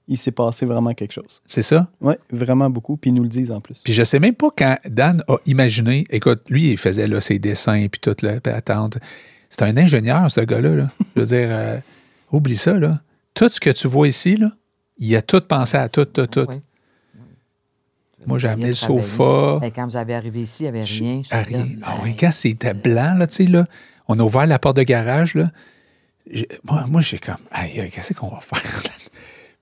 [0.08, 1.42] il s'est passé vraiment quelque chose.
[1.46, 1.88] c'est ça?
[2.00, 2.96] Oui, vraiment beaucoup.
[2.96, 3.80] Puis ils nous le disent en plus.
[3.82, 7.38] Puis je sais même pas quand Dan a imaginé, écoute, lui, il faisait là, ses
[7.38, 8.98] dessins, puis tout, là, puis attendre.
[9.50, 10.74] C'est un ingénieur, ce gars-là.
[10.74, 10.86] là.
[11.16, 11.78] Je veux dire, euh,
[12.30, 13.00] oublie ça, là.
[13.34, 14.50] Tout ce que tu vois ici, là,
[14.98, 16.46] il a tout pensé à tout, tout, tout.
[18.26, 19.58] Moi, j'ai amené le sofa.
[19.60, 21.22] Ben, quand vous avez arrivé ici, il n'y avait rien.
[21.22, 21.58] Je rien.
[21.58, 23.66] là, Ah oui, quand c'était blanc, là, tu sais, là,
[24.08, 25.50] on a ouvert la porte de garage, là.
[26.64, 28.60] Moi, moi j'ai comme, aïe, aïe, qu'est-ce qu'on va faire?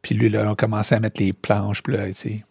[0.05, 2.45] puis lui, là, on a commencé à mettre les planches, puis là, tu sais.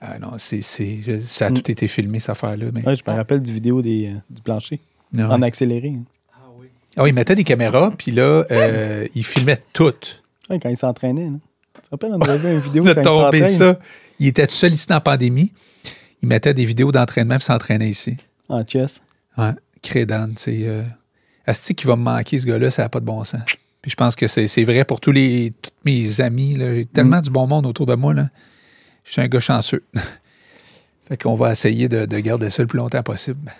[0.00, 1.54] Ah non, c'est, ça a Mm.
[1.54, 2.66] tout été filmé, cette affaire-là.
[2.72, 4.80] Mais, Ouais, je me rappelle du vidéo des, euh, du plancher,
[5.12, 5.30] non.
[5.30, 5.94] en accéléré.
[5.96, 6.02] hein.
[6.34, 6.66] Ah oui.
[6.96, 9.94] Ah oui, il mettait des caméras, puis là, euh, il filmait tout.
[10.50, 11.28] Ouais, quand il s'entraînait.
[11.74, 13.74] Tu te rappelles, on avait vu une vidéo Il a quand il tombé s'entraîne?
[13.74, 13.78] ça.
[14.18, 15.52] Il était tout seul ici dans la pandémie.
[16.22, 18.16] Il mettait des vidéos d'entraînement puis s'entraînait ici.
[18.48, 19.00] en chess.
[19.38, 19.50] Ouais.
[19.82, 20.58] Crédan, tu sais.
[20.64, 20.82] Euh,
[21.46, 23.42] Asti qui va me manquer, ce gars-là, ça n'a pas de bon sens.
[23.84, 26.56] Puis je pense que c'est c'est vrai pour tous les, tous mes amis.
[26.56, 26.72] là.
[26.74, 28.14] J'ai tellement du bon monde autour de moi.
[28.14, 28.30] Là.
[29.04, 29.84] Je suis un gars chanceux.
[31.06, 33.52] fait qu'on va essayer de, de garder ça le plus longtemps possible.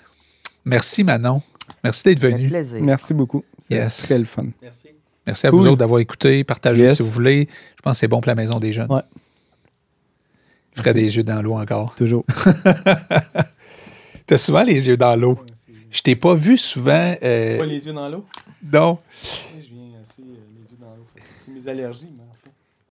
[0.65, 1.43] Merci, Manon.
[1.83, 2.49] Merci d'être venu.
[2.49, 2.81] plaisir.
[2.83, 3.45] Merci beaucoup.
[3.61, 4.03] C'est Yes.
[4.05, 4.47] très le fun.
[4.63, 4.89] Merci.
[5.27, 5.61] Merci à Cool.
[5.61, 6.43] vous autres d'avoir écouté.
[6.43, 6.97] Partagez Yes.
[6.97, 7.47] si vous voulez.
[7.77, 8.91] Je pense que c'est bon pour la maison des jeunes.
[8.91, 9.03] Ouais.
[10.75, 11.95] Je ferai des yeux dans l'eau encore.
[11.97, 12.25] Toujours.
[14.27, 15.39] T'as souvent les yeux dans l'eau.
[15.91, 17.15] Je t'ai pas vu souvent.
[17.23, 18.25] euh, les yeux dans l'eau?
[18.73, 18.99] non.
[19.55, 21.07] Je viens assez les yeux dans l'eau.
[21.45, 22.24] C'est mes allergies,